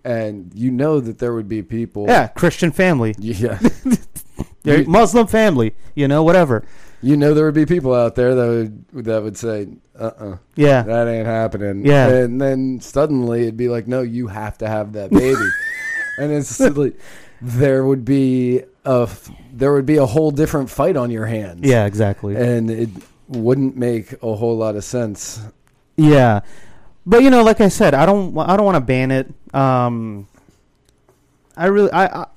and 0.04 0.52
you 0.56 0.72
know 0.72 0.99
that 0.99 1.20
there 1.20 1.34
would 1.34 1.47
be 1.49 1.62
people, 1.64 2.06
yeah. 2.08 2.28
Christian 2.28 2.72
family, 2.72 3.16
yeah, 3.20 3.60
You- 4.64 4.86
Muslim 4.88 5.28
family. 5.28 5.74
You 5.95 6.08
know, 6.08 6.24
whatever. 6.24 6.64
you 7.02 7.18
know 7.18 7.34
there 7.34 7.45
would 7.45 7.56
be 7.56 7.66
people 7.66 7.93
out 7.93 8.16
there 8.16 8.36
that 8.36 8.47
would 8.93 9.06
that 9.06 9.24
would 9.24 9.38
say, 9.38 9.68
uh, 9.99 10.12
uh 10.18 10.38
Yeah, 10.56 10.84
that 10.84 11.08
ain't 11.08 11.26
happening, 11.28 11.86
Yeah. 11.86 12.08
and 12.10 12.39
then 12.41 12.80
suddenly 12.82 13.41
it'd 13.43 13.58
be 13.58 13.70
like, 13.70 13.88
no, 13.88 14.02
you 14.02 14.28
have 14.28 14.58
to 14.60 14.68
have 14.68 14.93
that 14.93 15.10
baby, 15.12 15.49
and 16.18 16.32
it's 16.32 16.60
like 16.60 16.99
there 17.41 17.84
would 17.86 18.06
be 18.06 18.62
a 18.86 19.10
there 19.54 19.74
would 19.74 19.86
be 19.86 19.97
a 19.97 20.06
whole 20.06 20.32
different 20.32 20.70
fight 20.70 20.95
on 20.95 21.12
your 21.12 21.26
hands, 21.26 21.62
yeah, 21.64 21.86
exactly. 21.86 22.36
and 22.36 22.70
it 22.72 22.89
wouldn't 23.28 23.76
make 23.78 24.14
a 24.22 24.36
whole 24.36 24.58
lot 24.58 24.76
of 24.76 24.84
sense. 24.84 25.41
Yeah, 25.97 26.41
but 27.06 27.24
you 27.24 27.30
know, 27.30 27.43
like 27.43 27.62
I 27.62 27.70
said, 27.70 27.93
I 27.93 28.06
don't, 28.06 28.38
I 28.38 28.56
don't 28.56 28.66
want 28.66 28.76
to 28.76 28.82
ban 28.82 29.12
it. 29.12 29.34
Um, 29.54 30.28
I 31.58 31.66
really, 31.68 31.91
I, 31.91 32.06
I, 32.06 32.28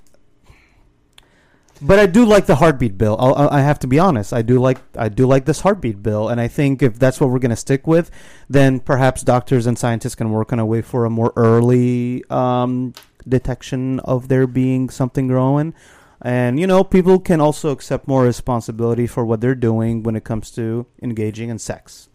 but 1.82 1.98
I 1.98 2.06
do 2.06 2.24
like 2.24 2.46
the 2.46 2.56
heartbeat 2.56 2.96
bill. 2.96 3.16
I'll, 3.18 3.48
I 3.48 3.60
have 3.60 3.78
to 3.80 3.86
be 3.86 3.98
honest. 3.98 4.32
I 4.32 4.42
do 4.42 4.58
like, 4.58 4.78
I 4.96 5.08
do 5.08 5.26
like 5.26 5.44
this 5.44 5.60
heartbeat 5.60 6.02
bill, 6.02 6.28
and 6.28 6.40
I 6.40 6.48
think 6.48 6.82
if 6.82 6.98
that's 6.98 7.20
what 7.20 7.30
we're 7.30 7.38
going 7.38 7.50
to 7.50 7.56
stick 7.56 7.86
with, 7.86 8.10
then 8.48 8.80
perhaps 8.80 9.22
doctors 9.22 9.66
and 9.66 9.78
scientists 9.78 10.14
can 10.14 10.30
work 10.30 10.52
on 10.52 10.58
a 10.58 10.66
way 10.66 10.80
for 10.80 11.04
a 11.04 11.10
more 11.10 11.32
early 11.36 12.24
um, 12.30 12.94
detection 13.28 14.00
of 14.00 14.28
there 14.28 14.46
being 14.46 14.88
something 14.88 15.28
growing. 15.28 15.74
And 16.22 16.58
you 16.58 16.66
know, 16.66 16.84
people 16.84 17.20
can 17.20 17.40
also 17.40 17.70
accept 17.70 18.08
more 18.08 18.24
responsibility 18.24 19.06
for 19.06 19.26
what 19.26 19.42
they're 19.42 19.54
doing 19.54 20.02
when 20.02 20.16
it 20.16 20.24
comes 20.24 20.50
to 20.52 20.86
engaging 21.02 21.50
in 21.50 21.58
sex 21.58 22.08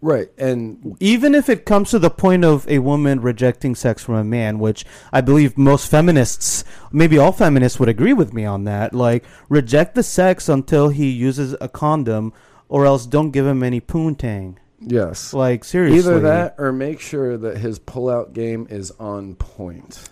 Right, 0.00 0.28
and 0.38 0.96
even 1.00 1.34
if 1.34 1.48
it 1.48 1.64
comes 1.66 1.90
to 1.90 1.98
the 1.98 2.08
point 2.10 2.44
of 2.44 2.68
a 2.68 2.78
woman 2.78 3.20
rejecting 3.20 3.74
sex 3.74 4.04
from 4.04 4.14
a 4.14 4.22
man, 4.22 4.60
which 4.60 4.84
I 5.12 5.20
believe 5.20 5.58
most 5.58 5.90
feminists, 5.90 6.62
maybe 6.92 7.18
all 7.18 7.32
feminists 7.32 7.80
would 7.80 7.88
agree 7.88 8.12
with 8.12 8.32
me 8.32 8.44
on 8.44 8.62
that, 8.64 8.94
like 8.94 9.24
reject 9.48 9.96
the 9.96 10.04
sex 10.04 10.48
until 10.48 10.90
he 10.90 11.10
uses 11.10 11.56
a 11.60 11.68
condom 11.68 12.32
or 12.68 12.86
else 12.86 13.06
don't 13.06 13.32
give 13.32 13.44
him 13.44 13.62
any 13.64 13.80
poontang. 13.80 14.56
yes, 14.80 15.34
Like 15.34 15.64
seriously. 15.64 15.98
Either 15.98 16.20
that 16.20 16.54
or 16.58 16.70
make 16.70 17.00
sure 17.00 17.36
that 17.36 17.58
his 17.58 17.80
pullout 17.80 18.32
game 18.32 18.68
is 18.70 18.92
on 19.00 19.34
point. 19.34 20.08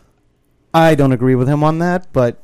I 0.75 0.97
don't 0.97 1.13
agree 1.13 1.37
with 1.37 1.49
him 1.49 1.63
on 1.63 1.79
that, 1.79 2.13
but 2.13 2.43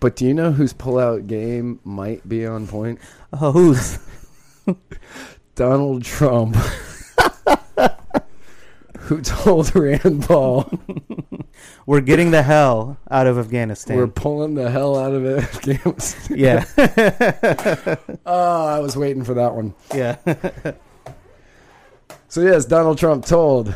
But 0.00 0.16
do 0.16 0.24
you 0.24 0.32
know 0.32 0.52
whose 0.52 0.72
pullout 0.72 1.26
game 1.26 1.80
might 1.84 2.26
be 2.26 2.46
on 2.46 2.66
point? 2.66 2.98
uh, 3.32 3.52
who's 3.52 3.98
Donald 5.58 6.04
Trump. 6.04 6.54
Who 9.00 9.20
told 9.22 9.74
Rand 9.74 10.22
Paul 10.22 10.70
we're 11.86 12.00
getting 12.00 12.30
the 12.30 12.44
hell 12.44 12.96
out 13.10 13.26
of 13.26 13.38
Afghanistan. 13.38 13.96
we're 13.96 14.06
pulling 14.06 14.54
the 14.54 14.70
hell 14.70 14.96
out 14.96 15.12
of? 15.14 15.26
Afghanistan. 15.26 16.36
yeah. 16.38 16.64
Oh, 18.24 18.66
I 18.66 18.78
was 18.78 18.96
waiting 18.96 19.24
for 19.24 19.34
that 19.34 19.52
one. 19.54 19.74
yeah. 19.92 20.16
So 22.28 22.40
yes, 22.42 22.64
Donald 22.64 22.98
Trump 22.98 23.24
told 23.26 23.74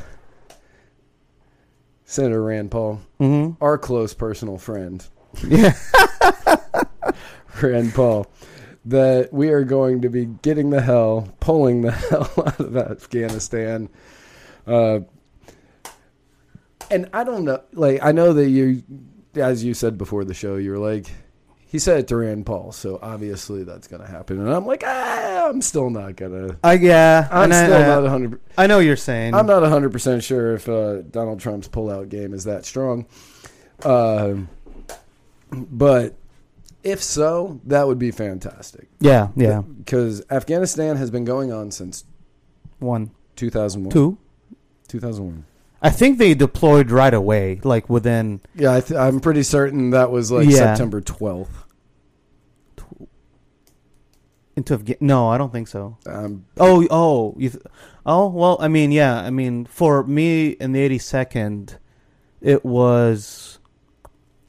Senator 2.04 2.44
Rand 2.44 2.70
Paul, 2.70 3.00
mhm. 3.18 3.56
our 3.60 3.76
close 3.76 4.14
personal 4.14 4.56
friend, 4.56 5.04
Yeah. 5.48 5.74
Rand 7.60 7.92
Paul, 7.94 8.28
that 8.84 9.32
we 9.32 9.50
are 9.50 9.64
going 9.64 10.02
to 10.02 10.08
be 10.08 10.26
getting 10.26 10.70
the 10.70 10.80
hell, 10.80 11.28
pulling 11.40 11.82
the 11.82 11.90
hell 12.10 12.30
out 12.38 12.60
of 12.60 12.76
Afghanistan. 12.76 13.88
Uh, 14.66 15.00
and 16.90 17.08
I 17.12 17.24
don't 17.24 17.44
know, 17.44 17.62
like, 17.72 18.02
I 18.02 18.12
know 18.12 18.32
that 18.32 18.48
you, 18.48 18.82
as 19.34 19.64
you 19.64 19.74
said 19.74 19.96
before 19.96 20.24
the 20.24 20.34
show, 20.34 20.56
you 20.56 20.72
were 20.72 20.78
like, 20.78 21.06
he 21.66 21.78
said 21.78 22.00
it 22.00 22.08
to 22.08 22.16
Rand 22.16 22.44
Paul, 22.44 22.72
so 22.72 22.98
obviously 23.00 23.64
that's 23.64 23.88
going 23.88 24.02
to 24.02 24.08
happen. 24.08 24.38
And 24.38 24.52
I'm 24.52 24.66
like, 24.66 24.82
ah, 24.84 25.48
I'm 25.48 25.62
still 25.62 25.88
not 25.88 26.16
going 26.16 26.48
to. 26.48 26.58
I 26.62 26.74
yeah. 26.74 27.28
I'm 27.30 27.50
still 27.50 27.74
I, 27.74 27.86
not 27.86 28.02
100. 28.02 28.40
I 28.58 28.66
know 28.66 28.78
you're 28.78 28.94
saying. 28.96 29.34
I'm 29.34 29.46
not 29.46 29.62
100% 29.62 30.22
sure 30.22 30.54
if 30.54 30.68
uh, 30.68 31.00
Donald 31.00 31.40
Trump's 31.40 31.68
pullout 31.68 32.10
game 32.10 32.34
is 32.34 32.44
that 32.44 32.66
strong. 32.66 33.06
Um 33.84 34.48
but 35.50 36.14
if 36.82 37.02
so, 37.02 37.60
that 37.64 37.86
would 37.86 37.98
be 37.98 38.10
fantastic. 38.10 38.88
yeah, 39.00 39.28
yeah. 39.36 39.62
Because 39.62 40.22
Afghanistan 40.30 40.96
has 40.96 41.10
been 41.10 41.24
going 41.24 41.52
on 41.52 41.70
since 41.70 42.04
One, 42.78 43.10
2001. 43.36 43.90
two. 43.92 44.18
2001. 44.88 45.44
I 45.84 45.90
think 45.90 46.18
they 46.18 46.34
deployed 46.34 46.90
right 46.90 47.12
away, 47.14 47.60
like 47.64 47.88
within. 47.90 48.40
Yeah, 48.54 48.74
I 48.74 48.80
th- 48.80 48.98
I'm 48.98 49.20
pretty 49.20 49.42
certain 49.42 49.90
that 49.90 50.10
was 50.10 50.30
like 50.30 50.48
Yeah. 50.48 50.56
September 50.74 51.00
12th. 51.00 51.48
Into 54.54 54.76
Afga- 54.76 55.00
no, 55.00 55.28
I 55.28 55.38
don't 55.38 55.50
think 55.50 55.66
so. 55.66 55.96
Um, 56.06 56.44
Oh, 56.58 56.86
oh, 56.90 57.34
you 57.38 57.48
th- 57.50 57.64
oh. 58.04 58.28
Well, 58.28 58.58
I 58.60 58.68
mean, 58.68 58.92
yeah. 58.92 59.16
I 59.20 59.30
mean, 59.30 59.64
for 59.64 60.04
me 60.04 60.48
in 60.50 60.72
the 60.72 60.80
82nd, 60.80 61.78
it 62.42 62.62
was 62.64 63.58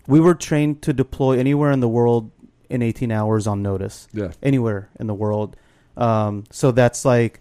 we 0.07 0.19
were 0.19 0.35
trained 0.35 0.81
to 0.83 0.93
deploy 0.93 1.39
anywhere 1.39 1.71
in 1.71 1.79
the 1.79 1.87
world 1.87 2.31
in 2.69 2.81
18 2.81 3.11
hours 3.11 3.47
on 3.47 3.61
notice. 3.61 4.07
yeah. 4.13 4.31
anywhere 4.41 4.89
in 4.99 5.07
the 5.07 5.13
world. 5.13 5.55
Um, 5.95 6.45
so 6.49 6.71
that's 6.71 7.05
like, 7.05 7.39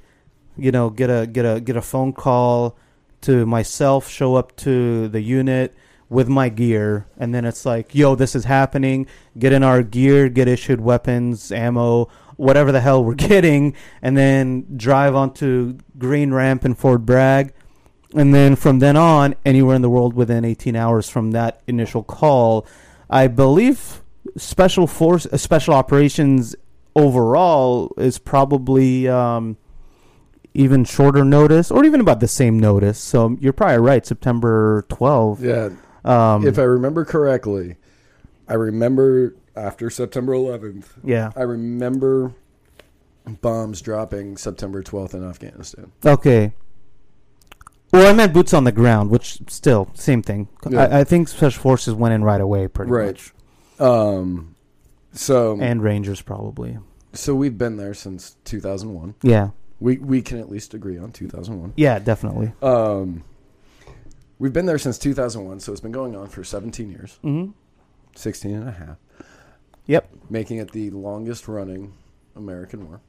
you 0.57 0.71
know, 0.71 0.91
get 0.91 1.09
a 1.09 1.27
get 1.27 1.45
a 1.45 1.61
get 1.61 1.77
a 1.77 1.83
phone 1.83 2.13
call 2.13 2.77
to 3.23 3.47
myself, 3.47 4.09
show 4.09 4.35
up 4.35 4.55
to 4.57 5.09
the 5.09 5.23
unit 5.23 5.75
with 6.11 6.29
my 6.29 6.51
gear, 6.51 7.07
and 7.17 7.35
then 7.35 7.47
it's 7.47 7.65
like, 7.65 7.95
yo, 7.95 8.15
this 8.15 8.35
is 8.35 8.45
happening. 8.45 9.07
Get 9.39 9.55
in 9.55 9.63
our 9.63 9.83
gear, 9.83 10.29
get 10.29 10.47
issued 10.47 10.81
weapons, 10.83 11.51
ammo, 11.51 12.11
whatever 12.37 12.71
the 12.71 12.83
hell 12.83 13.03
we're 13.03 13.15
getting, 13.31 13.75
and 14.03 14.17
then 14.17 14.67
drive 14.77 15.15
onto 15.15 15.79
Green 15.97 16.35
Ramp 16.35 16.67
in 16.67 16.75
Fort 16.75 17.07
Bragg. 17.07 17.55
And 18.15 18.35
then 18.35 18.57
from 18.57 18.79
then 18.79 18.97
on, 18.97 19.35
anywhere 19.45 19.75
in 19.75 19.83
the 19.83 19.91
world 19.91 20.15
within 20.15 20.45
18 20.45 20.77
hours 20.77 21.09
from 21.09 21.31
that 21.31 21.63
initial 21.67 22.03
call, 22.03 22.67
I 23.09 23.27
believe 23.27 24.03
special 24.37 24.87
force, 24.87 25.27
uh, 25.27 25.37
special 25.37 25.75
operations 25.75 26.55
overall 26.95 27.93
is 27.97 28.19
probably 28.19 29.09
um, 29.09 29.57
even 30.55 30.85
shorter 30.85 31.25
notice, 31.25 31.71
or 31.71 31.85
even 31.85 32.01
about 32.01 32.21
the 32.21 32.29
same 32.29 32.59
notice. 32.59 32.99
So 32.99 33.37
you're 33.41 33.53
probably 33.53 33.79
right. 33.79 34.05
September 34.05 34.85
12th. 34.89 35.41
Yeah. 35.41 35.71
Um, 36.05 36.47
if 36.47 36.59
I 36.59 36.63
remember 36.63 37.05
correctly, 37.05 37.77
I 38.49 38.55
remember 38.55 39.37
after 39.57 39.89
September 39.89 40.33
11th, 40.33 40.87
yeah. 41.05 41.31
I 41.37 41.43
remember 41.43 42.35
bombs 43.41 43.81
dropping 43.81 44.37
September 44.37 44.83
12th 44.83 45.15
in 45.15 45.25
Afghanistan. 45.25 45.93
Okay. 46.05 46.53
Well, 47.93 48.07
I 48.09 48.13
meant 48.15 48.33
boots 48.33 48.55
on 48.55 48.65
the 48.65 48.73
ground, 48.73 49.11
which 49.11 49.39
still 49.49 49.91
same 49.95 50.23
thing. 50.23 50.49
Yeah. 50.69 50.85
I, 50.85 51.01
I 51.01 51.05
think 51.05 51.29
special 51.29 51.61
forces 51.61 51.95
went 51.95 52.15
in 52.15 52.25
right 52.25 52.41
away, 52.41 52.67
pretty 52.69 52.91
Right. 52.91 53.07
much. 53.09 53.33
Um, 53.79 54.55
so 55.13 55.59
and 55.61 55.83
Rangers 55.83 56.23
probably. 56.23 56.79
so 57.13 57.35
we've 57.35 57.59
been 57.59 57.77
there 57.77 57.93
since 57.95 58.37
2001. 58.45 59.15
Yeah, 59.23 59.51
We 59.81 59.99
we 59.99 60.23
can 60.23 60.39
at 60.39 60.49
least 60.51 60.73
agree 60.73 60.97
on 60.97 61.13
2001. 61.13 61.75
yeah, 61.77 61.99
definitely. 61.99 62.53
Um, 62.63 63.25
we've 64.39 64.53
been 64.55 64.67
there 64.67 64.79
since 64.79 64.97
2001, 64.99 65.61
so 65.61 65.73
it's 65.73 65.81
been 65.83 65.93
going 65.93 66.17
on 66.17 66.29
for 66.29 66.43
17 66.45 66.91
years, 66.91 67.19
Mm-hmm. 67.23 67.51
16 68.15 68.55
and 68.55 68.69
a 68.69 68.73
half, 68.73 68.97
Yep. 69.87 70.09
making 70.31 70.59
it 70.59 70.73
the 70.73 70.89
longest 70.91 71.47
running 71.49 71.93
American 72.37 72.89
war. 72.89 73.01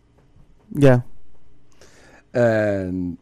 Yeah, 0.71 1.01
And 2.33 3.17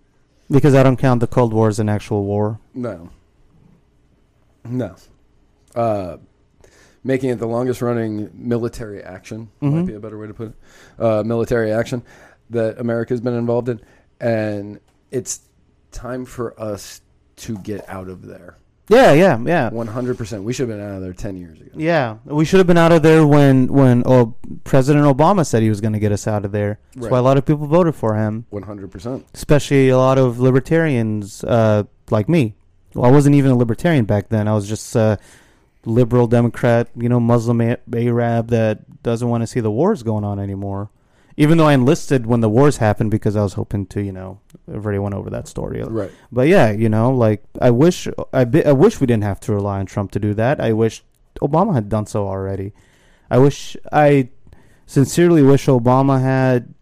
because 0.52 0.76
I 0.76 0.84
don't 0.84 0.98
count 0.98 1.20
the 1.22 1.28
Cold 1.28 1.54
War 1.54 1.68
as 1.70 1.80
an 1.80 1.90
actual 1.90 2.24
war. 2.26 2.60
no, 2.74 3.10
no, 4.64 4.96
uh, 5.76 6.18
making 7.04 7.32
it 7.32 7.40
the 7.40 7.48
longest 7.48 7.82
running 7.82 8.30
military 8.34 9.02
action 9.02 9.50
might 9.60 9.72
Mhm. 9.72 9.86
be 9.88 9.94
a 9.96 10.00
better 10.00 10.18
way 10.20 10.28
to 10.28 10.34
put 10.34 10.50
it. 10.50 10.54
Uh, 11.00 11.24
military 11.24 11.72
action 11.72 12.04
that 12.52 12.80
America's 12.80 13.22
been 13.22 13.34
involved 13.34 13.70
in, 13.70 13.80
and 14.20 14.80
it's 15.10 15.42
time 15.92 16.26
for 16.26 16.60
us 16.62 17.02
to 17.38 17.58
get 17.60 17.88
out 17.90 18.08
of 18.08 18.28
there. 18.28 18.58
Yeah, 18.92 19.14
yeah, 19.14 19.40
yeah. 19.46 19.70
100%. 19.70 20.44
We 20.44 20.54
should 20.54 20.68
have 20.70 20.78
been 20.78 20.86
out 20.86 20.96
of 20.98 21.02
there 21.02 21.14
10 21.14 21.38
years 21.38 21.60
ago. 21.62 21.72
Yeah, 21.76 22.18
we 22.26 22.44
should 22.46 22.58
have 22.58 22.68
been 22.68 22.78
out 22.78 22.92
of 22.92 23.02
there 23.04 23.26
when 23.26 23.68
when 23.68 24.04
oh, 24.06 24.36
President 24.66 25.06
Obama 25.06 25.46
said 25.46 25.64
he 25.64 25.70
was 25.70 25.80
going 25.80 25.94
to 25.94 26.00
get 26.00 26.12
us 26.12 26.28
out 26.28 26.44
of 26.46 26.52
there. 26.52 26.80
That's 26.94 27.06
Right. 27.06 27.12
why 27.14 27.18
a 27.20 27.22
lot 27.22 27.38
of 27.38 27.46
people 27.46 27.66
voted 27.68 27.96
for 27.96 28.16
him, 28.16 28.46
100%. 28.52 29.24
especially 29.34 29.90
a 29.90 29.98
lot 29.98 30.18
of 30.18 30.40
libertarians 30.40 31.44
uh, 31.46 31.84
like 32.10 32.28
me. 32.28 32.56
Well, 32.94 33.06
I 33.06 33.12
wasn't 33.12 33.36
even 33.36 33.52
a 33.52 33.56
libertarian 33.56 34.04
back 34.06 34.28
then. 34.30 34.48
I 34.50 34.54
was 34.54 34.68
just 34.68 34.94
a 34.96 35.18
liberal 35.86 36.28
Democrat, 36.28 36.90
you 36.96 37.08
know, 37.08 37.20
Muslim 37.20 37.62
Arab 37.62 38.48
that 38.50 39.02
doesn't 39.04 39.28
want 39.30 39.42
to 39.42 39.48
see 39.48 39.62
the 39.62 39.72
wars 39.72 40.04
going 40.04 40.24
on 40.26 40.38
anymore. 40.40 40.90
Even 41.38 41.58
though 41.58 41.68
I 41.68 41.74
enlisted 41.74 42.26
when 42.26 42.42
the 42.42 42.50
wars 42.50 42.78
happened 42.78 43.10
because 43.12 43.36
I 43.36 43.42
was 43.42 43.54
hoping 43.54 43.86
to, 43.88 44.02
you 44.04 44.12
know, 44.12 44.40
I've 44.68 44.84
already 44.86 45.00
went 45.00 45.16
over 45.16 45.30
that 45.30 45.48
story. 45.48 45.82
Right. 45.84 46.12
But 46.32 46.48
yeah, 46.48 46.72
you 46.72 46.90
know, 46.90 47.12
like 47.12 47.44
I 47.62 47.72
wish 47.72 48.08
I, 48.34 48.44
bi- 48.46 48.64
I 48.66 48.74
wish 48.74 49.00
we 49.00 49.08
didn't 49.08 49.24
have 49.24 49.40
to 49.42 49.54
rely 49.54 49.80
on 49.80 49.86
Trump 49.86 50.12
to 50.12 50.20
do 50.20 50.34
that. 50.36 50.60
I 50.60 50.74
wish 50.74 51.04
Obama 51.42 51.74
had 51.74 51.88
done 51.90 52.06
so 52.06 52.28
already. 52.28 52.74
I 53.30 53.38
wish 53.38 53.78
I 53.92 54.30
sincerely 54.86 55.42
wish 55.42 55.68
Obama 55.68 56.22
had 56.22 56.74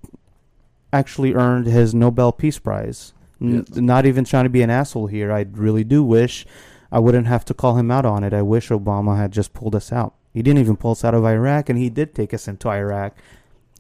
actually 0.92 1.34
earned 1.36 1.68
his 1.68 1.94
Nobel 1.94 2.32
Peace 2.32 2.60
Prize. 2.60 3.14
N- 3.42 3.66
Yes. 3.70 3.78
Not 3.78 4.06
even 4.06 4.26
trying 4.26 4.46
to 4.46 4.50
be 4.50 4.62
an 4.64 4.70
asshole 4.70 5.08
here. 5.08 5.32
I 5.32 5.46
really 5.52 5.84
do 5.84 6.04
wish 6.04 6.46
I 6.92 7.00
wouldn't 7.00 7.28
have 7.28 7.46
to 7.46 7.54
call 7.54 7.76
him 7.78 7.92
out 7.92 8.06
on 8.06 8.24
it. 8.24 8.34
I 8.34 8.42
wish 8.42 8.70
Obama 8.70 9.16
had 9.18 9.32
just 9.32 9.54
pulled 9.54 9.76
us 9.76 9.92
out. 9.94 10.16
He 10.34 10.42
didn't 10.42 10.60
even 10.60 10.76
pull 10.76 10.92
us 10.92 11.04
out 11.06 11.14
of 11.14 11.24
Iraq, 11.26 11.70
and 11.70 11.78
he 11.80 11.90
did 11.90 12.14
take 12.16 12.34
us 12.34 12.48
into 12.48 12.68
Iraq. 12.70 13.16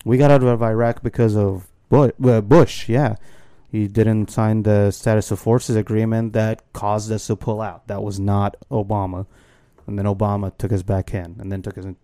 We 0.05 0.17
got 0.17 0.31
out 0.31 0.43
of 0.43 0.61
Iraq 0.63 1.03
because 1.03 1.35
of 1.35 1.67
Bush. 1.89 2.89
Uh, 2.89 2.93
yeah, 2.93 3.15
he 3.71 3.87
didn't 3.87 4.31
sign 4.31 4.63
the 4.63 4.91
status 4.91 5.31
of 5.31 5.39
forces 5.39 5.75
agreement 5.75 6.33
that 6.33 6.63
caused 6.73 7.11
us 7.11 7.27
to 7.27 7.35
pull 7.35 7.61
out. 7.61 7.87
That 7.87 8.01
was 8.03 8.19
not 8.19 8.55
Obama. 8.71 9.25
And 9.87 9.97
then 9.97 10.05
Obama 10.05 10.55
took 10.57 10.71
us 10.71 10.83
back 10.83 11.13
in, 11.13 11.37
and 11.39 11.51
then 11.51 11.61
took 11.61 11.77
us 11.77 11.85
in. 11.85 11.97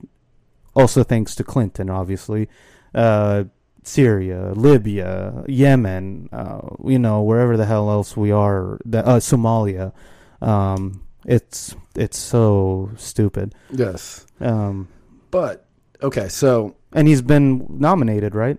Also, 0.76 1.04
thanks 1.04 1.36
to 1.36 1.44
Clinton, 1.44 1.90
obviously. 1.90 2.50
Uh, 2.94 3.46
Syria, 3.84 4.52
Libya, 4.56 5.44
Yemen, 5.48 6.28
uh, 6.34 6.62
you 6.84 6.98
know, 6.98 7.22
wherever 7.22 7.56
the 7.56 7.66
hell 7.66 7.90
else 7.90 8.18
we 8.18 8.32
are, 8.32 8.80
the, 8.84 9.06
uh, 9.06 9.20
Somalia. 9.20 9.94
Um, 10.42 11.04
it's 11.26 11.76
it's 11.96 12.18
so 12.18 12.92
stupid. 12.98 13.54
Yes. 13.72 14.26
Um, 14.40 14.88
But, 15.32 15.66
okay, 16.02 16.28
so, 16.30 16.76
and 16.96 17.08
he's 17.08 17.22
been 17.22 17.66
nominated, 17.70 18.34
right? 18.34 18.58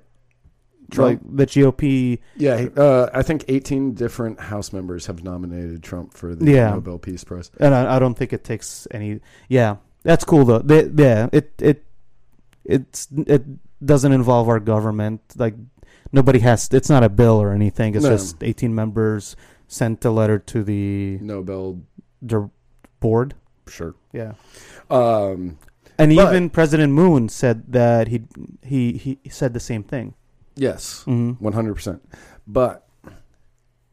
Trump, 0.91 1.21
Like 1.25 1.37
the 1.37 1.47
GOP. 1.47 2.21
yeah, 2.37 2.69
uh, 2.77 3.11
I 3.13 3.23
think 3.23 3.45
18 3.49 3.95
different 3.95 4.39
House 4.39 4.73
members 4.73 5.07
have 5.07 5.25
nominated 5.25 5.83
Trump 5.83 6.15
for 6.15 6.37
the 6.37 6.49
Yeah. 6.53 6.71
Nobel 6.71 6.99
Peace 7.01 7.25
Prize. 7.25 7.51
and 7.59 7.75
I, 7.75 7.97
I 7.97 7.99
don't 7.99 8.15
think 8.15 8.33
it 8.33 8.45
takes 8.45 8.87
any. 8.93 9.19
Yeah, 9.49 9.77
that's 10.05 10.25
cool 10.25 10.45
though. 10.45 10.61
They, 10.61 10.85
yeah, 10.95 11.29
it 11.33 11.51
it 11.61 11.83
it's 12.65 13.09
it 13.27 13.43
doesn't 13.85 14.13
involve 14.13 14.49
our 14.49 14.61
government. 14.61 15.21
Like 15.37 15.55
nobody 16.13 16.39
has. 16.41 16.69
It's 16.73 16.89
not 16.89 17.03
a 17.03 17.09
bill 17.09 17.43
or 17.43 17.53
anything. 17.53 17.97
It's 17.97 18.05
No. 18.05 18.11
just 18.11 18.41
eighteen 18.45 18.73
members 18.73 19.35
sent 19.67 20.05
a 20.05 20.11
letter 20.13 20.39
to 20.39 20.63
the, 20.63 21.19
Nobel, 21.21 21.81
the 22.23 22.49
board. 23.01 23.35
sure. 23.67 23.97
Yeah, 24.13 24.35
Um, 24.89 25.59
and 25.99 26.15
But- 26.15 26.29
even 26.35 26.51
President 26.51 26.93
Moon 26.93 27.29
said 27.29 27.73
that 27.73 28.09
he 28.09 28.23
he 28.63 29.19
he 29.23 29.29
said 29.31 29.53
the 29.55 29.61
same 29.61 29.83
thing. 29.83 30.15
yes, 30.55 31.03
hmm 31.05 31.33
100%. 31.41 32.01
But 32.47 32.89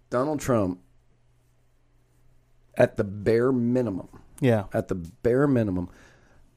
Donald 0.09 0.39
Trump, 0.39 0.79
at 2.75 2.97
the 2.97 3.03
bare 3.03 3.51
minimum, 3.51 4.07
Yeah, 4.39 4.65
at 4.73 4.87
the 4.87 4.95
bare 4.95 5.47
minimum, 5.47 5.89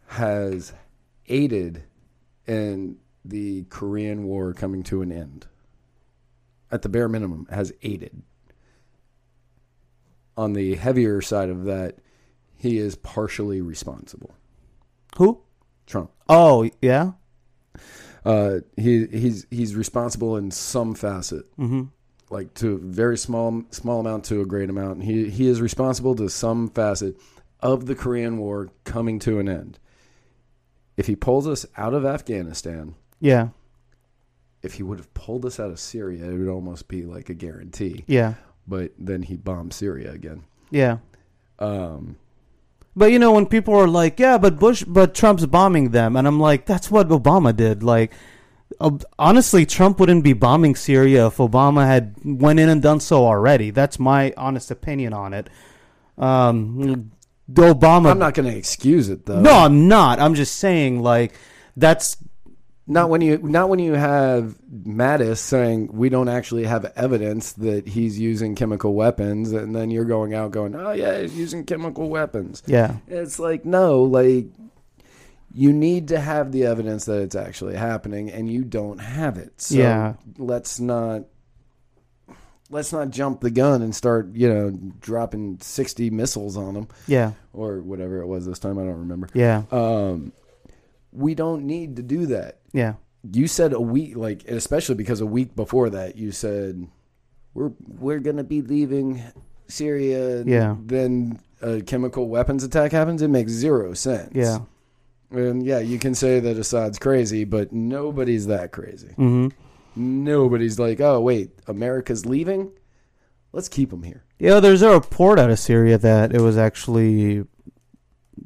has 0.09 0.73
aided 1.27 1.85
in 2.47 2.99
the 3.25 3.65
Korean 3.71 4.25
War 4.25 4.53
coming 4.53 4.83
to 4.85 5.03
an 5.03 5.11
end. 5.11 5.47
At 6.71 6.83
the 6.83 6.89
bare 6.89 7.09
minimum, 7.09 7.47
has 7.51 7.73
aided. 7.83 8.23
On 10.37 10.53
the 10.53 10.75
heavier 10.77 11.21
side 11.23 11.49
of 11.49 11.65
that, 11.65 11.97
he 12.55 12.79
is 12.79 12.95
partially 12.97 13.61
responsible. 13.61 14.35
Who? 15.17 15.41
Trump. 15.87 16.11
Oh 16.29 16.69
yeah. 16.83 17.13
Uh, 18.25 18.59
he 18.77 19.07
he's 19.07 19.47
he's 19.51 19.75
responsible 19.77 20.37
in 20.37 20.51
some 20.51 20.95
facet, 20.95 21.45
hmm 21.57 21.85
like 22.29 22.53
to 22.55 22.73
a 22.73 22.79
very 22.79 23.17
small 23.17 23.63
small 23.71 24.01
amount 24.01 24.25
to 24.25 24.41
a 24.41 24.45
great 24.45 24.69
amount. 24.69 25.05
He 25.05 25.31
he 25.31 25.47
is 25.47 25.61
responsible 25.61 26.17
to 26.17 26.29
some 26.29 26.69
facet 26.69 27.17
of 27.61 27.87
the 27.87 27.95
Korean 27.95 28.39
War 28.39 28.69
coming 28.85 29.21
to 29.21 29.39
an 29.39 29.49
end. 29.49 29.79
If 30.97 31.07
he 31.07 31.15
pulls 31.15 31.47
us 31.47 31.67
out 31.77 31.95
of 31.95 32.05
Afghanistan, 32.05 32.97
Yeah, 33.21 33.51
if 34.63 34.75
he 34.75 34.83
would 34.83 34.99
have 34.99 35.15
pulled 35.15 35.47
us 35.47 35.61
out 35.61 35.71
of 35.71 35.79
Syria, 35.79 36.25
it 36.29 36.37
would 36.37 36.49
almost 36.49 36.89
be 36.89 37.05
like 37.05 37.29
a 37.29 37.35
guarantee. 37.35 38.03
yeah, 38.09 38.35
But 38.67 38.91
then 38.99 39.23
he 39.23 39.37
bombed 39.37 39.73
Syria 39.73 40.11
again. 40.13 40.43
yeah. 40.71 40.99
Um, 41.61 42.17
But 42.97 43.13
you 43.13 43.19
know, 43.19 43.33
when 43.33 43.47
people 43.47 43.75
are 43.75 43.87
like, 43.87 44.19
"Yeah, 44.19 44.39
but 44.39 44.59
Bush, 44.59 44.83
but 44.85 45.15
Trump's 45.15 45.45
bombing 45.45 45.91
them," 45.91 46.17
and 46.17 46.27
I'm 46.27 46.41
like, 46.41 46.65
"That's 46.65 46.91
what 46.91 47.09
Obama 47.09 47.55
did." 47.55 47.83
Like, 47.83 48.13
uh, 48.81 48.93
honestly, 49.19 49.67
Trump 49.67 50.01
wouldn't 50.01 50.25
be 50.25 50.33
bombing 50.33 50.75
Syria 50.75 51.27
if 51.27 51.37
Obama 51.37 51.87
had 51.87 52.15
went 52.25 52.59
in 52.59 52.71
and 52.71 52.81
done 52.81 53.01
so 53.01 53.27
already. 53.27 53.71
That's 53.71 53.99
my 53.99 54.33
honest 54.37 54.71
opinion 54.71 55.13
on 55.13 55.35
it. 55.35 55.51
Um, 56.17 57.13
Obama. 57.53 58.11
I'm 58.11 58.19
not 58.19 58.35
going 58.35 58.51
to 58.51 58.57
excuse 58.57 59.09
it 59.09 59.27
though. 59.27 59.41
no, 59.41 59.53
I'm 59.53 59.89
not. 59.89 60.19
I'm 60.19 60.35
just 60.35 60.57
saying, 60.57 61.03
like, 61.03 61.35
that's 61.77 62.17
Not 62.89 63.11
when 63.11 63.21
you 63.21 63.39
not 63.39 63.69
when 63.69 63.81
you 63.81 63.95
have 63.95 64.57
Mattis 64.73 65.39
saying 65.39 65.89
we 65.93 66.09
don't 66.09 66.29
actually 66.29 66.65
have 66.65 66.85
evidence 66.95 67.53
that 67.55 67.89
he's 67.89 68.17
using 68.19 68.55
chemical 68.55 68.95
weapons, 68.95 69.51
and 69.53 69.75
then 69.75 69.91
you're 69.91 70.05
going 70.05 70.35
out 70.35 70.53
going, 70.53 70.75
oh 70.77 70.93
yeah, 70.93 71.21
he's 71.21 71.35
using 71.37 71.65
chemical 71.65 72.09
weapons. 72.09 72.63
yeah, 72.67 72.97
It's 73.09 73.41
like 73.41 73.65
no, 73.65 74.03
like 74.05 74.47
you 75.53 75.73
need 75.73 76.09
to 76.09 76.21
have 76.21 76.53
the 76.53 76.67
evidence 76.67 77.07
that 77.07 77.23
it's 77.23 77.35
actually 77.35 77.75
happening, 77.75 78.31
and 78.31 78.49
you 78.49 78.63
don't 78.63 78.99
have 78.99 79.37
it. 79.37 79.61
So 79.61 79.79
Yeah. 79.79 80.15
let's 80.39 80.79
not 80.79 81.25
let's 82.71 82.93
not 82.93 83.11
jump 83.11 83.41
the 83.41 83.51
gun 83.51 83.83
and 83.83 83.95
start 83.97 84.29
you 84.35 84.49
know 84.49 84.71
dropping 85.01 85.59
sixty 85.61 86.11
missiles 86.11 86.57
on 86.57 86.75
them 86.75 86.89
yeah, 87.09 87.33
or 87.53 87.81
whatever 87.81 88.21
it 88.21 88.27
was 88.27 88.47
this 88.47 88.59
time. 88.61 88.79
I 88.79 88.83
don't 88.83 88.99
remember. 89.01 89.29
yeah, 89.35 89.63
Um, 89.73 90.33
we 91.13 91.35
don't 91.35 91.65
need 91.65 91.97
to 91.97 92.03
do 92.03 92.27
that 92.27 92.59
yeah, 92.77 92.95
you 93.33 93.47
said 93.49 93.73
a 93.73 93.81
week 93.81 94.17
like 94.17 94.45
especially 94.49 94.95
because 94.95 95.21
a 95.21 95.27
week 95.27 95.57
before 95.57 95.91
that 95.91 96.17
you 96.17 96.31
said 96.31 96.87
we're 97.55 97.73
we're 97.99 98.21
gonna 98.21 98.45
be 98.45 98.63
leaving 98.63 99.23
syria. 99.69 100.39
And 100.39 100.49
Yeah. 100.49 100.77
then 100.85 101.41
a 101.63 101.81
chemical 101.81 102.29
weapons 102.29 102.63
attack 102.63 102.93
happens 102.93 103.23
it 103.23 103.29
makes 103.29 103.51
zero 103.53 103.95
sense. 103.95 104.31
Yeah. 104.35 104.59
and 105.31 105.65
yeah 105.67 105.81
you 105.81 105.99
can 105.99 106.15
say 106.15 106.39
that 106.41 106.57
assad's 106.57 106.99
crazy 107.01 107.45
but 107.45 107.73
nobody's 107.73 108.47
that 108.47 108.71
crazy. 108.73 109.09
Hmm 109.17 109.49
nobody's 109.99 110.79
like 110.79 111.01
oh 111.01 111.21
wait 111.21 111.51
america's 111.67 112.27
leaving? 112.27 112.71
Let's 113.53 113.69
keep 113.71 113.89
them 113.89 114.03
here. 114.03 114.23
Yeah, 114.39 114.61
there's 114.61 114.83
a 114.83 114.91
report 114.91 115.39
out 115.39 115.49
of 115.49 115.59
Syria 115.59 115.97
that 115.97 116.35
it 116.35 116.43
was 116.43 116.59
actually 116.59 117.43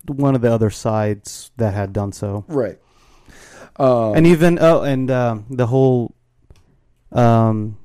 one 0.07 0.37
of 0.37 0.41
the 0.41 0.53
other 0.53 0.71
sides 0.71 1.51
that 1.57 1.75
had 1.75 1.93
done 1.93 2.13
so. 2.13 2.45
right 2.47 2.79
um, 3.77 4.15
and 4.17 4.27
even 4.27 4.59
oh 4.61 4.83
and 4.83 5.11
um, 5.11 5.47
the 5.51 5.67
whole 5.67 6.15
um 7.13 7.77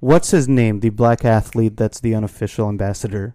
what's 0.00 0.30
his 0.30 0.48
name 0.48 0.80
the 0.80 0.90
black 0.90 1.24
athlete 1.24 1.76
that's 1.76 2.00
the 2.00 2.14
unofficial 2.14 2.68
ambassador 2.68 3.34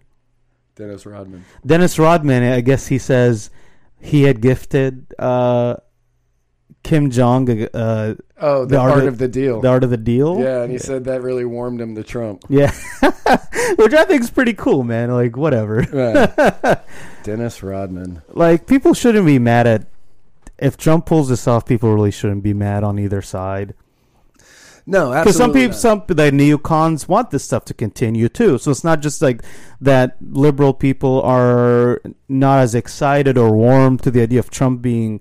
dennis 0.76 1.04
rodman 1.06 1.44
dennis 1.64 1.98
rodman 1.98 2.42
i 2.52 2.60
guess 2.60 2.86
he 2.88 2.98
says 2.98 3.50
he 4.00 4.22
had 4.22 4.40
gifted 4.40 5.12
uh, 5.18 5.76
Kim 6.82 7.10
Jong 7.10 7.50
uh, 7.50 8.14
Oh, 8.38 8.64
the, 8.64 8.68
The 8.70 8.78
art 8.78 8.90
art 8.92 9.00
of- 9.02 9.08
of 9.08 9.18
the 9.18 9.28
deal. 9.28 9.60
the 9.60 9.68
art 9.68 9.84
of 9.84 9.90
the 9.90 9.98
deal. 9.98 10.40
yeah, 10.40 10.62
and 10.62 10.72
he 10.72 10.78
said 10.78 11.04
that 11.04 11.20
really 11.20 11.44
warmed 11.44 11.78
him 11.78 11.94
to 11.94 12.02
Trump. 12.02 12.42
Yeah, 12.48 12.72
which 13.76 13.92
I 13.92 14.04
think 14.06 14.22
is 14.22 14.30
pretty 14.30 14.54
cool, 14.54 14.82
man. 14.82 15.10
Like 15.10 15.36
whatever. 15.36 15.84
Yeah. 15.92 16.80
Dennis 17.24 17.62
Rodman. 17.62 18.22
like 18.30 18.66
people 18.66 18.94
shouldn't 18.94 19.26
be 19.26 19.38
mad 19.38 19.66
at 19.66 19.86
if 20.60 20.76
Trump 20.76 21.06
pulls 21.06 21.28
this 21.28 21.46
off. 21.48 21.66
People 21.66 21.92
really 21.94 22.10
shouldn't 22.10 22.42
be 22.42 22.54
mad 22.54 22.84
on 22.84 22.98
either 22.98 23.22
side 23.22 23.74
No, 24.86 25.10
because 25.12 25.36
some 25.36 25.52
people, 25.52 25.76
some 25.76 26.02
the 26.08 26.30
neocons 26.30 27.06
want 27.06 27.30
this 27.30 27.44
stuff 27.44 27.64
to 27.66 27.74
continue 27.74 28.28
too. 28.28 28.58
So 28.58 28.70
it's 28.70 28.84
not 28.84 29.00
just 29.00 29.22
like 29.22 29.42
that. 29.80 30.16
Liberal 30.20 30.74
people 30.74 31.22
are 31.22 32.00
not 32.28 32.60
as 32.60 32.74
excited 32.74 33.36
or 33.38 33.52
warm 33.52 33.98
to 33.98 34.10
the 34.10 34.22
idea 34.22 34.40
of 34.40 34.50
Trump 34.50 34.82
being 34.82 35.20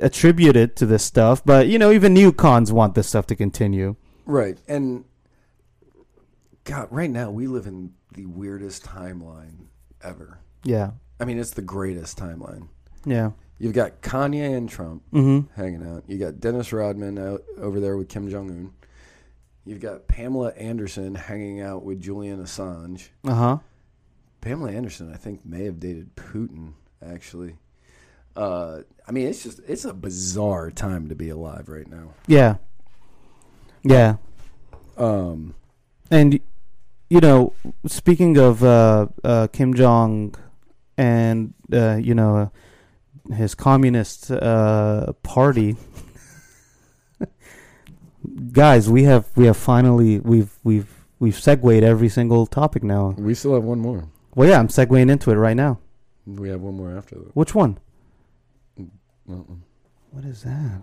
attributed 0.00 0.76
to 0.76 0.86
this 0.86 1.04
stuff, 1.04 1.44
but 1.44 1.68
you 1.68 1.78
know 1.78 1.90
even 1.92 2.14
neocons 2.14 2.72
want 2.72 2.94
this 2.94 3.08
stuff 3.08 3.26
to 3.28 3.36
continue. 3.36 3.96
Right. 4.26 4.58
And 4.68 5.04
God, 6.64 6.88
right 6.90 7.10
now 7.10 7.30
we 7.30 7.46
live 7.46 7.66
in 7.66 7.94
the 8.12 8.26
weirdest 8.26 8.84
timeline 8.84 9.66
ever. 10.02 10.40
Yeah, 10.64 10.92
I 11.18 11.24
mean, 11.24 11.38
it's 11.38 11.50
the 11.52 11.62
greatest 11.62 12.18
timeline. 12.18 12.68
yeah. 13.04 13.30
You've 13.62 13.74
got 13.74 14.02
Kanye 14.02 14.56
and 14.56 14.68
Trump 14.68 15.02
Mm-hmm. 15.12 15.52
hanging 15.60 15.86
out. 15.86 16.02
You 16.08 16.18
got 16.18 16.40
Dennis 16.40 16.72
Rodman 16.72 17.16
out 17.16 17.42
over 17.58 17.78
there 17.78 17.96
with 17.96 18.08
Kim 18.08 18.28
Jong 18.28 18.50
Un. 18.50 18.72
You've 19.64 19.78
got 19.80 20.08
Pamela 20.08 20.48
Anderson 20.54 21.14
hanging 21.14 21.60
out 21.60 21.84
with 21.84 22.00
Julian 22.00 22.42
Assange. 22.42 23.10
Uh 23.24 23.34
huh. 23.34 23.58
Pamela 24.40 24.72
Anderson, 24.72 25.12
I 25.12 25.16
think, 25.16 25.46
may 25.46 25.64
have 25.66 25.78
dated 25.78 26.16
Putin. 26.16 26.72
Actually, 27.00 27.54
uh, 28.34 28.80
I 29.06 29.12
mean, 29.12 29.28
it's 29.28 29.44
just 29.44 29.60
it's 29.68 29.84
a 29.84 29.94
bizarre 29.94 30.72
time 30.72 31.08
to 31.08 31.14
be 31.14 31.28
alive 31.28 31.68
right 31.68 31.86
now. 31.88 32.14
Yeah. 32.26 32.56
Yeah. 33.84 34.16
Um, 34.96 35.54
And 36.10 36.40
you 37.10 37.20
know, 37.20 37.52
speaking 37.86 38.38
of 38.38 38.64
uh, 38.64 39.06
uh, 39.22 39.46
Kim 39.52 39.74
Jong 39.74 40.34
and 40.96 41.54
uh, 41.72 41.96
you 42.02 42.14
know 42.14 42.50
his 43.32 43.54
communist 43.54 44.30
uh, 44.30 45.12
party, 45.22 45.76
guys, 48.52 48.88
we 48.90 49.04
have 49.04 49.26
we 49.36 49.46
have 49.46 49.56
finally 49.56 50.18
we've 50.20 50.52
we've 50.64 51.04
we've 51.18 51.38
segued 51.38 51.82
every 51.82 52.08
single 52.08 52.46
topic 52.46 52.82
now. 52.82 53.10
we 53.18 53.34
still 53.34 53.54
have 53.54 53.64
one 53.64 53.80
more. 53.80 54.08
Well, 54.34 54.48
yeah, 54.48 54.58
I'm 54.58 54.68
segueing 54.68 55.10
into 55.10 55.30
it 55.30 55.34
right 55.34 55.56
now. 55.56 55.78
We 56.26 56.48
have 56.48 56.60
one 56.60 56.76
more 56.76 56.96
after 56.96 57.16
that. 57.16 57.36
Which 57.36 57.54
one? 57.54 57.78
Uh-uh. 59.28 59.54
What 60.10 60.24
is 60.24 60.42
that? 60.42 60.82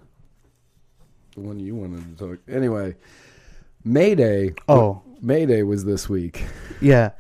The 1.36 1.42
one 1.42 1.60
you 1.60 1.76
wanted 1.76 2.18
to 2.18 2.28
talk. 2.28 2.40
Anyway, 2.50 2.96
May 3.84 4.16
Day. 4.16 4.54
Oh, 4.68 5.02
May 5.22 5.46
Day 5.46 5.64
was 5.64 5.86
this 5.86 6.08
week. 6.10 6.44
yeah, 6.82 7.12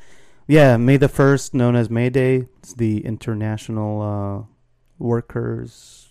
yeah. 0.47 0.77
May 0.77 0.97
the 0.97 1.07
first, 1.09 1.53
known 1.53 1.75
as 1.75 1.89
May 1.89 2.09
Day, 2.09 2.47
it's 2.59 2.73
the 2.73 3.05
International 3.05 4.01
uh, 4.01 4.53
Workers' 4.99 6.09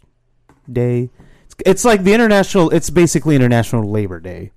Day. 0.70 1.10
It's, 1.44 1.54
it's 1.64 1.84
like 1.84 2.04
the 2.04 2.14
international. 2.14 2.70
It's 2.70 2.90
basically 2.90 3.36
International 3.36 3.88
Labor 3.88 4.20
Day. 4.20 4.50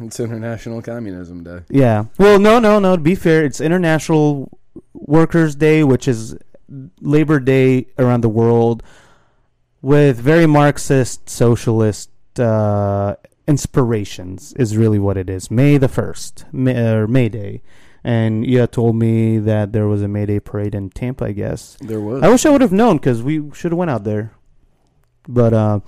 It's 0.00 0.20
International 0.20 0.82
Communism 0.82 1.42
Day. 1.42 1.60
Yeah. 1.68 2.04
Well, 2.18 2.38
no, 2.38 2.58
no, 2.58 2.78
no. 2.78 2.96
To 2.96 3.02
be 3.02 3.14
fair, 3.14 3.44
it's 3.44 3.60
International 3.60 4.58
Workers' 4.92 5.54
Day, 5.54 5.82
which 5.82 6.06
is 6.06 6.36
Labor 7.00 7.40
Day 7.40 7.86
around 7.98 8.20
the 8.20 8.28
world, 8.28 8.82
with 9.82 10.18
very 10.18 10.46
Marxist, 10.46 11.28
socialist 11.28 12.10
uh, 12.38 13.16
inspirations. 13.48 14.52
Is 14.54 14.76
really 14.76 14.98
what 14.98 15.16
it 15.16 15.28
is. 15.28 15.50
May 15.50 15.78
the 15.78 15.88
first, 15.88 16.44
May, 16.52 16.76
or 16.78 17.08
May 17.08 17.28
Day, 17.28 17.62
and 18.02 18.46
you 18.46 18.66
told 18.66 18.96
me 18.96 19.38
that 19.38 19.72
there 19.72 19.86
was 19.86 20.02
a 20.02 20.08
May 20.08 20.26
Day 20.26 20.40
parade 20.40 20.74
in 20.74 20.90
Tampa. 20.90 21.26
I 21.26 21.32
guess. 21.32 21.76
There 21.80 22.00
was. 22.00 22.22
I 22.22 22.28
wish 22.28 22.46
I 22.46 22.50
would 22.50 22.60
have 22.60 22.72
known 22.72 22.96
because 22.96 23.22
we 23.22 23.50
should 23.54 23.72
have 23.72 23.78
went 23.78 23.90
out 23.90 24.04
there. 24.04 24.32
But 25.28 25.52
uh, 25.52 25.80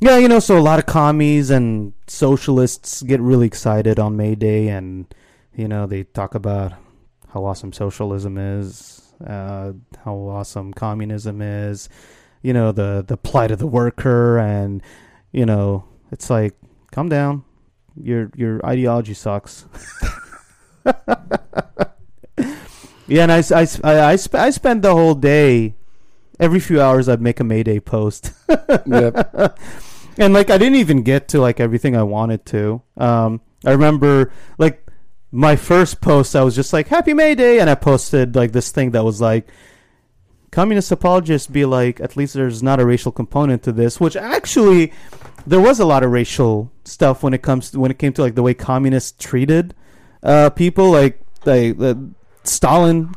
yeah, 0.00 0.18
you 0.18 0.28
know, 0.28 0.38
so 0.38 0.58
a 0.58 0.60
lot 0.60 0.78
of 0.78 0.86
commies 0.86 1.50
and 1.50 1.92
socialists 2.06 3.02
get 3.02 3.20
really 3.20 3.46
excited 3.46 3.98
on 3.98 4.16
May 4.16 4.34
Day, 4.34 4.68
and 4.68 5.06
you 5.54 5.68
know 5.68 5.86
they 5.86 6.04
talk 6.04 6.34
about 6.34 6.72
how 7.32 7.44
awesome 7.44 7.72
socialism 7.72 8.38
is, 8.38 9.12
uh, 9.26 9.72
how 10.04 10.14
awesome 10.14 10.72
communism 10.72 11.42
is, 11.42 11.88
you 12.42 12.52
know 12.52 12.72
the 12.72 13.04
the 13.06 13.16
plight 13.16 13.50
of 13.50 13.58
the 13.58 13.66
worker, 13.66 14.38
and 14.38 14.82
you 15.32 15.46
know 15.46 15.84
it's 16.10 16.30
like 16.30 16.54
calm 16.90 17.08
down, 17.08 17.44
your 17.96 18.30
your 18.34 18.64
ideology 18.64 19.14
sucks. 19.14 19.66
yeah, 23.06 23.22
and 23.22 23.32
I, 23.32 23.42
I, 23.54 23.66
I, 23.82 24.00
I, 24.12 24.16
sp- 24.16 24.34
I 24.36 24.50
spent 24.50 24.82
the 24.82 24.92
whole 24.92 25.14
day 25.14 25.74
every 26.38 26.60
few 26.60 26.80
hours 26.80 27.08
I'd 27.08 27.20
make 27.20 27.40
a 27.40 27.44
Mayday 27.44 27.80
post. 27.80 28.32
Yep. 28.48 29.58
and 30.18 30.34
like 30.34 30.50
I 30.50 30.58
didn't 30.58 30.76
even 30.76 31.02
get 31.02 31.28
to 31.28 31.40
like 31.40 31.60
everything 31.60 31.96
I 31.96 32.02
wanted 32.02 32.44
to. 32.46 32.82
Um 32.96 33.40
I 33.64 33.72
remember 33.72 34.32
like 34.58 34.86
my 35.30 35.56
first 35.56 36.00
post 36.00 36.36
I 36.36 36.42
was 36.42 36.54
just 36.54 36.72
like 36.72 36.88
happy 36.88 37.14
May 37.14 37.34
Day 37.34 37.60
and 37.60 37.68
I 37.68 37.74
posted 37.74 38.36
like 38.36 38.52
this 38.52 38.70
thing 38.70 38.92
that 38.92 39.04
was 39.04 39.20
like 39.20 39.48
communist 40.50 40.92
apologists 40.92 41.48
be 41.48 41.64
like 41.64 42.00
at 42.00 42.16
least 42.16 42.34
there's 42.34 42.62
not 42.62 42.78
a 42.78 42.86
racial 42.86 43.10
component 43.10 43.62
to 43.64 43.72
this 43.72 43.98
which 43.98 44.14
actually 44.14 44.92
there 45.46 45.60
was 45.60 45.80
a 45.80 45.84
lot 45.84 46.04
of 46.04 46.10
racial 46.12 46.70
stuff 46.84 47.24
when 47.24 47.34
it 47.34 47.42
comes 47.42 47.72
to, 47.72 47.80
when 47.80 47.90
it 47.90 47.98
came 47.98 48.12
to 48.12 48.22
like 48.22 48.36
the 48.36 48.42
way 48.42 48.54
communists 48.54 49.12
treated 49.18 49.74
uh 50.24 50.50
people 50.50 50.90
like 50.90 51.20
like 51.44 51.76
uh, 51.80 51.94
Stalin 52.42 53.14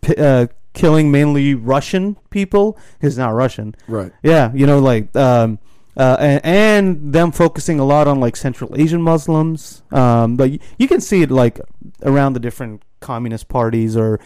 p- 0.00 0.14
uh 0.16 0.46
killing 0.74 1.10
mainly 1.10 1.54
Russian 1.54 2.16
people 2.30 2.76
he's 3.00 3.16
not 3.18 3.30
Russian 3.34 3.74
right. 3.88 4.12
yeah, 4.22 4.52
you 4.54 4.66
know, 4.66 4.78
like 4.80 5.14
um, 5.16 5.58
uh, 5.96 6.16
and, 6.18 6.44
and 6.44 7.12
them 7.12 7.30
focusing 7.30 7.78
a 7.78 7.84
lot 7.84 8.08
on 8.08 8.18
like 8.18 8.34
Central 8.36 8.74
Asian 8.76 9.00
Muslims. 9.00 9.82
Um, 9.92 10.36
but 10.36 10.50
y- 10.50 10.58
you 10.76 10.88
can 10.88 11.00
see 11.00 11.22
it 11.22 11.30
like 11.30 11.60
around 12.02 12.32
the 12.32 12.40
different 12.40 12.82
communist 13.00 13.48
parties 13.48 13.96
or. 13.96 14.18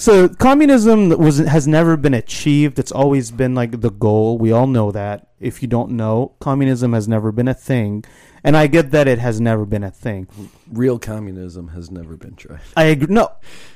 So 0.00 0.30
communism 0.30 1.10
was 1.10 1.36
has 1.36 1.68
never 1.68 1.94
been 1.98 2.14
achieved. 2.14 2.78
It's 2.78 2.90
always 2.90 3.30
been 3.30 3.54
like 3.54 3.82
the 3.82 3.90
goal. 3.90 4.38
We 4.38 4.50
all 4.50 4.66
know 4.66 4.90
that. 4.92 5.26
If 5.38 5.60
you 5.60 5.68
don't 5.68 5.90
know, 5.90 6.36
communism 6.40 6.94
has 6.94 7.06
never 7.06 7.30
been 7.30 7.48
a 7.48 7.52
thing, 7.52 8.04
and 8.42 8.56
I 8.56 8.66
get 8.66 8.92
that 8.92 9.06
it 9.06 9.18
has 9.18 9.42
never 9.42 9.66
been 9.66 9.84
a 9.84 9.90
thing. 9.90 10.26
Real 10.72 10.98
communism 10.98 11.68
has 11.68 11.90
never 11.90 12.16
been 12.16 12.34
tried. 12.34 12.62
I 12.78 12.84
agree. 12.84 13.14
No, 13.14 13.30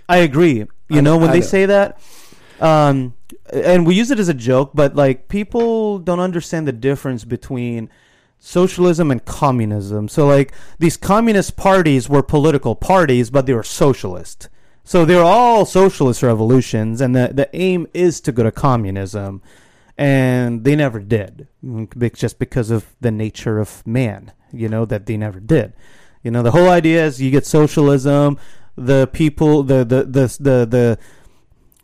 I 0.09 0.19
agree. 0.19 0.65
You 0.89 0.99
I 0.99 1.01
know 1.03 1.19
when 1.19 1.29
I 1.29 1.35
they 1.35 1.41
know. 1.41 1.47
say 1.47 1.67
that, 1.67 2.01
um, 2.59 3.13
and 3.53 3.87
we 3.87 3.95
use 3.95 4.11
it 4.11 4.19
as 4.19 4.31
a 4.31 4.35
joke, 4.35 4.71
but 4.73 4.97
like 4.97 5.29
people 5.29 5.99
don't 5.99 6.21
understand 6.21 6.67
the 6.67 6.73
difference 6.73 7.27
between 7.27 7.91
socialism 8.39 9.11
and 9.11 9.23
communism. 9.27 10.09
So 10.09 10.27
like 10.27 10.55
these 10.79 10.97
communist 10.97 11.59
parties 11.59 12.09
were 12.09 12.23
political 12.23 12.75
parties, 12.75 13.29
but 13.29 13.45
they 13.45 13.53
were 13.53 13.63
socialist. 13.63 14.49
So 14.85 15.05
they're 15.05 15.23
all 15.23 15.65
socialist 15.65 16.23
revolutions, 16.23 17.01
and 17.01 17.17
the 17.17 17.31
the 17.33 17.49
aim 17.55 17.87
is 17.95 18.21
to 18.21 18.33
go 18.33 18.43
to 18.43 18.53
communism, 18.53 19.43
and 19.97 20.65
they 20.65 20.77
never 20.77 21.01
did, 21.01 21.49
just 22.15 22.39
because 22.39 22.71
of 22.71 22.95
the 23.01 23.11
nature 23.11 23.59
of 23.59 23.87
man. 23.87 24.33
You 24.53 24.69
know 24.69 24.85
that 24.85 25.07
they 25.07 25.17
never 25.17 25.41
did. 25.41 25.73
You 26.23 26.31
know 26.31 26.43
the 26.43 26.53
whole 26.53 26.69
idea 26.69 27.05
is 27.05 27.21
you 27.21 27.31
get 27.31 27.47
socialism, 27.47 28.39
the 28.77 29.09
people, 29.13 29.63
the 29.63 29.85
the 29.85 30.05
the 30.05 30.37
the 30.39 30.67
the 30.67 30.99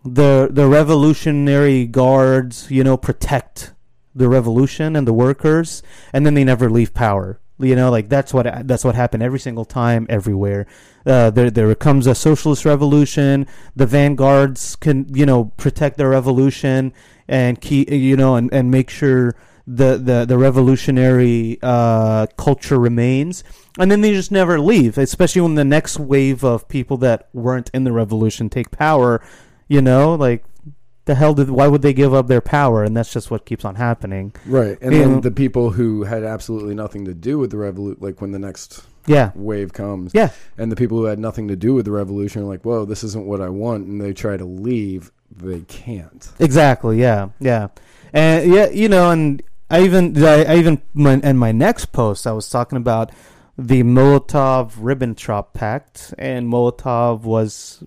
the, 0.05 0.48
the 0.51 0.66
revolutionary 0.66 1.86
guards, 1.86 2.70
you 2.70 2.82
know, 2.82 2.96
protect 2.96 3.74
the 4.14 4.28
revolution 4.28 4.96
and 4.96 5.07
the 5.07 5.12
workers, 5.12 5.82
and 6.12 6.24
then 6.24 6.34
they 6.34 6.44
never 6.44 6.70
leave 6.70 6.94
power. 6.94 7.40
You 7.61 7.77
know, 7.77 7.91
like 7.91 8.09
that's 8.09 8.33
what 8.33 8.67
that's 8.67 8.85
what 8.85 8.95
happened 8.95 9.23
every 9.23 9.39
single 9.41 9.65
time, 9.65 10.07
everywhere. 10.09 10.67
Uh, 11.07 11.31
there 11.31 11.51
there 11.51 11.75
comes 11.75 12.07
a 12.07 12.15
socialist 12.15 12.65
revolution. 12.65 13.47
The 13.77 13.87
vanguards 13.87 14.77
can 14.77 15.07
you 15.15 15.27
know 15.27 15.47
protect 15.57 15.99
their 15.99 16.11
revolution 16.11 16.93
and 17.29 17.61
keep 17.61 17.91
you 17.91 18.17
know 18.17 18.37
and, 18.37 18.53
and 18.53 18.71
make 18.71 18.91
sure 18.91 19.37
the 19.67 19.97
the 19.97 20.25
the 20.25 20.37
revolutionary 20.37 21.59
uh, 21.63 22.27
culture 22.37 22.79
remains, 22.79 23.45
and 23.79 23.91
then 23.91 24.01
they 24.01 24.13
just 24.13 24.33
never 24.33 24.59
leave. 24.59 24.99
Especially 24.99 25.43
when 25.43 25.55
the 25.55 25.65
next 25.65 25.99
wave 25.99 26.45
of 26.45 26.69
people 26.69 26.97
that 26.99 27.29
weren't 27.33 27.71
in 27.73 27.85
the 27.85 27.93
revolution 27.93 28.49
take 28.49 28.71
power. 28.71 29.23
You 29.69 29.81
know, 29.81 30.15
like 30.15 30.45
the 31.11 31.17
hell 31.17 31.35
did 31.35 31.51
why 31.51 31.67
would 31.67 31.83
they 31.83 31.93
give 31.93 32.15
up 32.15 32.27
their 32.29 32.41
power? 32.41 32.85
And 32.85 32.97
that's 32.97 33.13
just 33.13 33.31
what 33.31 33.45
keeps 33.45 33.65
on 33.65 33.75
happening. 33.75 34.33
Right. 34.47 34.79
And 34.81 34.93
You 34.93 34.99
then 35.01 35.11
know- 35.15 35.21
the 35.21 35.31
people 35.33 35.71
who 35.71 36.05
had 36.05 36.23
absolutely 36.23 36.75
nothing 36.75 37.05
to 37.07 37.15
do 37.15 37.39
with 37.39 37.51
the 37.51 37.57
revolution, 37.57 37.99
like 38.01 38.21
when 38.21 38.31
the 38.31 38.39
next 38.39 38.83
Yeah, 39.07 39.33
wave 39.35 39.73
comes, 39.73 40.13
yeah. 40.15 40.31
and 40.57 40.71
the 40.71 40.77
people 40.77 40.99
who 40.99 41.05
had 41.05 41.19
nothing 41.19 41.49
to 41.49 41.57
do 41.57 41.75
with 41.75 41.85
the 41.85 41.91
revolution 41.91 42.43
are 42.43 42.47
like, 42.55 42.65
whoa, 42.65 42.85
this 42.85 43.03
isn't 43.03 43.27
what 43.27 43.41
I 43.41 43.49
want. 43.49 43.87
And 43.87 44.01
they 44.01 44.13
try 44.13 44.37
to 44.37 44.45
leave. 44.45 45.11
they 45.37 45.61
can't. 45.61 46.29
Exactly. 46.39 47.01
Yeah. 47.01 47.29
Yeah. 47.41 47.69
And 48.13 48.53
yeah, 48.53 48.69
you 48.71 48.89
know, 48.89 49.11
and 49.11 49.43
I 49.71 49.83
even 49.85 50.17
I, 50.25 50.45
I 50.45 50.57
even 50.57 50.81
my, 50.95 51.15
in 51.15 51.37
my 51.39 51.53
next 51.53 51.87
post 51.93 52.27
I 52.27 52.33
was 52.33 52.49
talking 52.49 52.77
about 52.77 53.11
the 53.57 53.83
Molotov 53.83 54.73
Ribbentrop 54.73 55.53
Pact, 55.55 56.15
and 56.19 56.49
Molotov 56.53 57.23
was 57.23 57.85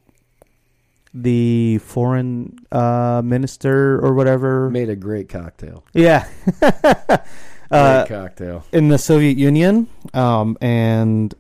the 1.14 1.78
foreign 1.80 2.58
uh, 2.72 3.22
minister 3.24 4.00
or 4.04 4.14
whatever. 4.14 4.70
Made 4.70 4.90
a 4.90 4.96
great 4.96 5.30
cocktail. 5.30 5.84
Yeah. 5.94 6.28
Great 7.70 7.82
uh, 7.82 8.06
cocktail. 8.06 8.64
in 8.72 8.90
the 8.90 9.00
Soviet 9.00 9.36
Union, 9.36 9.88
um, 10.14 10.56
and 10.62 11.34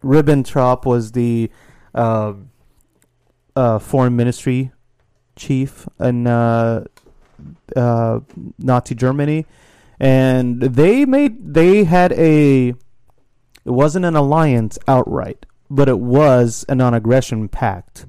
Ribbentrop 0.00 0.84
was 0.84 1.10
the 1.10 1.50
uh, 1.92 2.34
uh, 3.56 3.78
foreign 3.80 4.14
ministry 4.14 4.70
chief 5.34 5.88
in 5.98 6.28
uh, 6.28 6.84
uh, 7.74 8.20
Nazi 8.58 8.94
Germany, 8.94 9.46
and 9.98 10.60
they 10.60 11.04
made 11.04 11.54
they 11.54 11.84
had 11.84 12.12
a 12.12 12.68
it 12.68 12.76
wasn't 13.64 14.04
an 14.04 14.14
alliance 14.14 14.78
outright, 14.86 15.46
but 15.68 15.88
it 15.88 15.98
was 15.98 16.64
a 16.68 16.74
non-aggression 16.74 17.48
pact, 17.48 18.06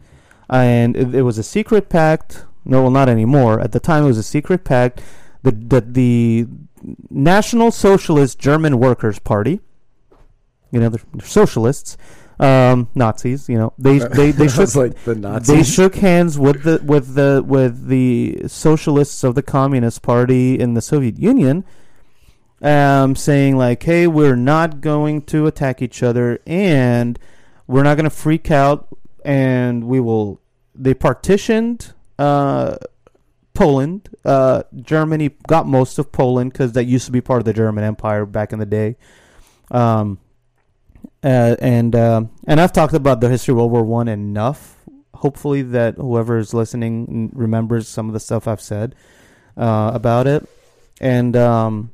and 0.49 0.95
it, 0.95 1.15
it 1.15 1.21
was 1.23 1.37
a 1.37 1.43
secret 1.43 1.89
pact. 1.89 2.45
No, 2.65 2.81
well, 2.81 2.91
not 2.91 3.09
anymore. 3.09 3.59
At 3.59 3.71
the 3.71 3.79
time, 3.79 4.03
it 4.03 4.07
was 4.07 4.17
a 4.17 4.23
secret 4.23 4.63
pact. 4.63 5.01
that 5.43 5.69
the, 5.69 5.81
the 5.81 6.47
National 7.09 7.71
Socialist 7.71 8.39
German 8.39 8.79
Workers' 8.79 9.19
Party. 9.19 9.59
You 10.71 10.81
know, 10.81 10.89
they're, 10.89 11.01
they're 11.13 11.25
socialists, 11.25 11.97
um, 12.39 12.89
Nazis. 12.93 13.47
You 13.47 13.57
know, 13.57 13.73
they 13.77 13.99
they 14.15 14.31
they 14.31 14.47
shook 14.47 14.75
like 14.75 15.01
the 15.03 15.15
they 15.45 15.63
shook 15.63 15.95
hands 15.95 16.37
with 16.37 16.63
the 16.63 16.81
with 16.83 17.15
the 17.15 17.43
with 17.45 17.87
the 17.87 18.43
socialists 18.47 19.23
of 19.23 19.35
the 19.35 19.43
Communist 19.43 20.01
Party 20.01 20.59
in 20.59 20.73
the 20.73 20.81
Soviet 20.81 21.17
Union, 21.17 21.63
um, 22.61 23.15
saying 23.15 23.57
like, 23.57 23.83
"Hey, 23.83 24.07
we're 24.07 24.35
not 24.35 24.81
going 24.81 25.21
to 25.23 25.47
attack 25.47 25.81
each 25.81 26.03
other, 26.03 26.39
and 26.45 27.17
we're 27.65 27.83
not 27.83 27.95
going 27.95 28.03
to 28.03 28.09
freak 28.09 28.51
out, 28.51 28.87
and 29.27 29.83
we 29.83 29.99
will." 29.99 30.41
They 30.73 30.93
partitioned 30.93 31.93
uh, 32.17 32.77
Poland. 33.53 34.09
Uh, 34.23 34.63
Germany 34.81 35.31
got 35.47 35.67
most 35.67 35.99
of 35.99 36.11
Poland 36.11 36.53
because 36.53 36.71
that 36.73 36.85
used 36.85 37.05
to 37.07 37.11
be 37.11 37.21
part 37.21 37.39
of 37.39 37.45
the 37.45 37.53
German 37.53 37.83
Empire 37.83 38.25
back 38.25 38.53
in 38.53 38.59
the 38.59 38.65
day. 38.65 38.95
Um, 39.69 40.19
uh, 41.23 41.55
and 41.59 41.95
um 41.95 42.29
and 42.45 42.61
I've 42.61 42.71
talked 42.71 42.93
about 42.93 43.21
the 43.21 43.29
history 43.29 43.51
of 43.53 43.57
World 43.57 43.71
War 43.71 43.83
One 43.83 44.07
enough. 44.07 44.75
Hopefully, 45.15 45.63
that 45.63 45.95
whoever 45.95 46.37
is 46.37 46.53
listening 46.53 47.31
remembers 47.33 47.87
some 47.87 48.07
of 48.07 48.13
the 48.13 48.19
stuff 48.19 48.47
I've 48.47 48.61
said 48.61 48.93
uh, 49.57 49.91
about 49.93 50.27
it. 50.27 50.47
And 51.01 51.35
um, 51.35 51.91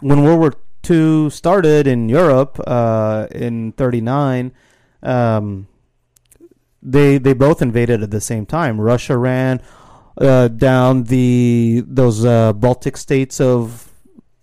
when 0.00 0.22
World 0.22 0.40
War 0.40 0.54
Two 0.82 1.30
started 1.30 1.86
in 1.86 2.08
Europe 2.08 2.60
uh, 2.66 3.26
in 3.30 3.72
'39, 3.72 4.52
um, 5.02 5.66
they 6.86 7.18
they 7.18 7.34
both 7.34 7.60
invaded 7.60 8.02
at 8.02 8.10
the 8.10 8.20
same 8.20 8.46
time. 8.46 8.80
Russia 8.80 9.18
ran 9.18 9.60
uh, 10.18 10.48
down 10.48 11.04
the 11.04 11.82
those 11.86 12.24
uh, 12.24 12.52
Baltic 12.52 12.96
states 12.96 13.40
of 13.40 13.92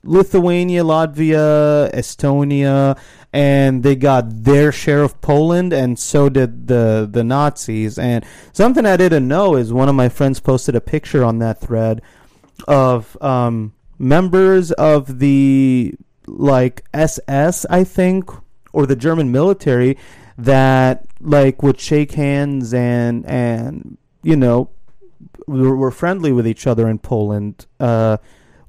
Lithuania, 0.04 0.84
Latvia, 0.84 1.90
Estonia, 1.94 3.00
and 3.32 3.82
they 3.82 3.96
got 3.96 4.44
their 4.44 4.74
share 4.74 5.02
of 5.02 5.22
Poland, 5.22 5.72
and 5.72 5.98
so 5.98 6.28
did 6.28 6.68
the 6.68 7.08
the 7.10 7.24
Nazis. 7.24 7.98
And 7.98 8.26
something 8.52 8.86
I 8.86 8.98
didn't 8.98 9.28
know 9.28 9.56
is 9.56 9.72
one 9.72 9.88
of 9.88 9.96
my 9.96 10.10
friends 10.10 10.42
posted 10.42 10.76
a 10.76 10.82
picture 10.82 11.24
on 11.24 11.40
that 11.40 11.62
thread 11.62 12.02
of 12.68 13.18
um, 13.22 13.74
members 13.98 14.74
of 14.74 15.20
the 15.20 15.96
like 16.28 16.84
SS, 16.94 17.66
I 17.70 17.86
think, 17.86 18.30
or 18.74 18.86
the 18.86 18.98
German 18.98 19.32
military 19.32 19.98
that 20.38 21.06
like 21.20 21.62
would 21.64 21.80
shake 21.80 22.14
hands 22.14 22.74
and 22.74 23.26
and 23.26 23.98
you 24.24 24.36
know 24.36 24.70
were, 25.48 25.92
friendly 25.92 26.32
with 26.32 26.48
each 26.48 26.66
other 26.68 26.88
in 26.88 27.00
Poland. 27.00 27.66
Uh, 27.80 28.18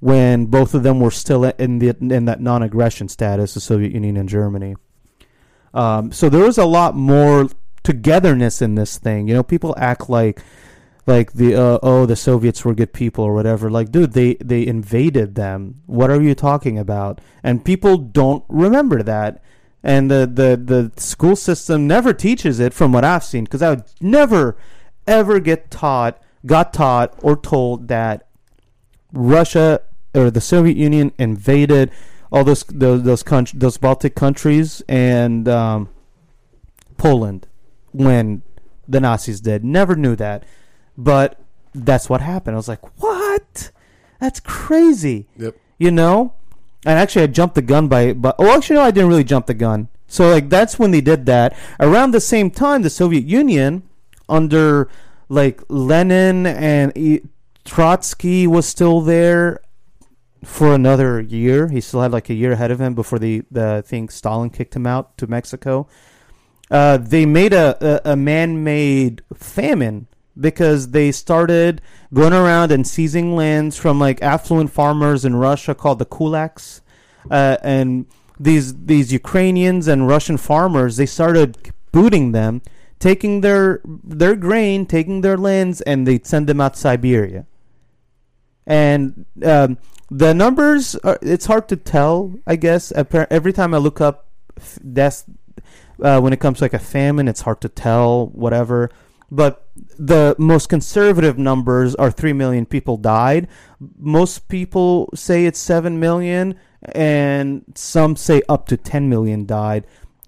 when 0.01 0.47
both 0.47 0.75
of 0.75 0.83
them 0.83 1.01
were 1.01 1.11
still 1.11 1.45
in 1.45 1.79
the 1.79 1.97
in 1.99 2.27
that 2.27 2.41
non-aggression 2.41 3.09
status, 3.09 3.55
the 3.55 3.61
Soviet 3.61 3.93
Union 3.93 4.17
and 4.17 4.29
Germany. 4.29 4.77
Um, 5.73 6.13
so 6.13 6.29
there 6.29 6.45
was 6.45 6.59
a 6.59 6.67
lot 6.67 6.95
more 6.95 7.49
togetherness 7.83 8.61
in 8.61 8.75
this 8.75 8.99
thing. 8.99 9.29
You 9.29 9.35
know, 9.35 9.43
people 9.43 9.75
act 9.79 10.11
like 10.11 10.43
like 11.07 11.33
the 11.33 11.55
uh, 11.55 11.79
oh 11.83 12.07
the 12.07 12.17
Soviets 12.17 12.65
were 12.65 12.75
good 12.75 12.93
people 12.93 13.25
or 13.25 13.35
whatever. 13.35 13.71
Like, 13.71 13.91
dude, 13.91 14.13
they 14.13 14.35
they 14.35 14.67
invaded 14.67 15.37
them. 15.37 15.83
What 15.87 16.11
are 16.11 16.21
you 16.21 16.35
talking 16.35 16.79
about? 16.79 17.21
And 17.43 17.65
people 17.65 17.97
don't 17.97 18.45
remember 18.49 19.03
that. 19.03 19.43
And 19.87 20.11
the 20.11 20.27
the 20.27 20.57
the 20.57 21.01
school 21.01 21.37
system 21.37 21.87
never 21.87 22.15
teaches 22.15 22.59
it, 22.59 22.73
from 22.73 22.91
what 22.91 23.05
I've 23.05 23.23
seen, 23.23 23.45
because 23.45 23.61
I 23.61 23.69
would 23.69 23.85
never 24.01 24.57
ever 25.07 25.41
get 25.41 25.71
taught, 25.71 26.23
got 26.47 26.73
taught, 26.73 27.13
or 27.19 27.37
told 27.37 27.89
that 27.89 28.27
Russia 29.13 29.83
or 30.15 30.31
the 30.31 30.41
Soviet 30.41 30.79
Union 30.79 31.13
invaded 31.19 31.91
all 32.33 32.45
those 32.45 32.65
those 32.65 33.03
those, 33.03 33.23
country, 33.23 33.59
those 33.59 33.77
Baltic 33.77 34.15
countries 34.15 34.83
and 34.89 35.47
um, 35.51 35.91
Poland 36.97 37.47
when 37.93 38.41
the 38.89 39.01
Nazis 39.01 39.43
did. 39.43 39.65
Never 39.65 39.97
knew 39.97 40.17
that, 40.17 40.45
but 40.97 41.39
that's 41.75 42.09
what 42.09 42.23
happened. 42.23 42.57
I 42.57 42.59
was 42.59 42.69
like, 42.69 43.03
what? 43.03 43.71
That's 44.19 44.41
crazy. 44.41 45.29
Yep. 45.37 45.57
You 45.79 45.91
know. 45.91 46.33
And 46.85 46.99
actually, 46.99 47.23
I 47.23 47.27
jumped 47.29 47.55
the 47.55 47.63
gun 47.63 47.89
by, 47.89 48.13
but 48.13 48.37
oh, 48.39 48.55
actually, 48.55 48.77
no, 48.77 48.83
I 48.83 48.91
didn't 48.91 49.09
really 49.09 49.25
jump 49.25 49.47
the 49.47 49.55
gun. 49.55 49.89
So 50.07 50.31
like 50.31 50.49
that's 50.49 50.79
when 50.79 50.91
they 50.91 51.01
did 51.01 51.27
that. 51.27 51.57
Around 51.81 52.13
the 52.13 52.21
same 52.21 52.51
time, 52.51 52.83
the 52.83 52.91
Soviet 52.91 53.25
Union, 53.25 53.83
under 54.29 54.89
like 55.29 55.63
Lenin 55.69 56.47
and 56.47 56.93
Trotsky, 57.65 58.47
was 58.47 58.67
still 58.67 59.01
there 59.01 59.61
for 60.45 60.75
another 60.75 61.21
year. 61.21 61.69
He 61.69 61.81
still 61.81 62.03
had 62.03 62.13
like 62.13 62.29
a 62.31 62.35
year 62.35 62.53
ahead 62.53 62.71
of 62.71 62.81
him 62.81 62.95
before 62.95 63.19
the 63.19 63.43
the 63.51 63.83
thing 63.87 64.09
Stalin 64.09 64.51
kicked 64.51 64.77
him 64.77 64.87
out 64.87 65.17
to 65.19 65.27
Mexico. 65.27 65.89
Uh, 66.71 66.97
they 66.97 67.27
made 67.27 67.53
a, 67.53 67.77
a, 68.07 68.13
a 68.13 68.17
man-made 68.17 69.23
famine 69.35 70.07
because 70.39 70.91
they 70.91 71.13
started 71.13 71.81
going 72.13 72.33
around 72.33 72.73
and 72.73 72.87
seizing 72.87 73.37
lands 73.37 73.77
from 73.77 73.99
like 73.99 74.23
affluent 74.23 74.71
farmers 74.71 75.25
in 75.25 75.37
Russia 75.37 75.75
called 75.75 75.99
the 75.99 76.07
kulaks, 76.07 76.81
uh, 77.31 77.57
and 77.63 78.07
these 78.39 78.75
these 78.87 79.13
Ukrainians 79.13 79.89
and 79.89 80.09
Russian 80.09 80.37
farmers 80.37 80.97
they 80.97 81.07
started 81.07 81.73
booting 81.93 82.33
them, 82.33 82.63
taking 82.99 83.41
their 83.41 83.81
their 83.85 84.37
grain, 84.37 84.87
taking 84.87 85.21
their 85.21 85.37
lands, 85.37 85.81
and 85.83 86.07
they 86.07 86.21
send 86.23 86.47
them 86.47 86.61
out 86.61 86.75
to 86.75 86.81
Siberia. 86.81 87.47
And 88.67 89.27
um, 89.45 89.77
the 90.11 90.35
numbers 90.35 90.95
are, 90.97 91.19
it's 91.23 91.47
hard 91.47 91.69
to 91.69 91.77
tell 91.77 92.35
i 92.47 92.57
guess 92.57 92.93
every 92.93 93.53
time 93.53 93.75
i 93.75 93.79
look 93.79 94.01
up 94.01 94.29
deaths 94.93 95.25
uh, 96.03 96.21
when 96.21 96.33
it 96.33 96.41
comes 96.41 96.59
to 96.59 96.65
like 96.65 96.75
a 96.75 96.79
famine 96.79 97.27
it's 97.27 97.43
hard 97.43 97.61
to 97.61 97.69
tell 97.69 98.27
whatever 98.29 98.91
but 99.31 99.69
the 99.99 100.37
most 100.39 100.69
conservative 100.69 101.39
numbers 101.39 101.95
are 101.97 102.11
3 102.11 102.33
million 102.33 102.67
people 102.67 102.97
died 102.97 103.49
most 103.99 104.49
people 104.49 105.09
say 105.15 105.47
it's 105.47 105.59
7 105.59 105.99
million 105.99 106.59
and 106.93 107.65
some 107.75 108.17
say 108.17 108.43
up 108.49 108.67
to 108.67 108.77
10 108.77 109.09
million 109.09 109.47
died 109.47 109.87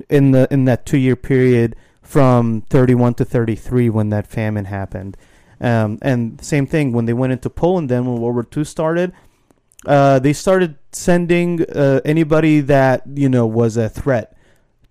in 0.09 0.33
the 0.33 0.49
in 0.51 0.65
that 0.65 0.87
2 0.87 0.99
year 0.99 1.17
period 1.17 1.77
from 2.03 2.63
31 2.71 3.15
to 3.15 3.25
33 3.25 3.91
when 3.91 4.11
that 4.11 4.27
famine 4.27 4.67
happened 4.67 5.17
um, 5.61 5.99
and 6.03 6.43
same 6.45 6.67
thing 6.67 6.93
when 6.93 7.07
they 7.07 7.15
went 7.15 7.33
into 7.33 7.51
Poland 7.51 7.89
then 7.89 8.07
when 8.07 8.21
World 8.21 8.35
War 8.35 8.47
II 8.57 8.65
started 8.65 9.13
uh, 9.87 10.19
they 10.19 10.33
started 10.33 10.77
sending 10.93 11.63
uh, 11.63 12.01
anybody 12.05 12.61
that 12.61 13.03
you 13.15 13.29
know 13.29 13.47
was 13.47 13.77
a 13.77 13.89
threat 13.89 14.37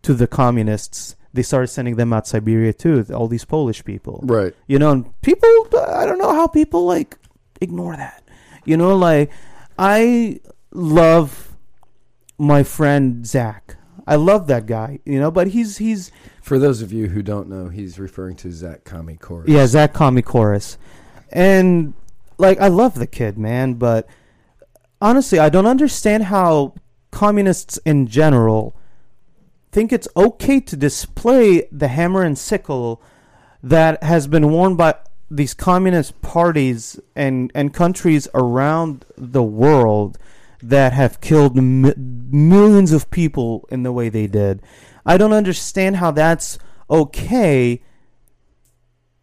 to 0.03 0.14
the 0.14 0.28
communists. 0.28 1.16
They 1.36 1.43
started 1.43 1.67
sending 1.67 1.95
them 1.97 2.11
out 2.13 2.25
Siberia 2.27 2.73
too. 2.73 3.05
All 3.13 3.27
these 3.27 3.45
Polish 3.45 3.83
people, 3.83 4.21
Right. 4.23 4.53
you 4.67 4.79
know, 4.79 4.91
and 4.91 5.21
people. 5.21 5.49
I 5.88 6.05
don't 6.05 6.17
know 6.17 6.33
how 6.33 6.47
people 6.47 6.86
like 6.86 7.17
ignore 7.61 7.95
that. 7.95 8.23
You 8.65 8.77
know, 8.77 8.95
like 8.95 9.29
I 9.77 10.39
love 10.71 11.55
my 12.38 12.63
friend 12.63 13.25
Zach. 13.25 13.77
I 14.07 14.15
love 14.15 14.47
that 14.47 14.65
guy. 14.65 14.99
You 15.05 15.19
know, 15.19 15.31
but 15.31 15.47
he's 15.47 15.77
he's 15.77 16.11
For 16.41 16.57
those 16.59 16.81
of 16.81 16.91
you 16.91 17.07
who 17.07 17.21
don't 17.21 17.49
know, 17.49 17.69
he's 17.69 17.99
referring 17.99 18.36
to 18.38 18.51
Zach 18.51 18.83
Kami 18.83 19.15
Chorus. 19.17 19.49
Yeah, 19.49 19.65
Zach 19.67 19.93
Kami 19.93 20.21
Chorus. 20.21 20.77
And 21.31 21.93
like 22.38 22.59
I 22.59 22.67
love 22.67 22.95
the 22.95 23.07
kid, 23.07 23.38
man, 23.38 23.73
but 23.75 24.07
honestly, 25.01 25.39
I 25.39 25.49
don't 25.49 25.65
understand 25.65 26.23
how 26.25 26.75
communists 27.11 27.77
in 27.86 28.07
general 28.07 28.75
think 29.76 29.91
it's 29.91 30.07
okay 30.15 30.61
to 30.61 30.78
display 30.78 31.67
the 31.69 31.89
hammer 31.89 32.23
and 32.23 32.38
sickle 32.38 33.01
that 33.61 34.01
has 34.01 34.26
been 34.26 34.49
worn 34.49 34.78
by 34.78 34.95
these 35.30 35.53
communist 35.53 36.21
parties 36.21 36.97
and 37.13 37.51
and 37.53 37.73
countries 37.73 38.26
around 38.34 39.03
the 39.17 39.43
world 39.43 40.17
that 40.63 40.93
have 40.93 41.19
killed 41.19 41.57
mi- 41.57 41.93
millions 41.97 42.93
of 42.93 43.11
people 43.11 43.67
in 43.69 43.84
the 43.84 43.91
way 43.91 44.07
they 44.07 44.28
did. 44.28 44.61
I 45.05 45.17
don't 45.17 45.34
understand 45.34 45.97
how 45.97 46.11
that's 46.11 46.57
okay. 46.89 47.84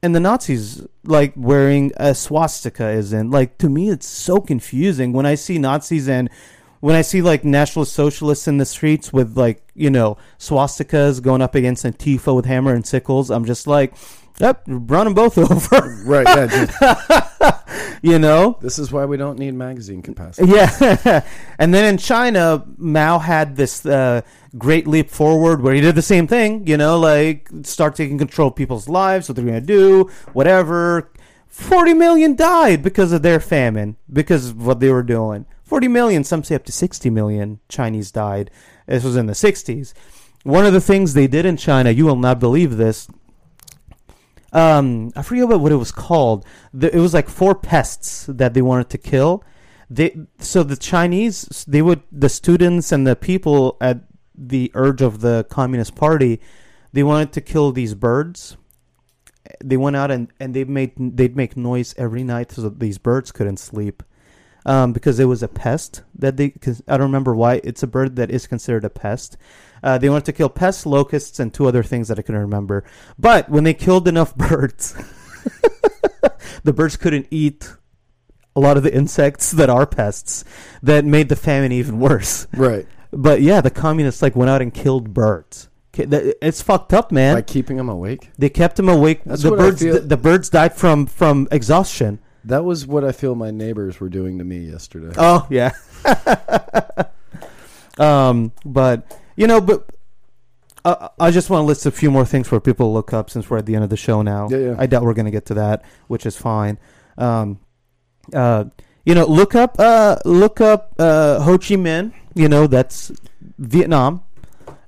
And 0.03 0.15
the 0.15 0.21
Nazis 0.21 0.87
like 1.03 1.33
wearing 1.35 1.93
a 1.97 2.15
swastika 2.15 2.91
isn't 2.91 3.31
like 3.31 3.57
to 3.57 3.71
me. 3.71 3.89
It's 3.89 4.07
so 4.07 4.39
confusing 4.39 5.15
when 5.15 5.25
I 5.25 5.35
see 5.35 5.57
Nazis 5.57 6.11
and 6.11 6.29
when 6.83 6.97
I 6.97 7.03
see 7.03 7.23
like 7.23 7.45
nationalist 7.45 7.93
socialists 7.93 8.49
in 8.49 8.59
the 8.59 8.67
streets 8.67 9.13
with 9.13 9.37
like 9.39 9.63
you 9.73 9.89
know 9.89 10.19
swastikas 10.41 11.23
going 11.23 11.41
up 11.41 11.55
against 11.55 11.85
Antifa 11.85 12.35
with 12.35 12.45
hammer 12.45 12.75
and 12.75 12.85
sickles. 12.85 13.31
I'm 13.31 13.45
just 13.45 13.69
like, 13.69 13.95
yep, 14.41 14.65
run 14.67 15.05
them 15.05 15.15
both 15.15 15.39
over. 15.51 16.03
Right. 16.05 16.27
Yeah. 16.27 16.47
Just, 16.49 18.03
you 18.03 18.19
know. 18.19 18.59
this 18.61 18.81
is 18.81 18.91
why 18.91 19.05
we 19.05 19.17
don't 19.17 19.39
need 19.39 19.55
magazine 19.55 20.03
capacity. 20.03 20.51
Yeah, 20.51 21.25
and 21.61 21.73
then 21.73 21.85
in 21.85 21.99
China, 21.99 22.65
Mao 22.77 23.21
had 23.21 23.55
this 23.55 23.87
uh, 23.87 24.23
great 24.59 24.89
leap 24.89 25.09
forward 25.09 25.63
where 25.63 25.75
he 25.75 25.81
did 25.81 25.95
the 25.95 26.03
same 26.03 26.27
thing. 26.27 26.67
You 26.67 26.77
know, 26.77 26.99
like 26.99 27.49
start 27.63 27.95
taking 27.95 28.19
control 28.19 28.49
of 28.49 28.57
people's 28.57 28.89
lives, 28.89 29.29
what 29.29 29.37
they're 29.37 29.45
going 29.45 29.61
to 29.61 29.65
do, 29.65 30.11
whatever. 30.33 31.13
Forty 31.47 31.95
million 31.95 32.35
died 32.35 32.83
because 32.83 33.13
of 33.13 33.23
their 33.23 33.39
famine, 33.39 33.97
because 34.13 34.49
of 34.49 34.67
what 34.67 34.81
they 34.81 34.91
were 34.91 35.05
doing. 35.05 35.47
Forty 35.73 35.89
million, 35.89 36.23
some 36.23 36.45
say 36.45 36.55
up 36.55 36.65
to 36.65 36.71
sixty 36.71 37.09
million 37.09 37.59
Chinese 37.67 38.13
died. 38.13 38.51
This 38.87 39.05
was 39.05 39.17
in 39.17 39.25
the 39.25 39.35
sixties. 39.35 39.95
One 40.43 40.67
of 40.67 40.75
the 40.75 40.83
things 40.83 41.15
they 41.15 41.27
did 41.27 41.47
in 41.47 41.57
China, 41.57 41.91
you 41.91 42.05
will 42.05 42.17
not 42.17 42.39
believe 42.39 42.77
this. 42.77 43.09
Um, 44.53 45.13
I 45.17 45.23
forget 45.23 45.49
what, 45.49 45.73
it 45.73 45.77
was 45.77 45.91
called. 45.91 46.45
It 46.79 46.97
was 46.97 47.15
like 47.15 47.31
four 47.31 47.55
pests 47.55 48.27
that 48.27 48.53
they 48.53 48.61
wanted 48.61 48.91
to 48.91 48.99
kill. 48.99 49.45
They 49.89 50.15
so 50.41 50.63
the 50.63 50.77
Chinese 50.77 51.65
they 51.67 51.81
would 51.81 52.03
the 52.13 52.29
students 52.29 52.93
and 52.93 53.07
the 53.07 53.17
people 53.17 53.79
at 53.81 54.03
the 54.35 54.71
urge 54.75 55.01
of 55.01 55.23
the 55.23 55.47
Communist 55.49 55.95
Party, 55.95 56.39
they 56.93 57.03
wanted 57.03 57.33
to 57.33 57.41
kill 57.41 57.73
these 57.73 57.95
birds. 57.95 58.59
They 59.65 59.79
went 59.79 59.97
out 59.97 60.11
and, 60.11 60.31
and 60.39 60.53
they 60.53 60.65
made 60.65 60.93
they'd 60.99 61.35
make 61.35 61.57
noise 61.57 61.95
every 61.97 62.25
night 62.25 62.53
so 62.53 62.61
that 62.61 62.79
these 62.79 62.99
birds 62.99 63.33
couldn't 63.33 63.57
sleep, 63.57 64.03
um, 64.65 64.93
because 64.93 65.19
it 65.19 65.25
was 65.25 65.43
a 65.43 65.49
pest 65.49 66.03
that 66.15 66.37
they. 66.37 66.51
Cause 66.51 66.83
I 66.87 66.97
don't 66.97 67.07
remember 67.07 67.35
why 67.35 67.61
it's 67.65 67.83
a 67.83 67.87
bird 67.87 68.17
that 68.17 68.31
is 68.31 68.47
considered 68.47 68.85
a 68.85 68.91
pest. 68.91 69.37
Uh, 69.83 69.99
they 69.99 70.09
wanted 70.09 70.27
to 70.27 70.33
kill 70.33 70.49
pests, 70.49 70.87
locusts, 70.87 71.41
and 71.41 71.53
two 71.53 71.67
other 71.67 71.83
things 71.83 72.09
that 72.09 72.19
I 72.19 72.23
couldn't 72.23 72.41
remember. 72.41 72.85
But 73.19 73.49
when 73.49 73.65
they 73.65 73.75
killed 73.75 74.07
enough 74.07 74.37
birds, 74.37 74.95
the 76.65 76.73
birds 76.73 76.97
couldn't 76.97 77.27
eat 77.31 77.69
a 78.55 78.61
lot 78.61 78.77
of 78.77 78.83
the 78.83 78.95
insects 78.95 79.51
that 79.53 79.71
are 79.71 79.87
pests 79.87 80.45
that 80.83 81.05
made 81.05 81.29
the 81.29 81.37
famine 81.37 81.73
even 81.73 81.99
worse. 81.99 82.47
Right. 82.55 82.87
But 83.11 83.43
yeah, 83.43 83.61
the 83.61 83.71
communists 83.71 84.23
like 84.23 84.37
went 84.37 84.51
out 84.51 84.63
and 84.63 84.73
killed 84.73 85.13
birds. 85.13 85.69
It's 85.95 86.63
fucked 86.63 86.95
up, 86.95 87.13
man. 87.13 87.35
By 87.35 87.43
keeping 87.43 87.77
them 87.77 87.91
awake. 87.91 88.31
they 88.39 88.49
kept 88.49 88.77
them 88.77 88.89
awake. 88.89 89.25
That's 89.25 89.43
the 89.43 89.51
birds, 89.51 89.81
the, 89.81 90.01
the 90.01 90.17
birds 90.17 90.49
died 90.49 90.75
from 90.75 91.07
from 91.07 91.49
exhaustion. 91.51 92.19
That 92.45 92.65
was 92.65 92.87
what 92.87 93.05
I 93.05 93.13
feel 93.13 93.35
my 93.35 93.51
neighbors 93.51 94.01
were 94.01 94.09
doing 94.09 94.39
to 94.39 94.45
me 94.45 94.59
yesterday. 94.59 95.15
Oh 95.17 95.47
yeah. 95.51 95.73
um, 97.99 98.53
but 98.65 99.21
you 99.37 99.47
know, 99.47 99.61
but 99.61 99.89
uh, 100.85 101.09
I 101.19 101.31
just 101.31 101.51
want 101.51 101.63
to 101.63 101.67
list 101.67 101.87
a 101.87 101.91
few 101.91 102.11
more 102.11 102.25
things 102.25 102.49
for 102.49 102.59
people 102.61 102.89
to 102.89 102.93
look 102.93 103.13
up 103.13 103.31
since 103.31 103.49
we're 103.49 103.59
at 103.59 103.67
the 103.67 103.75
end 103.75 103.85
of 103.85 103.91
the 103.91 103.97
show 103.97 104.23
now. 104.23 104.49
Yeah, 104.51 104.59
yeah. 104.59 104.75
I 104.79 104.87
doubt 104.87 105.03
we're 105.03 105.15
going 105.15 105.27
to 105.27 105.31
get 105.33 105.47
to 105.47 105.55
that, 105.55 105.85
which 106.09 106.27
is 106.27 106.37
fine. 106.37 106.79
Um, 107.17 107.61
uh, 108.33 108.65
you 109.05 109.15
know, 109.15 109.27
look 109.27 109.55
up, 109.55 109.77
uh, 109.79 110.19
look 110.25 110.61
up 110.61 110.95
uh, 110.99 111.41
Ho 111.41 111.59
Chi 111.59 111.75
Minh. 111.75 112.13
You 112.35 112.49
know, 112.49 112.67
that's 112.67 113.13
Vietnam. 113.59 114.23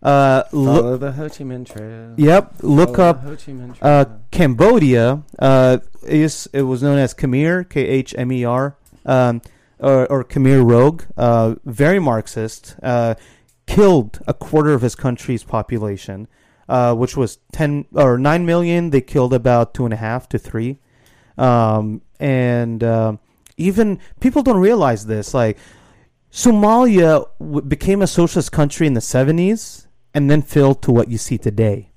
Uh, 0.05 0.42
look, 0.52 0.82
Follow 0.82 0.96
the 0.98 1.12
Ho 1.12 1.28
Chi 1.30 1.44
Minh 1.44 1.64
Trail. 1.66 2.14
yep. 2.18 2.55
Look 2.61 2.96
Follow 2.96 3.09
up 3.09 3.22
Ho 3.22 3.30
Chi 3.36 3.52
Minh 3.52 3.74
uh, 3.80 4.05
Cambodia 4.30 5.22
uh, 5.38 5.78
is 6.02 6.46
it 6.52 6.62
was 6.62 6.82
known 6.82 6.98
as 6.98 7.14
Khmer, 7.14 7.66
K 7.68 7.80
H 7.86 8.14
M 8.18 8.30
E 8.30 8.44
R, 8.44 8.76
um, 9.07 9.40
or, 9.78 10.07
or 10.12 10.22
Khmer 10.24 10.68
Rogue, 10.68 11.05
uh, 11.16 11.55
very 11.64 11.98
Marxist, 11.98 12.76
uh, 12.82 13.14
killed 13.66 14.20
a 14.26 14.34
quarter 14.34 14.74
of 14.74 14.82
his 14.82 14.94
country's 14.94 15.42
population, 15.42 16.28
uh, 16.68 16.94
which 16.94 17.16
was 17.16 17.38
ten 17.52 17.86
or 17.94 18.18
nine 18.18 18.44
million. 18.44 18.90
They 18.90 19.00
killed 19.00 19.32
about 19.32 19.72
two 19.72 19.86
and 19.86 19.94
a 19.94 19.98
half 19.98 20.28
to 20.30 20.38
three, 20.38 20.80
um, 21.38 22.02
and 22.20 22.84
uh, 22.84 23.16
even 23.57 24.00
people 24.20 24.42
don't 24.42 24.61
realize 24.61 25.07
this. 25.07 25.32
Like 25.32 25.57
Somalia 26.30 27.26
w- 27.38 27.62
became 27.62 28.02
a 28.02 28.07
socialist 28.07 28.52
country 28.52 28.86
in 28.86 28.92
the 28.92 29.00
seventies, 29.00 29.84
and 30.14 30.30
then 30.30 30.42
fill 30.42 30.74
to 30.76 30.92
what 30.92 31.08
you 31.08 31.18
see 31.18 31.38
today. 31.38 31.90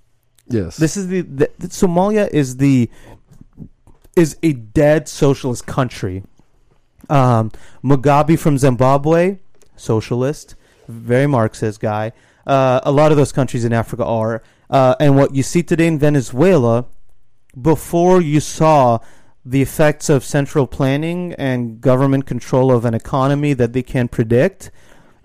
Yes. 0.47 0.77
This 0.77 0.97
is 0.97 1.07
the, 1.07 1.21
the, 1.21 1.47
Somalia 1.67 2.29
is 2.29 2.57
the 2.57 2.89
is 4.15 4.37
a 4.41 4.53
dead 4.53 5.07
socialist 5.07 5.67
country. 5.67 6.23
Um, 7.09 7.51
Mugabe 7.83 8.37
from 8.39 8.57
Zimbabwe, 8.57 9.37
socialist, 9.75 10.55
very 10.87 11.27
Marxist 11.27 11.79
guy. 11.79 12.13
Uh, 12.45 12.79
a 12.83 12.91
lot 12.91 13.11
of 13.11 13.17
those 13.17 13.31
countries 13.31 13.63
in 13.63 13.73
Africa 13.73 14.03
are, 14.03 14.41
uh, 14.69 14.95
and 14.99 15.15
what 15.15 15.35
you 15.35 15.43
see 15.43 15.61
today 15.61 15.87
in 15.87 15.99
Venezuela, 15.99 16.85
before 17.61 18.21
you 18.21 18.39
saw 18.39 18.99
the 19.45 19.61
effects 19.61 20.09
of 20.09 20.23
central 20.23 20.67
planning 20.67 21.33
and 21.33 21.79
government 21.79 22.25
control 22.25 22.71
of 22.71 22.83
an 22.83 22.93
economy 22.93 23.53
that 23.53 23.71
they 23.73 23.83
can 23.83 24.07
predict. 24.07 24.71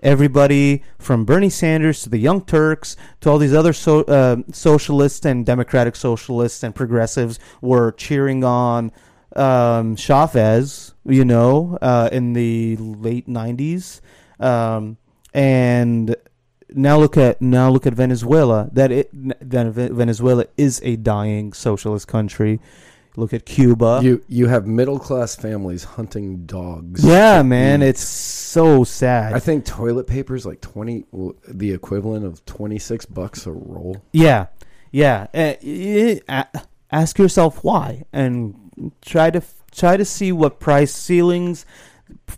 Everybody 0.03 0.83
from 0.99 1.23
Bernie 1.23 1.49
Sanders 1.49 2.03
to 2.03 2.09
the 2.09 2.17
Young 2.17 2.43
Turks 2.43 2.97
to 3.21 3.29
all 3.29 3.37
these 3.37 3.53
other 3.53 3.71
so, 3.71 4.01
uh, 4.01 4.35
socialists 4.51 5.25
and 5.25 5.45
democratic 5.45 5.95
socialists 5.95 6.61
and 6.61 6.75
progressives 6.75 7.39
were 7.61 7.93
cheering 7.93 8.43
on 8.43 8.91
um, 9.33 9.95
Chavez, 9.95 10.93
you 11.05 11.23
know, 11.23 11.77
uh, 11.81 12.09
in 12.11 12.33
the 12.33 12.75
late 12.77 13.29
'90s, 13.29 14.01
um, 14.41 14.97
and 15.33 16.17
now 16.69 16.99
look 16.99 17.15
at 17.15 17.41
now 17.41 17.69
look 17.69 17.87
at 17.87 17.93
Venezuela. 17.93 18.69
That 18.73 18.91
it 18.91 19.09
that 19.13 19.67
Venezuela 19.67 20.47
is 20.57 20.81
a 20.83 20.97
dying 20.97 21.53
socialist 21.53 22.09
country. 22.09 22.59
Look 23.15 23.31
at 23.33 23.45
Cuba. 23.45 23.99
you 24.03 24.23
you 24.27 24.47
have 24.47 24.65
middle 24.65 24.97
class 24.97 25.35
families 25.35 25.83
hunting 25.83 26.45
dogs. 26.47 27.05
yeah, 27.05 27.43
man, 27.43 27.83
eat. 27.83 27.89
it's 27.89 28.01
so 28.01 28.83
sad. 28.83 29.33
I 29.33 29.39
think 29.39 29.65
toilet 29.65 30.07
paper 30.07 30.35
is 30.35 30.45
like 30.47 30.61
twenty, 30.61 31.05
the 31.47 31.71
equivalent 31.73 32.25
of 32.25 32.43
twenty 32.45 32.79
six 32.79 33.05
bucks 33.05 33.45
a 33.45 33.51
roll. 33.51 34.03
Yeah, 34.13 34.47
yeah. 34.91 35.27
Uh, 35.33 35.53
y- 35.63 36.21
y- 36.27 36.43
a- 36.53 36.61
ask 36.91 37.19
yourself 37.19 37.63
why, 37.63 38.03
and 38.11 38.91
try 39.03 39.29
to 39.29 39.43
try 39.71 39.95
to 39.95 40.05
see 40.05 40.31
what 40.31 40.59
price 40.59 40.91
ceilings, 40.91 41.67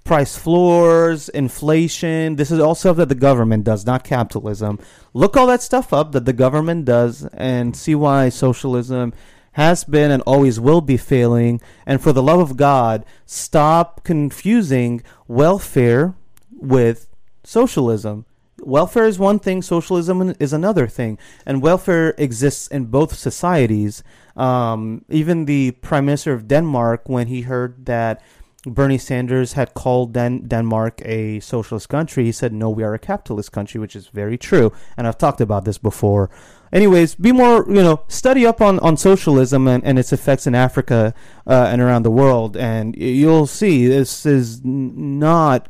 price 0.03 0.37
floors, 0.37 1.29
inflation. 1.29 2.35
This 2.35 2.51
is 2.51 2.59
all 2.59 2.75
stuff 2.75 2.97
that 2.97 3.07
the 3.07 3.15
government 3.15 3.63
does, 3.63 3.85
not 3.85 4.03
capitalism. 4.03 4.79
Look 5.13 5.37
all 5.37 5.47
that 5.47 5.61
stuff 5.61 5.93
up 5.93 6.11
that 6.11 6.25
the 6.25 6.33
government 6.33 6.83
does, 6.83 7.25
and 7.33 7.75
see 7.77 7.95
why 7.95 8.27
socialism 8.27 9.13
has 9.55 9.83
been 9.83 10.11
and 10.11 10.21
always 10.23 10.59
will 10.59 10.81
be 10.81 10.97
failing. 10.97 11.61
And 11.85 12.01
for 12.01 12.11
the 12.13 12.23
love 12.23 12.39
of 12.39 12.57
God, 12.57 13.05
stop 13.25 14.03
confusing 14.03 15.01
welfare 15.27 16.13
with 16.51 17.07
socialism. 17.43 18.25
Welfare 18.61 19.05
is 19.05 19.19
one 19.19 19.39
thing, 19.39 19.61
socialism 19.61 20.33
is 20.39 20.53
another 20.53 20.87
thing, 20.87 21.17
and 21.45 21.61
welfare 21.61 22.15
exists 22.17 22.67
in 22.67 22.85
both 22.85 23.15
societies. 23.15 24.03
Um, 24.35 25.03
even 25.09 25.45
the 25.45 25.71
prime 25.71 26.05
minister 26.05 26.33
of 26.33 26.47
Denmark, 26.47 27.03
when 27.07 27.27
he 27.27 27.41
heard 27.41 27.85
that 27.85 28.21
Bernie 28.65 28.97
Sanders 28.97 29.53
had 29.53 29.73
called 29.73 30.13
Den- 30.13 30.47
Denmark 30.47 31.01
a 31.05 31.39
socialist 31.39 31.89
country, 31.89 32.25
he 32.25 32.31
said, 32.31 32.51
"No, 32.51 32.69
we 32.69 32.83
are 32.83 32.93
a 32.93 32.99
capitalist 32.99 33.51
country," 33.51 33.79
which 33.79 33.95
is 33.95 34.07
very 34.07 34.37
true. 34.37 34.71
And 34.97 35.05
I've 35.05 35.17
talked 35.17 35.41
about 35.41 35.65
this 35.65 35.77
before. 35.77 36.29
Anyways, 36.73 37.15
be 37.15 37.31
more, 37.31 37.65
you 37.67 37.83
know, 37.83 38.03
study 38.07 38.45
up 38.45 38.61
on, 38.61 38.79
on 38.79 38.97
socialism 38.97 39.67
and, 39.67 39.83
and 39.83 39.97
its 39.97 40.11
effects 40.11 40.45
in 40.47 40.55
Africa 40.55 41.13
uh, 41.47 41.69
and 41.71 41.81
around 41.81 42.03
the 42.03 42.11
world, 42.11 42.57
and 42.57 42.95
you'll 42.97 43.47
see 43.47 43.87
this 43.87 44.25
is 44.25 44.61
not 44.63 45.67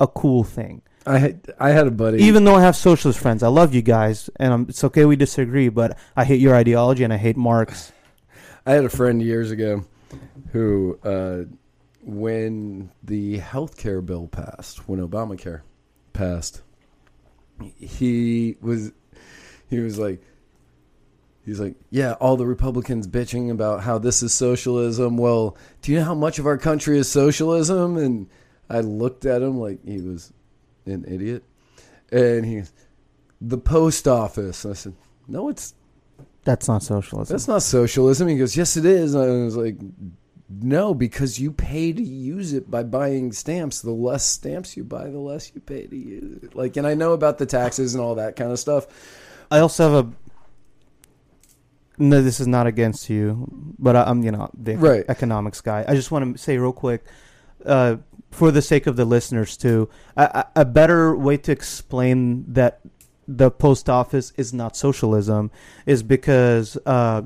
a 0.00 0.06
cool 0.06 0.44
thing 0.44 0.82
I 1.06 1.18
had 1.18 1.54
I 1.58 1.70
had 1.70 1.86
a 1.86 1.90
buddy. 1.90 2.22
even 2.22 2.44
though 2.44 2.54
I 2.54 2.62
have 2.62 2.76
socialist 2.76 3.18
friends, 3.18 3.42
I 3.42 3.48
love 3.48 3.74
you 3.74 3.82
guys, 3.82 4.30
and 4.36 4.52
um 4.52 4.66
it's 4.68 4.82
okay 4.84 5.04
we 5.04 5.16
disagree, 5.16 5.68
but 5.68 5.98
I 6.16 6.24
hate 6.24 6.40
your 6.40 6.54
ideology 6.54 7.04
and 7.04 7.12
I 7.12 7.16
hate 7.16 7.36
Marx. 7.36 7.92
I 8.66 8.72
had 8.72 8.84
a 8.84 8.88
friend 8.88 9.20
years 9.20 9.50
ago 9.50 9.84
who, 10.52 10.98
uh, 11.04 11.42
when 12.02 12.90
the 13.02 13.38
health 13.38 13.76
care 13.76 14.00
bill 14.00 14.28
passed, 14.28 14.88
when 14.88 15.06
Obamacare 15.06 15.60
passed, 16.14 16.62
he 17.78 18.56
was 18.62 18.92
he 19.68 19.80
was 19.80 19.98
like, 19.98 20.22
he's 21.44 21.60
like, 21.60 21.74
yeah, 21.90 22.12
all 22.14 22.36
the 22.36 22.46
Republicans 22.46 23.06
bitching 23.06 23.50
about 23.50 23.82
how 23.82 23.98
this 23.98 24.22
is 24.22 24.32
socialism. 24.32 25.16
Well, 25.16 25.56
do 25.82 25.92
you 25.92 25.98
know 25.98 26.04
how 26.04 26.14
much 26.14 26.38
of 26.38 26.46
our 26.46 26.58
country 26.58 26.98
is 26.98 27.10
socialism? 27.10 27.96
And 27.96 28.28
I 28.68 28.80
looked 28.80 29.24
at 29.24 29.42
him 29.42 29.58
like 29.58 29.84
he 29.84 30.00
was 30.00 30.32
an 30.86 31.04
idiot. 31.06 31.44
And 32.10 32.44
he 32.44 32.62
the 33.40 33.58
post 33.58 34.08
office. 34.08 34.64
I 34.64 34.72
said, 34.72 34.94
no, 35.28 35.48
it's 35.48 35.74
That's 36.44 36.68
not 36.68 36.82
socialism. 36.82 37.34
that's 37.34 37.48
not 37.48 37.62
socialism. 37.62 38.28
He 38.28 38.38
goes, 38.38 38.56
yes, 38.56 38.76
it 38.76 38.84
is. 38.84 39.14
And 39.14 39.24
I 39.24 39.44
was 39.44 39.56
like, 39.56 39.76
no, 40.48 40.94
because 40.94 41.40
you 41.40 41.50
pay 41.50 41.92
to 41.92 42.02
use 42.02 42.52
it 42.52 42.70
by 42.70 42.82
buying 42.82 43.32
stamps. 43.32 43.80
The 43.80 43.90
less 43.90 44.24
stamps 44.24 44.76
you 44.76 44.84
buy, 44.84 45.08
the 45.08 45.18
less 45.18 45.50
you 45.54 45.60
pay 45.60 45.86
to 45.86 45.96
use 45.96 46.42
it. 46.42 46.54
Like, 46.54 46.76
and 46.76 46.86
I 46.86 46.94
know 46.94 47.12
about 47.12 47.38
the 47.38 47.46
taxes 47.46 47.94
and 47.94 48.02
all 48.02 48.14
that 48.16 48.36
kind 48.36 48.52
of 48.52 48.58
stuff. 48.58 48.86
I 49.50 49.60
also 49.60 49.90
have 49.90 50.06
a. 50.06 50.12
No, 51.98 52.20
this 52.22 52.40
is 52.40 52.46
not 52.46 52.66
against 52.66 53.08
you, 53.08 53.46
but 53.78 53.94
I, 53.96 54.04
I'm 54.04 54.22
you 54.22 54.32
know 54.32 54.50
the 54.54 54.76
Right. 54.76 55.04
economics 55.08 55.60
guy. 55.60 55.84
I 55.86 55.94
just 55.94 56.10
want 56.10 56.36
to 56.36 56.42
say 56.42 56.58
real 56.58 56.72
quick, 56.72 57.04
uh, 57.64 57.96
for 58.30 58.50
the 58.50 58.62
sake 58.62 58.86
of 58.86 58.96
the 58.96 59.04
listeners 59.04 59.56
too, 59.56 59.88
a, 60.16 60.44
a 60.56 60.64
better 60.64 61.14
way 61.16 61.36
to 61.36 61.52
explain 61.52 62.44
that 62.52 62.80
the 63.28 63.50
post 63.50 63.88
office 63.88 64.32
is 64.36 64.52
not 64.52 64.76
socialism 64.76 65.50
is 65.86 66.02
because 66.02 66.76
uh, 66.84 67.22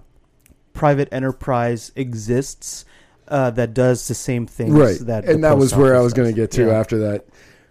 private 0.72 1.08
enterprise 1.10 1.90
exists 1.96 2.84
uh, 3.28 3.50
that 3.50 3.74
does 3.74 4.06
the 4.06 4.14
same 4.14 4.46
things 4.46 4.72
right 4.74 4.98
that 5.00 5.26
the 5.26 5.32
and 5.32 5.42
that 5.44 5.58
was 5.58 5.74
where 5.74 5.96
i 5.96 6.00
was 6.00 6.12
going 6.14 6.28
to 6.28 6.34
get 6.34 6.50
to 6.52 6.66
Yeah. 6.66 6.78
after 6.78 6.98
that 6.98 7.26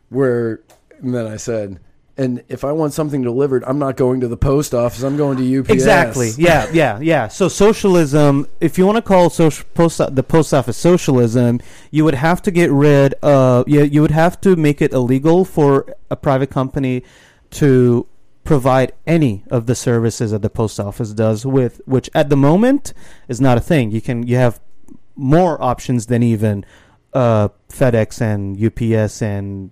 where 0.09 0.59
and 0.99 1.13
then 1.15 1.25
i 1.25 1.37
said 1.37 1.79
and 2.17 2.43
if 2.49 2.63
i 2.63 2.71
want 2.71 2.93
something 2.93 3.21
delivered 3.21 3.63
i'm 3.65 3.79
not 3.79 3.95
going 3.95 4.19
to 4.19 4.27
the 4.27 4.37
post 4.37 4.73
office 4.73 5.03
i'm 5.03 5.17
going 5.17 5.37
to 5.37 5.59
ups 5.59 5.69
Exactly. 5.69 6.31
Yeah, 6.37 6.69
yeah, 6.71 6.99
yeah. 6.99 7.27
So 7.27 7.47
socialism, 7.47 8.47
if 8.59 8.77
you 8.77 8.85
want 8.85 8.97
to 8.97 9.01
call 9.01 9.29
social 9.29 9.65
post 9.73 10.01
the 10.15 10.23
post 10.23 10.53
office 10.53 10.77
socialism, 10.77 11.61
you 11.91 12.03
would 12.03 12.15
have 12.15 12.41
to 12.43 12.51
get 12.51 12.71
rid 12.71 13.13
of 13.15 13.67
you, 13.67 13.83
you 13.83 14.01
would 14.01 14.11
have 14.11 14.39
to 14.41 14.55
make 14.55 14.81
it 14.81 14.91
illegal 14.93 15.45
for 15.45 15.95
a 16.09 16.15
private 16.15 16.49
company 16.49 17.03
to 17.51 18.07
provide 18.43 18.93
any 19.05 19.43
of 19.49 19.65
the 19.65 19.75
services 19.75 20.31
that 20.31 20.41
the 20.41 20.49
post 20.49 20.79
office 20.79 21.11
does 21.13 21.45
with 21.45 21.81
which 21.85 22.09
at 22.15 22.29
the 22.29 22.37
moment 22.37 22.93
is 23.27 23.39
not 23.41 23.57
a 23.57 23.61
thing. 23.61 23.91
You 23.91 24.01
can 24.01 24.25
you 24.25 24.37
have 24.37 24.59
more 25.15 25.61
options 25.61 26.07
than 26.07 26.23
even 26.23 26.65
uh, 27.13 27.49
FedEx 27.69 28.21
and 28.21 28.55
UPS 28.61 29.21
and 29.21 29.71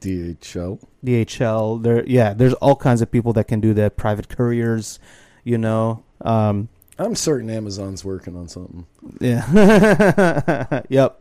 dhl 0.00 0.78
DHL. 1.04 1.82
There, 1.82 2.04
yeah, 2.06 2.32
there's 2.34 2.54
all 2.54 2.76
kinds 2.76 3.00
of 3.02 3.10
people 3.10 3.32
that 3.34 3.44
can 3.48 3.60
do 3.60 3.72
that. 3.74 3.96
Private 3.96 4.28
couriers, 4.28 4.98
you 5.44 5.58
know. 5.58 6.02
Um, 6.22 6.68
i'm 6.98 7.14
certain 7.14 7.50
amazon's 7.50 8.02
working 8.06 8.34
on 8.38 8.48
something 8.48 8.86
yeah. 9.20 10.80
yep. 10.88 11.20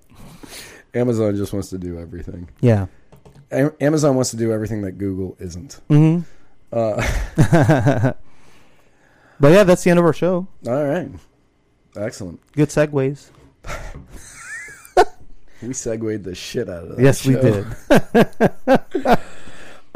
amazon 0.93 1.35
just 1.35 1.51
wants 1.51 1.69
to 1.71 1.77
do 1.77 1.99
everything 1.99 2.47
Yeah. 2.61 2.85
A- 3.51 3.73
amazon 3.83 4.15
wants 4.15 4.29
to 4.31 4.37
do 4.37 4.53
everything 4.53 4.83
that 4.83 4.93
google 4.93 5.35
isn't 5.37 5.81
hmm 5.89 6.19
uh, 6.71 6.95
but 9.39 9.51
yeah, 9.51 9.63
that's 9.63 9.83
the 9.83 9.89
end 9.89 9.99
of 9.99 10.05
our 10.05 10.13
show. 10.13 10.47
all 10.65 10.85
right 10.85 11.09
excellent 11.97 12.39
Good 12.53 12.69
segues. 12.69 13.31
we 15.61 15.73
segued 15.73 16.23
the 16.23 16.35
shit 16.35 16.69
out 16.69 16.83
of 16.83 16.95
that 16.97 16.99
yes, 17.03 17.25
we 17.25 17.35
did. 17.35 17.65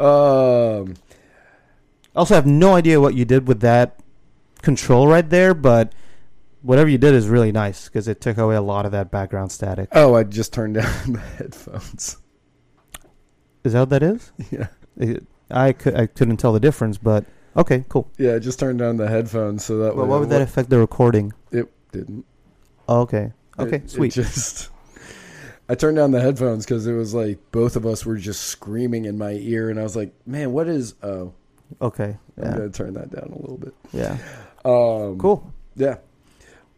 um 0.00 0.94
Also, 2.14 2.34
have 2.34 2.46
no 2.46 2.74
idea 2.74 3.00
what 3.00 3.14
you 3.14 3.24
did 3.24 3.46
with 3.46 3.60
that 3.60 4.00
control 4.62 5.06
right 5.06 5.28
there, 5.28 5.54
but 5.54 5.92
whatever 6.62 6.88
you 6.90 6.98
did 6.98 7.14
is 7.14 7.28
really 7.28 7.52
nice 7.52 7.88
because 7.88 8.08
it 8.08 8.20
took 8.20 8.36
away 8.36 8.54
a 8.56 8.60
lot 8.60 8.84
of 8.84 8.92
that 8.92 9.10
background 9.10 9.50
static. 9.50 9.88
oh 9.92 10.14
i 10.14 10.22
just 10.22 10.52
turned 10.52 10.74
down 10.74 10.84
the 11.14 11.18
headphones 11.38 12.18
Is 13.64 13.72
that 13.72 13.80
what 13.80 13.88
that 13.90 14.02
is? 14.02 14.32
yeah 14.50 14.66
It- 14.96 15.24
I, 15.52 15.72
could, 15.72 15.96
I 15.96 16.06
couldn't 16.06 16.36
tell 16.36 16.52
the 16.52 16.60
difference, 16.60 16.96
but 16.96 17.24
okay, 17.56 17.84
cool. 17.88 18.08
yeah 18.18 18.34
I 18.34 18.38
just 18.38 18.60
turned 18.60 18.78
down 18.78 18.96
the 18.98 19.08
headphones 19.08 19.64
so 19.64 19.78
that 19.78 19.96
Well, 19.96 20.04
way 20.06 20.10
why 20.12 20.18
would 20.18 20.28
that 20.30 20.42
affect 20.42 20.70
the 20.70 20.78
recording? 20.78 21.32
it 21.50 21.66
didn't 21.92 22.24
Oh, 22.88 23.00
okay. 23.00 23.32
Okay, 23.58 23.76
It- 23.76 23.84
it 23.84 23.90
sweet. 23.90 24.12
just, 24.12 24.68
I 25.70 25.76
turned 25.76 25.96
down 25.96 26.10
the 26.10 26.20
headphones 26.20 26.64
because 26.66 26.84
it 26.88 26.94
was 26.94 27.14
like 27.14 27.38
both 27.52 27.76
of 27.76 27.86
us 27.86 28.04
were 28.04 28.16
just 28.16 28.42
screaming 28.42 29.04
in 29.04 29.16
my 29.16 29.32
ear, 29.34 29.70
and 29.70 29.78
I 29.78 29.84
was 29.84 29.94
like, 29.94 30.12
"Man, 30.26 30.50
what 30.52 30.66
is?" 30.66 30.94
Oh, 31.00 31.32
okay. 31.80 32.18
I'm 32.36 32.44
Yeah. 32.44 32.50
gonna 32.56 32.70
turn 32.70 32.94
that 32.94 33.10
down 33.10 33.30
a 33.32 33.40
little 33.40 33.56
bit. 33.56 33.72
Yeah. 33.92 34.16
Um, 34.64 35.16
Cool. 35.18 35.52
Yeah, 35.76 35.98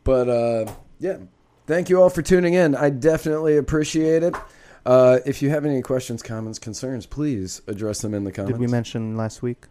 but 0.05 0.29
uh, 0.29 0.71
yeah, 1.01 1.17
thank 1.67 1.89
you 1.89 2.03
all 2.03 2.11
for 2.11 2.21
tuning 2.21 2.53
in. 2.53 2.75
I 2.77 2.91
definitely 2.91 3.57
appreciate 3.57 4.23
it. 4.23 4.35
Uh, 4.85 5.21
if 5.25 5.41
you 5.41 5.49
have 5.49 5.65
any 5.65 5.81
questions, 5.81 6.23
comments, 6.23 6.59
concerns, 6.59 7.07
please 7.07 7.63
address 7.67 8.03
them 8.03 8.13
in 8.13 8.25
the 8.25 8.33
comments. 8.33 8.59
Did 8.59 8.61
we 8.61 8.67
mention 8.71 9.17
last 9.17 9.41
week? 9.43 9.65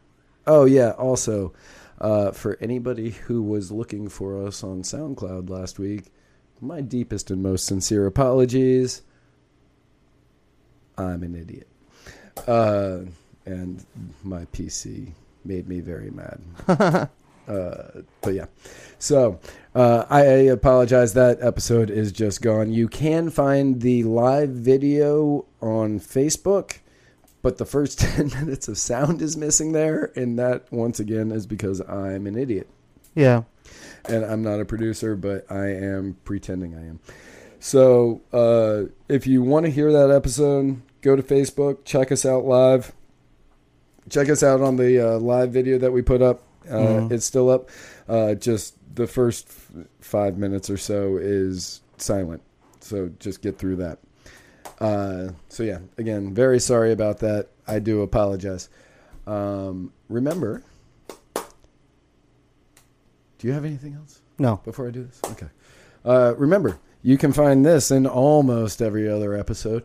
Oh 0.48 0.66
yeah. 0.66 0.92
Also, 0.92 1.54
uh, 2.00 2.32
for 2.32 2.58
anybody 2.60 3.12
who 3.12 3.44
was 3.44 3.72
looking 3.72 4.10
for 4.10 4.44
us 4.48 4.64
on 4.64 4.82
SoundCloud 4.82 5.50
last 5.50 5.78
week, 5.78 6.12
my 6.60 6.82
deepest 6.82 7.30
and 7.30 7.44
most 7.44 7.66
sincere 7.66 8.08
apologies. 8.08 9.04
I'm 10.98 11.24
an 11.24 11.36
idiot, 11.36 11.68
uh, 12.48 13.00
and 13.46 13.84
my 14.24 14.46
PC 14.46 15.12
made 15.46 15.68
me 15.68 15.80
very 15.80 16.12
mad. 16.12 16.42
uh, 16.68 17.08
but 18.22 18.34
yeah, 18.34 18.46
so 19.00 19.40
uh, 19.76 20.06
I 20.10 20.22
apologize. 20.24 21.14
That 21.14 21.40
episode 21.42 21.90
is 21.90 22.12
just 22.12 22.42
gone. 22.42 22.72
You 22.72 22.88
can 22.88 23.30
find 23.30 23.82
the 23.82 24.04
live 24.04 24.50
video 24.50 25.46
on 25.62 26.00
Facebook 26.00 26.78
but 27.44 27.58
the 27.58 27.66
first 27.66 28.00
10 28.18 28.28
minutes 28.28 28.68
of 28.68 28.78
sound 28.78 29.20
is 29.22 29.36
missing 29.36 29.72
there 29.72 30.12
and 30.16 30.38
that 30.38 30.72
once 30.72 31.00
again 31.00 31.32
is 31.32 31.48
because 31.48 31.82
i'm 31.88 32.28
an 32.28 32.38
idiot 32.38 32.68
Yeah. 33.16 33.44
and 34.06 34.24
i'm 34.24 34.44
not 34.44 34.60
a 34.60 34.66
producer 34.66 35.16
but 35.16 35.52
i 35.52 35.66
am 35.70 36.18
pretending 36.24 36.76
i 36.76 36.86
am 36.86 37.00
so 37.64 38.22
uh, 38.34 38.90
if 39.08 39.28
you 39.28 39.42
want 39.44 39.66
to 39.68 39.72
hear 39.72 39.92
that 39.92 40.10
episode 40.10 40.82
go 41.02 41.16
to 41.16 41.22
facebook 41.22 41.86
check 41.86 42.12
us 42.12 42.26
out 42.26 42.44
live 42.44 42.92
check 44.10 44.30
us 44.30 44.42
out 44.42 44.62
on 44.62 44.76
the 44.78 45.00
uh, 45.00 45.20
live 45.20 45.52
video 45.52 45.78
that 45.78 45.92
we 45.92 46.02
put 46.02 46.22
up 46.24 46.42
uh, 46.70 46.74
Mhm. 46.74 47.12
it's 47.12 47.26
still 47.26 47.50
up 47.50 47.70
uh, 48.10 48.34
just 48.34 48.76
the 48.96 49.06
first 49.08 49.48
f- 49.48 49.72
five 50.00 50.38
minutes 50.38 50.70
or 50.70 50.78
so 50.78 51.18
is 51.18 51.82
silent 51.98 52.42
so 52.80 53.10
just 53.20 53.42
get 53.44 53.58
through 53.60 53.76
that 53.78 54.00
uh, 54.80 55.30
so 55.48 55.62
yeah, 55.62 55.78
again, 56.00 56.34
very 56.34 56.60
sorry 56.60 56.92
about 56.92 57.20
that. 57.20 57.50
I 57.68 57.78
do 57.78 58.02
apologize. 58.02 58.68
Um, 59.28 59.94
remember, 60.10 60.64
do 63.38 63.48
you 63.48 63.54
have 63.54 63.64
anything 63.64 63.94
else 63.94 64.22
No. 64.40 64.60
before 64.66 64.88
I 64.88 64.92
do 64.92 65.04
this? 65.04 65.20
Okay. 65.32 65.46
Uh, 66.04 66.34
remember, 66.36 66.80
you 67.04 67.18
can 67.18 67.34
find 67.34 67.66
this 67.66 67.92
in 67.92 68.08
almost 68.08 68.82
every 68.82 69.10
other 69.10 69.34
episode 69.34 69.84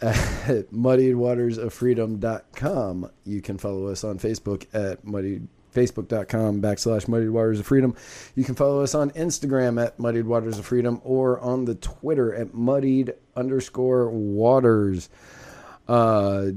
at 0.00 0.14
muddiedwatersofreedom.com. 0.72 3.10
You 3.24 3.42
can 3.42 3.58
follow 3.58 3.88
us 3.88 4.04
on 4.04 4.18
Facebook 4.18 4.66
at 4.72 5.04
muddied 5.04 5.46
facebook.com 5.74 6.60
backslash 6.60 7.06
muddied 7.06 7.30
waters 7.30 7.60
of 7.60 7.66
freedom. 7.66 7.94
You 8.34 8.44
can 8.44 8.54
follow 8.54 8.82
us 8.82 8.94
on 8.94 9.10
Instagram 9.12 9.82
at 9.82 9.98
muddied 9.98 10.26
waters 10.26 10.58
of 10.58 10.66
freedom 10.66 11.00
or 11.04 11.38
on 11.40 11.64
the 11.64 11.76
Twitter 11.76 12.34
at 12.34 12.54
muddied 12.54 13.14
underscore 13.36 14.10
waters. 14.10 15.08
Uh, 15.86 16.48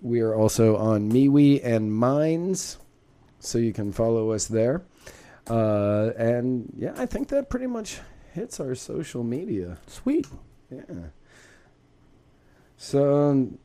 we 0.00 0.20
are 0.20 0.34
also 0.34 0.76
on 0.76 1.12
MeWe 1.12 1.60
and 1.62 1.92
Minds, 1.92 2.78
so 3.40 3.58
you 3.58 3.72
can 3.72 3.92
follow 3.92 4.32
us 4.32 4.46
there. 4.46 4.82
Uh, 5.46 6.10
and 6.16 6.72
yeah, 6.76 6.92
I 6.96 7.06
think 7.06 7.28
that 7.28 7.50
pretty 7.50 7.66
much 7.66 7.98
hits 8.40 8.58
our 8.58 8.74
social 8.74 9.22
media. 9.22 9.76
Sweet. 9.86 10.26
Yeah. 10.70 11.10
So, 12.78 13.28
um, 13.28 13.58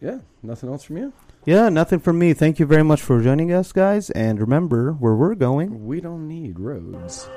yeah, 0.00 0.18
nothing 0.40 0.70
else 0.70 0.84
from 0.84 0.98
you? 0.98 1.12
Yeah, 1.44 1.68
nothing 1.68 1.98
from 1.98 2.18
me. 2.20 2.32
Thank 2.32 2.60
you 2.60 2.66
very 2.66 2.84
much 2.84 3.02
for 3.02 3.20
joining 3.20 3.52
us, 3.52 3.72
guys. 3.72 4.10
And 4.10 4.40
remember 4.40 4.92
where 4.92 5.14
we're 5.14 5.34
going. 5.34 5.84
We 5.84 6.00
don't 6.00 6.28
need 6.28 6.60
roads 6.60 7.28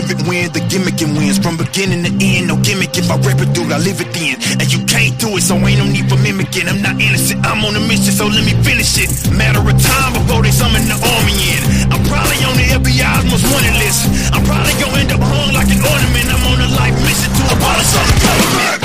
lyric 0.00 0.26
win, 0.26 0.52
the 0.52 0.60
gimmick 0.68 1.00
and 1.02 1.16
wins. 1.16 1.38
From 1.38 1.56
beginning 1.56 2.04
to 2.04 2.12
end, 2.12 2.48
no 2.48 2.56
gimmick. 2.56 2.96
If 2.96 3.10
I 3.10 3.16
rap 3.20 3.40
it, 3.40 3.52
dude, 3.52 3.72
I 3.72 3.78
live 3.78 4.00
it 4.00 4.12
then. 4.12 4.36
And 4.60 4.68
you 4.72 4.84
can't 4.86 5.18
do 5.20 5.36
it, 5.36 5.42
so 5.42 5.56
ain't 5.56 5.78
no 5.78 5.86
need 5.86 6.08
for 6.08 6.16
mimicking. 6.16 6.68
I'm 6.68 6.82
not 6.82 7.00
innocent, 7.00 7.44
I'm 7.44 7.64
on 7.64 7.76
a 7.76 7.80
mission, 7.84 8.12
so 8.12 8.26
let 8.26 8.44
me 8.44 8.54
finish 8.64 8.96
it. 8.98 9.10
Matter 9.32 9.60
of 9.60 9.76
time 9.76 10.12
before 10.16 10.42
they 10.42 10.52
summon 10.52 10.88
the 10.88 10.96
army 10.96 11.36
in. 11.36 11.62
I'm 11.92 12.02
probably 12.08 12.40
on 12.48 12.56
the 12.56 12.66
FBI's 12.80 13.24
most 13.28 13.44
wanted 13.52 13.76
list. 13.76 14.08
I'm 14.32 14.44
probably 14.44 14.72
gonna 14.80 15.04
end 15.04 15.12
up 15.12 15.20
hung 15.20 15.52
like 15.52 15.68
an 15.68 15.80
ornament. 15.84 16.28
I'm 16.32 16.44
on 16.48 16.58
a 16.64 16.68
life 16.76 16.96
mission 17.04 17.30
to 17.36 17.42
abolish 17.52 17.92
all 17.96 18.06
the 18.08 18.16
government. 18.24 18.80